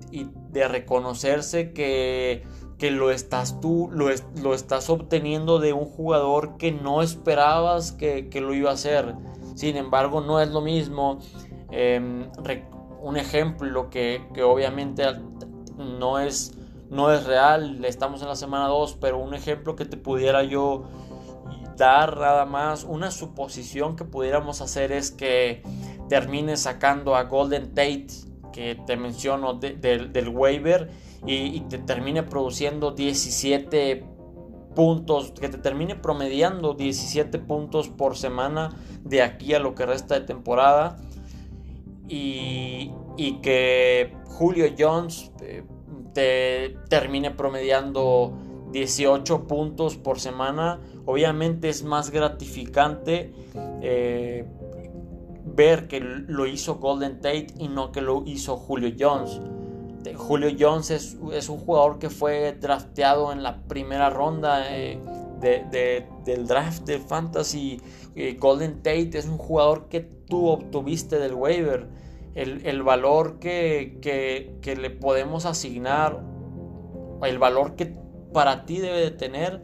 de 0.50 0.68
reconocerse 0.68 1.72
que 1.72 2.44
que 2.78 2.92
lo 2.92 3.10
estás 3.10 3.60
tú, 3.60 3.90
lo, 3.92 4.06
lo, 4.40 4.54
estás 4.54 4.88
obteniendo 4.88 5.58
de 5.58 5.72
un 5.72 5.84
jugador 5.84 6.56
que 6.56 6.70
no 6.70 7.02
esperabas 7.02 7.92
que, 7.92 8.28
lo 8.40 8.54
iba 8.54 8.70
a 8.70 8.74
hacer. 8.74 9.16
Sin 9.56 9.76
embargo, 9.76 10.20
no 10.20 10.40
es 10.40 10.48
lo 10.50 10.60
mismo. 10.60 11.18
Em, 11.70 12.30
un 13.02 13.16
ejemplo 13.16 13.90
que, 13.90 14.22
obviamente 14.44 15.04
no 15.76 16.20
es, 16.20 16.54
no 16.88 17.12
es 17.12 17.24
real, 17.26 17.84
estamos 17.84 18.22
en 18.22 18.28
la 18.28 18.36
semana 18.36 18.68
2, 18.68 18.98
pero 19.00 19.18
un 19.18 19.34
ejemplo 19.34 19.74
que 19.74 19.84
te 19.84 19.96
pudiera 19.96 20.44
yo 20.44 20.84
dar 21.76 22.16
nada 22.16 22.44
más, 22.44 22.84
una 22.84 23.10
suposición 23.10 23.96
que 23.96 24.04
pudiéramos 24.04 24.60
hacer 24.60 24.90
es 24.90 25.10
que 25.10 25.62
termine 26.08 26.56
sacando 26.56 27.14
a 27.14 27.24
Golden 27.24 27.68
Tate, 27.68 28.08
que 28.52 28.76
te 28.86 28.96
menciono 28.96 29.54
del 29.54 30.28
waiver, 30.28 30.90
y, 31.26 31.60
te 31.62 31.78
termine 31.78 32.22
produciendo 32.22 32.92
17 32.92 34.04
puntos, 34.74 35.32
que 35.32 35.48
te 35.48 35.58
termine 35.58 35.96
promediando 35.96 36.74
17 36.74 37.38
puntos 37.40 37.88
por 37.88 38.16
semana 38.16 38.70
de 39.02 39.22
aquí 39.22 39.54
a 39.54 39.58
lo 39.58 39.74
que 39.74 39.86
resta 39.86 40.14
de 40.14 40.26
temporada. 40.26 40.98
Y, 42.08 42.92
que 43.42 44.16
Julio 44.26 44.66
Jones 44.78 45.32
eh, 45.42 45.64
te 46.14 46.76
termine 46.88 47.32
promediando 47.32 48.32
18 48.72 49.46
puntos 49.46 49.96
por 49.96 50.20
semana. 50.20 50.80
Obviamente 51.04 51.68
es 51.68 51.82
más 51.82 52.10
gratificante 52.10 53.32
eh, 53.82 54.44
ver 55.44 55.88
que 55.88 56.00
lo 56.00 56.46
hizo 56.46 56.76
Golden 56.76 57.16
Tate 57.16 57.48
y 57.58 57.68
no 57.68 57.90
que 57.90 58.00
lo 58.00 58.22
hizo 58.26 58.56
Julio 58.56 58.94
Jones. 58.98 59.40
Julio 60.16 60.50
Jones 60.58 60.90
es, 60.90 61.48
un 61.48 61.58
jugador 61.58 61.98
que 61.98 62.10
fue 62.10 62.52
drafteado 62.52 63.32
en 63.32 63.42
la 63.42 63.62
primera 63.62 64.10
ronda 64.10 64.64
eh, 64.76 65.00
del 65.40 66.46
draft 66.46 66.84
de 66.84 66.98
Fantasy. 66.98 67.80
Eh, 68.14 68.36
Golden 68.38 68.76
Tate 68.76 69.18
es 69.18 69.26
un 69.26 69.38
jugador 69.38 69.88
que 69.88 70.00
tú 70.00 70.46
obtuviste 70.48 71.18
del 71.18 71.34
waiver. 71.34 71.88
El, 72.34 72.82
valor 72.84 73.40
que, 73.40 73.98
que, 74.00 74.76
le 74.76 74.90
podemos 74.90 75.44
asignar, 75.44 76.22
el 77.24 77.38
valor 77.38 77.74
que 77.74 77.96
para 78.32 78.64
ti 78.64 78.78
debe 78.78 79.00
de 79.00 79.10
tener, 79.10 79.60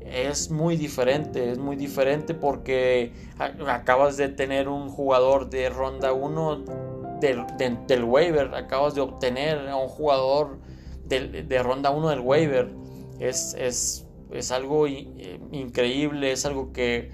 es 0.00 0.50
muy 0.50 0.76
diferente. 0.76 1.52
Es 1.52 1.58
muy 1.58 1.76
diferente 1.76 2.34
porque 2.34 3.12
acabas 3.38 4.16
de 4.16 4.28
tener 4.30 4.68
un 4.68 4.88
jugador 4.88 5.48
de 5.48 5.68
ronda 5.68 6.12
1 6.12 6.91
del, 7.22 8.04
waiver, 8.04 8.54
acabas 8.54 8.94
de 8.94 9.00
obtener 9.00 9.68
a 9.68 9.76
un 9.76 9.88
jugador 9.88 10.58
de, 11.06 11.62
ronda 11.62 11.90
1 11.90 12.10
del 12.10 12.20
waiver. 12.20 12.70
Es, 13.18 13.54
es, 13.58 14.06
es 14.30 14.50
algo 14.50 14.86
eh, 14.86 15.40
increíble, 15.52 16.32
es 16.32 16.44
algo 16.44 16.72
que, 16.72 17.10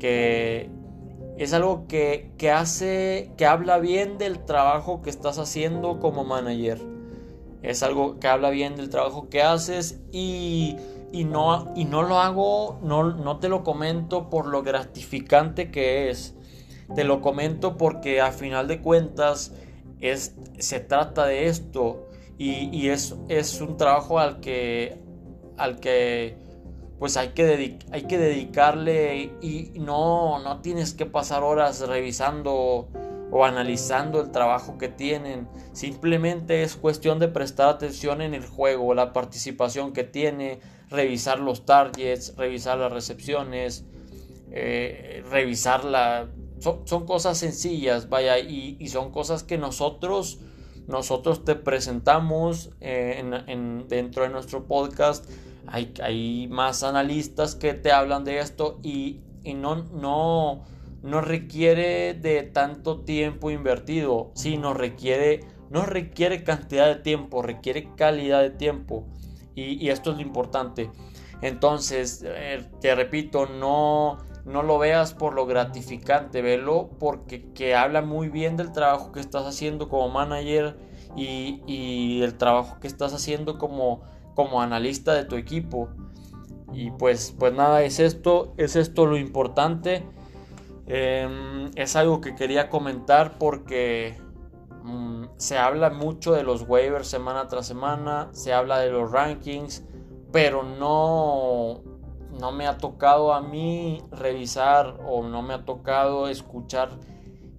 que 0.00 0.70
es 1.36 1.52
algo 1.52 1.86
que, 1.86 2.32
que, 2.38 2.50
hace, 2.50 3.32
que 3.36 3.46
habla 3.46 3.78
bien 3.78 4.18
del 4.18 4.44
trabajo 4.44 5.02
que 5.02 5.10
estás 5.10 5.38
haciendo 5.38 6.00
como 6.00 6.24
manager. 6.24 6.78
Es 7.62 7.82
algo 7.82 8.18
que 8.18 8.28
habla 8.28 8.50
bien 8.50 8.76
del 8.76 8.90
trabajo 8.90 9.28
que 9.28 9.42
haces 9.42 10.00
y, 10.10 10.76
y, 11.12 11.24
no, 11.24 11.72
y 11.76 11.84
no 11.84 12.02
lo 12.02 12.18
hago, 12.18 12.78
no, 12.82 13.04
no 13.04 13.38
te 13.38 13.48
lo 13.48 13.62
comento 13.62 14.30
por 14.30 14.46
lo 14.46 14.62
gratificante 14.62 15.70
que 15.70 16.10
es 16.10 16.34
Te 16.94 17.04
lo 17.04 17.20
comento 17.20 17.76
porque 17.76 18.20
a 18.20 18.32
final 18.32 18.68
de 18.68 18.80
cuentas 18.80 19.52
es, 20.00 20.36
se 20.58 20.80
trata 20.80 21.26
de 21.26 21.46
esto 21.46 22.08
y, 22.38 22.88
es, 22.88 23.14
es, 23.28 23.60
un 23.60 23.76
trabajo 23.76 24.18
al 24.18 24.40
que, 24.40 24.98
al 25.56 25.78
que 25.78 26.36
pues 26.98 27.16
hay 27.16 27.28
que, 27.28 27.78
hay 27.92 28.02
que 28.02 28.18
dedicarle 28.18 29.32
y 29.40 29.72
no, 29.76 30.40
no 30.40 30.60
tienes 30.60 30.92
que 30.92 31.06
pasar 31.06 31.44
horas 31.44 31.80
revisando 31.86 32.88
o 33.32 33.46
analizando 33.46 34.20
el 34.20 34.30
trabajo 34.30 34.76
que 34.76 34.88
tienen. 34.88 35.48
Simplemente 35.72 36.62
es 36.62 36.76
cuestión 36.76 37.18
de 37.18 37.28
prestar 37.28 37.70
atención 37.70 38.20
en 38.20 38.34
el 38.34 38.46
juego, 38.46 38.92
la 38.92 39.14
participación 39.14 39.94
que 39.94 40.04
tiene, 40.04 40.60
revisar 40.90 41.40
los 41.40 41.64
targets, 41.64 42.36
revisar 42.36 42.78
las 42.78 42.92
recepciones, 42.92 43.86
eh, 44.50 45.24
revisar 45.30 45.84
la... 45.84 46.28
Son, 46.62 47.06
cosas 47.06 47.38
sencillas, 47.38 48.08
vaya, 48.08 48.38
y, 48.38 48.86
son 48.86 49.10
cosas 49.10 49.42
que 49.42 49.58
nosotros, 49.58 50.38
nosotros 50.86 51.44
te 51.44 51.56
presentamos 51.56 52.70
eh, 52.80 53.20
en, 53.48 53.88
dentro 53.88 54.22
de 54.22 54.28
nuestro 54.28 54.68
podcast. 54.68 55.28
Hay, 55.66 56.46
más 56.50 56.84
analistas 56.84 57.56
que 57.56 57.74
te 57.74 57.90
hablan 57.90 58.24
de 58.24 58.38
esto 58.38 58.78
y, 58.82 59.20
y 59.42 59.54
no, 59.54 59.74
no, 59.74 60.64
no 61.02 61.20
requiere 61.20 62.14
de 62.14 62.44
tanto 62.44 63.00
tiempo 63.00 63.50
invertido, 63.50 64.30
sino 64.34 64.72
requiere, 64.72 65.40
no 65.68 65.84
requiere 65.84 66.44
cantidad 66.44 66.86
de 66.86 66.96
tiempo, 66.96 67.42
requiere 67.42 67.88
calidad 67.96 68.40
de 68.40 68.50
tiempo. 68.50 69.08
Y, 69.54 69.88
esto 69.88 70.12
es 70.12 70.16
lo 70.16 70.22
importante. 70.22 70.90
Entonces, 71.42 72.24
eh, 72.24 72.64
te 72.80 72.94
repito, 72.94 73.46
no, 73.46 74.18
no 74.44 74.62
lo 74.62 74.78
veas 74.78 75.14
por 75.14 75.34
lo 75.34 75.46
gratificante, 75.46 76.42
velo 76.42 76.90
porque 76.98 77.52
que 77.52 77.74
habla 77.74 78.02
muy 78.02 78.28
bien 78.28 78.56
del 78.56 78.72
trabajo 78.72 79.12
que 79.12 79.20
estás 79.20 79.46
haciendo 79.46 79.88
como 79.88 80.08
manager 80.08 80.76
y, 81.16 82.20
el 82.22 82.36
trabajo 82.38 82.78
que 82.80 82.86
estás 82.86 83.12
haciendo 83.12 83.58
como, 83.58 84.02
como 84.34 84.62
analista 84.62 85.14
de 85.14 85.24
tu 85.24 85.36
equipo. 85.36 85.88
Y 86.72 86.90
pues, 86.92 87.34
pues 87.38 87.52
nada, 87.52 87.82
es 87.82 88.00
esto, 88.00 88.54
es 88.56 88.76
esto 88.76 89.06
lo 89.06 89.16
importante. 89.16 90.04
Em, 90.86 91.70
es 91.76 91.96
algo 91.96 92.20
que 92.20 92.34
quería 92.34 92.68
comentar 92.68 93.38
porque 93.38 94.18
mm, 94.82 95.24
se 95.36 95.58
habla 95.58 95.90
mucho 95.90 96.32
de 96.32 96.42
los 96.42 96.62
waivers 96.66 97.06
semana 97.06 97.46
tras 97.46 97.66
semana, 97.66 98.30
se 98.32 98.52
habla 98.52 98.78
de 98.78 98.90
los 98.90 99.12
rankings, 99.12 99.84
pero 100.32 100.62
no, 100.62 101.82
no 102.38 102.52
me 102.52 102.66
ha 102.66 102.78
tocado 102.78 103.32
a 103.32 103.40
mí 103.40 104.02
revisar 104.10 104.98
o 105.06 105.22
no 105.22 105.42
me 105.42 105.54
ha 105.54 105.64
tocado 105.64 106.28
escuchar 106.28 106.90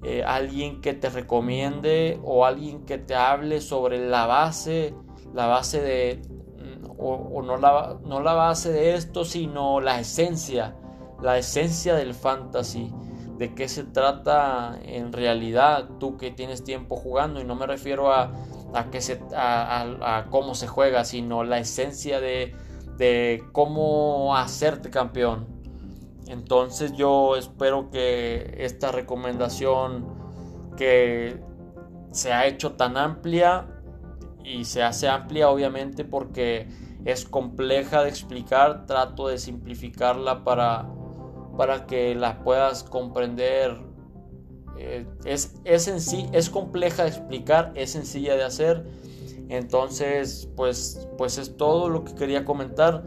eh, 0.04 0.24
alguien 0.26 0.82
que 0.82 0.94
te 0.94 1.10
recomiende 1.10 2.20
o 2.24 2.46
alguien 2.46 2.86
que 2.86 2.98
te 2.98 3.16
hable 3.16 3.62
sobre 3.62 4.06
la 4.10 4.26
base, 4.26 4.94
la 5.34 5.48
base 5.48 5.82
de, 5.82 6.22
mm, 6.58 6.90
o, 6.98 7.42
no, 7.42 7.58
la, 7.58 7.98
no 8.04 8.20
la 8.20 8.34
base 8.34 8.72
de 8.72 8.96
esto, 8.96 9.24
sino 9.24 9.80
la 9.80 10.00
esencia, 10.00 10.76
la 11.22 11.38
esencia 11.38 11.96
del 11.96 12.14
fantasy. 12.14 12.92
De 13.38 13.56
qué 13.56 13.68
se 13.68 13.84
trata 13.84 14.78
en 14.84 15.12
realidad 15.12 15.90
tú 16.00 16.18
que 16.18 16.30
tienes 16.30 16.64
tiempo 16.64 16.96
jugando 16.96 17.42
y 17.42 17.44
no 17.44 17.56
me 17.56 17.66
refiero 17.66 18.14
a, 18.14 18.32
a, 18.74 18.88
se, 19.00 19.20
a, 19.36 20.26
cómo 20.30 20.54
se 20.54 20.68
juega, 20.68 21.04
sino 21.04 21.44
la 21.44 21.58
esencia 21.58 22.20
de, 22.20 22.54
de 22.98 23.44
cómo 23.52 24.36
hacerte 24.36 24.90
campeón. 24.90 25.48
Entonces 26.28 26.94
yo 26.94 27.36
espero 27.36 27.90
que 27.92 28.56
esta 28.60 28.92
recomendación 28.92 30.08
que 30.78 31.40
se 32.12 32.32
ha 32.32 32.46
hecho 32.46 32.74
tan 32.74 32.98
amplia 32.98 33.68
y 34.44 34.66
se 34.66 34.84
hace 34.84 35.08
amplia 35.08 35.50
obviamente 35.50 36.06
porque 36.06 36.68
es 37.06 37.26
compleja 37.26 38.04
de 38.04 38.10
explicar, 38.10 38.86
trato 38.86 39.28
de 39.28 39.38
simplificarla 39.38 40.44
para 40.44 40.88
para 41.58 41.86
que 41.86 42.16
la 42.16 42.44
puedas 42.44 42.84
comprender. 42.84 43.78
Eh, 44.78 45.06
es, 45.24 45.56
es, 45.66 45.88
en 45.88 46.02
sí, 46.02 46.28
es 46.32 46.50
compleja 46.50 47.04
de 47.04 47.10
explicar, 47.10 47.72
es 47.76 47.92
sencilla 47.92 48.36
de 48.36 48.44
hacer. 48.44 48.86
Entonces, 49.56 50.50
pues, 50.56 51.08
pues 51.18 51.38
es 51.38 51.58
todo 51.58 51.90
lo 51.90 52.04
que 52.04 52.16
quería 52.16 52.46
comentar. 52.46 53.04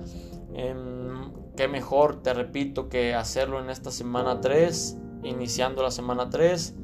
Em, 0.54 1.32
qué 1.56 1.68
mejor, 1.68 2.22
te 2.22 2.34
repito, 2.34 2.88
que 2.88 3.14
hacerlo 3.14 3.60
en 3.60 3.70
esta 3.70 3.90
semana 3.90 4.40
3, 4.40 4.96
iniciando 5.22 5.82
la 5.82 5.90
semana 5.90 6.30
3. 6.30 6.74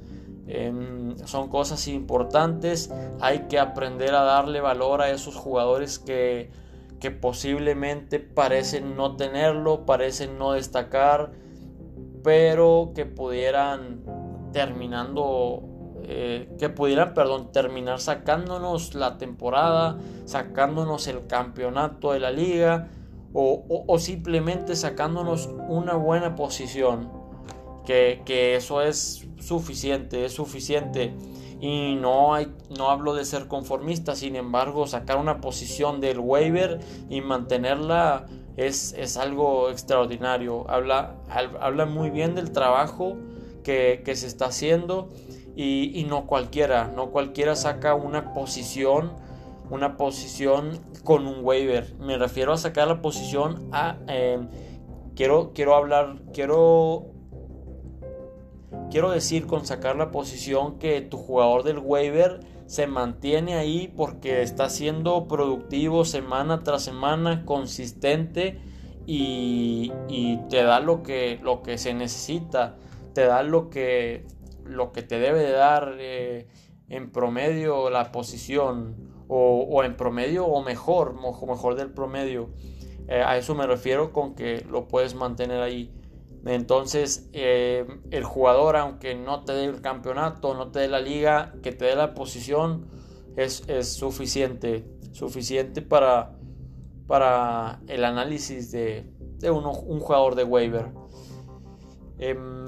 Em, 0.47 1.17
son 1.27 1.49
cosas 1.49 1.87
importantes. 1.89 2.91
Hay 3.21 3.47
que 3.49 3.59
aprender 3.59 4.15
a 4.15 4.23
darle 4.23 4.61
valor 4.61 5.03
a 5.03 5.11
esos 5.11 5.37
jugadores 5.37 5.99
que, 5.99 6.51
que 7.01 7.11
posiblemente 7.11 8.21
parecen 8.21 8.97
no 8.97 9.17
tenerlo, 9.17 9.87
parecen 9.87 10.39
no 10.39 10.53
destacar 10.53 11.33
pero 12.23 12.93
que 12.95 13.05
pudieran 13.05 14.05
terminando 14.53 15.63
eh, 16.05 16.49
que 16.59 16.69
pudieran, 16.69 17.15
perdón, 17.15 17.53
terminar 17.53 18.01
sacándonos 18.01 18.95
la 18.95 19.19
temporada, 19.19 19.99
sacándonos 20.25 21.07
el 21.07 21.27
campeonato 21.27 22.13
de 22.13 22.21
la 22.21 22.31
liga 22.31 22.89
o, 23.35 23.99
simplemente 23.99 24.77
sacándonos 24.77 25.49
una 25.69 25.95
buena 25.95 26.35
posición. 26.35 27.11
Que, 27.87 28.23
que, 28.25 28.55
eso 28.55 28.81
es 28.83 29.27
suficiente, 29.41 30.25
es 30.25 30.35
suficiente. 30.35 31.15
Y 31.61 31.97
no, 31.97 32.35
hay, 32.35 32.53
no 32.77 32.91
hablo 32.91 33.15
de 33.15 33.25
ser 33.25 33.49
conformista, 33.49 34.15
sin 34.15 34.37
embargo, 34.37 34.87
sacar 34.87 35.17
una 35.17 35.41
posición 35.41 36.01
del 36.01 36.19
waiver 36.19 36.81
y 37.09 37.21
mantenerla 37.21 38.27
es, 38.57 39.17
algo 39.17 39.71
extraordinario. 39.71 40.69
Habla, 40.69 41.15
habla 41.61 41.87
muy 41.87 42.11
bien 42.11 42.35
del 42.35 42.53
trabajo 42.53 43.17
que, 43.63 44.03
se 44.15 44.27
está 44.27 44.47
haciendo 44.47 45.09
y, 45.55 46.05
no 46.09 46.27
cualquiera, 46.27 46.91
no 46.95 47.11
cualquiera 47.11 47.57
saca 47.57 47.95
una 47.95 48.33
posición, 48.33 49.13
una 49.71 49.97
posición 49.97 50.81
con 51.05 51.27
un 51.27 51.45
waiver. 51.45 51.95
Me 51.99 52.17
refiero 52.17 52.53
a 52.53 52.57
sacar 52.57 52.89
la 52.89 53.03
posición. 53.03 53.71
Em, 54.07 54.49
quiero, 55.15 55.53
quiero 55.55 55.75
hablar, 55.75 56.17
quiero... 56.33 57.07
Quiero 58.91 59.11
decir 59.11 59.47
con 59.47 59.67
sacar 59.67 59.97
la 59.97 60.11
posición 60.11 60.79
que 60.79 61.03
tu 61.03 61.19
jugador 61.19 61.63
del 61.63 61.79
waiver 61.79 62.41
se 62.67 62.87
mantiene 62.87 63.55
ahí 63.55 63.93
porque 63.95 64.41
está 64.41 64.71
siendo 64.71 65.29
productivo 65.29 66.07
semana 66.07 66.63
tras 66.63 66.83
semana, 66.83 67.45
consistente 67.45 68.61
y, 69.07 69.93
te 70.49 70.63
da 70.63 70.81
lo 70.81 71.03
que, 71.03 71.39
lo 71.43 71.63
que 71.63 71.77
se 71.77 71.93
necesita, 71.93 72.77
te 73.13 73.27
da 73.27 73.43
lo 73.43 73.69
que, 73.69 74.27
lo 74.65 74.93
que 74.93 75.03
te 75.03 75.19
debe 75.19 75.41
de 75.41 75.53
dar 75.53 75.97
eh, 75.99 76.49
en 76.89 77.11
promedio 77.11 77.91
la 77.91 78.13
posición 78.13 79.13
o, 79.29 79.83
en 79.83 79.97
promedio 79.97 80.45
o 80.47 80.63
mejor, 80.63 81.15
mejor 81.15 81.75
del 81.75 81.91
promedio. 81.91 82.51
Eh, 83.09 83.23
a 83.25 83.37
eso 83.39 83.55
me 83.55 83.67
refiero 83.67 84.13
con 84.13 84.35
que 84.35 84.65
lo 84.69 84.89
puedes 84.89 85.15
mantener 85.15 85.61
ahí. 85.63 85.91
Entonces, 86.45 87.31
eh, 87.33 87.87
el 88.11 88.25
jugador, 88.25 88.77
aunque 88.77 89.15
no 89.15 89.45
te 89.45 89.53
dé 89.53 89.65
el 89.65 89.81
campeonato, 89.81 90.55
no 90.55 90.71
te 90.71 90.81
dé 90.81 90.89
la 90.89 91.01
liga, 91.01 91.55
que 91.63 91.73
te 91.73 91.87
dé 91.87 91.95
la 91.95 92.15
posición, 92.15 92.89
es, 93.37 93.65
suficiente. 93.83 94.85
Suficiente 95.13 95.83
para, 95.83 96.37
para 97.07 97.81
el 97.87 98.05
análisis 98.05 98.71
de, 98.73 99.11
un 99.51 100.01
jugador 100.01 100.35
de 100.35 100.45
waiver. 100.45 100.93
Em, 102.19 102.62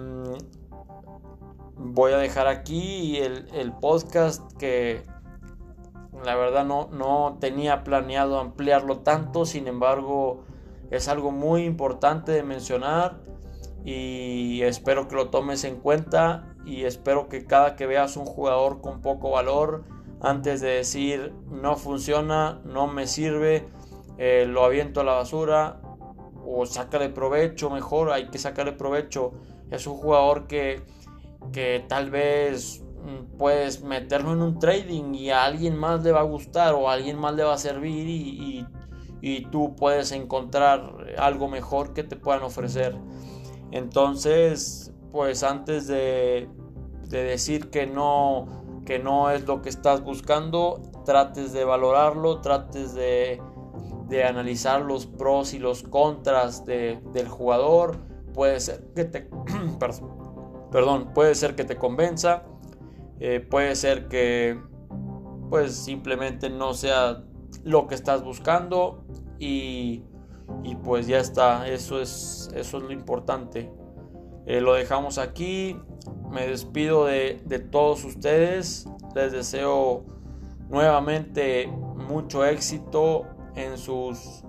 voy 1.85 2.13
a 2.13 2.17
dejar 2.17 2.47
aquí 2.47 3.19
el, 3.19 3.47
el, 3.53 3.73
podcast 3.73 4.51
que 4.55 5.05
la 6.25 6.35
verdad 6.35 6.65
no, 6.65 6.89
no 6.91 7.37
tenía 7.41 7.85
planeado 7.85 8.41
ampliarlo 8.41 9.01
tanto, 9.01 9.45
sin 9.45 9.69
embargo 9.69 10.45
es 10.91 11.09
algo 11.09 11.31
muy 11.31 11.65
importante 11.65 12.33
de 12.33 12.43
mencionar 12.43 13.21
y 13.85 14.63
espero 14.63 15.09
que 15.09 15.15
lo 15.15 15.29
tomes 15.29 15.65
en 15.65 15.77
cuenta 15.77 16.55
y 16.65 16.85
espero 16.85 17.29
que 17.29 17.45
cada 17.45 17.77
que 17.77 17.87
veas 17.87 18.17
un 18.17 18.25
jugador 18.25 18.81
con 18.81 19.03
poco 19.03 19.31
valor, 19.31 19.85
antes 20.23 20.63
de 20.63 20.71
decir 20.71 21.35
no 21.51 21.77
funciona, 21.77 22.63
no 22.65 22.87
me 22.87 23.07
sirve, 23.07 23.69
eh, 24.17 24.47
lo 24.49 24.65
aviento 24.65 25.01
a 25.01 25.05
la 25.05 25.13
basura 25.13 25.81
o 26.47 26.65
sácale 26.65 27.11
provecho, 27.11 27.69
mejor 27.69 28.11
hay 28.11 28.29
que 28.29 28.39
sacarle 28.39 28.73
provecho. 28.73 29.33
Es 29.71 29.87
un 29.87 29.97
jugador 29.97 30.47
que, 30.47 30.83
que 31.53 31.85
tal 31.89 32.11
vez 32.11 32.83
mm, 33.03 33.37
puedes 33.37 33.83
meterlo 33.83 34.33
en 34.33 34.43
un 34.43 34.59
trading 34.59 35.15
y 35.15 35.31
a 35.31 35.45
alguien 35.45 35.77
más 35.77 36.03
le 36.03 36.13
va 36.13 36.21
a 36.21 36.25
gustar 36.25 36.75
o 36.75 36.89
a 36.89 36.95
alguien 36.95 37.19
más 37.19 37.35
le 37.35 37.45
va 37.45 37.55
a 37.55 37.59
servir 37.59 38.09
y, 38.09 38.67
y 39.21 39.47
tú 39.47 39.75
puedes 39.75 40.13
encontrar 40.13 41.15
algo 41.19 41.49
mejor 41.49 41.95
que 41.95 42.05
te 42.05 42.17
puedan 42.17 42.43
ofrecer. 42.43 42.95
Entonces, 43.71 44.93
pues 45.11 45.43
antes 45.43 45.87
de, 45.87 46.49
de 47.09 47.25
decir 47.25 47.71
que 47.71 47.87
no, 47.87 48.83
que 48.85 48.99
no 48.99 49.31
es 49.31 49.47
lo 49.47 49.63
que 49.63 49.69
estás 49.69 50.03
buscando, 50.03 50.83
trates 51.05 51.53
de 51.53 51.65
valorarlo, 51.65 52.41
trates 52.41 52.95
de, 52.95 53.41
de 54.09 54.25
analizar 54.25 54.83
los 54.83 55.07
pros 55.07 55.55
y 55.55 55.59
los 55.59 55.83
contras 55.83 56.65
de, 56.65 57.01
del 57.13 57.29
jugador. 57.29 57.97
Puede 58.33 58.61
ser 58.61 58.93
que 58.95 59.05
te, 59.05 59.31
perdón, 60.75 61.13
puede 61.15 61.37
ser 61.37 61.55
que 61.55 61.63
te 61.63 61.77
convenza, 61.77 62.43
eh, 63.21 63.39
puede 63.39 63.77
ser 63.77 64.09
que 64.09 64.61
pues 65.49 65.73
simplemente 65.73 66.51
no 66.51 66.75
sea 66.75 67.23
lo 67.63 67.87
que 67.87 67.95
estás 67.95 68.25
buscando 68.25 69.05
y, 69.39 70.03
y 70.65 70.75
pues 70.75 71.07
ya 71.07 71.19
está, 71.19 71.69
eso 71.69 72.01
es, 72.01 72.51
eso 72.57 72.79
es 72.79 72.83
lo 72.83 72.91
importante. 72.91 73.71
Eh, 74.47 74.61
lo 74.61 74.75
dejamos 74.75 75.19
aquí, 75.19 75.79
me 76.29 76.49
despido 76.49 77.07
de, 77.07 77.41
de 77.45 77.61
todos 77.61 78.05
ustedes, 78.05 78.89
les 79.15 79.31
deseo 79.31 80.05
nuevamente 80.71 81.69
mucho 81.69 82.45
éxito 82.45 83.29
en 83.55 83.79
sus 83.79 84.43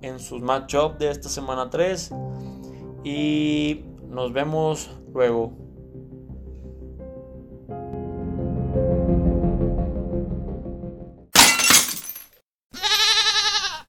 en 0.00 0.18
sus 0.18 0.42
matchups 0.42 0.98
de 0.98 1.08
esta 1.12 1.28
semana 1.28 1.70
3 1.70 2.12
y 3.04 3.84
nos 4.08 4.32
vemos 4.32 4.90
luego. 5.14 5.71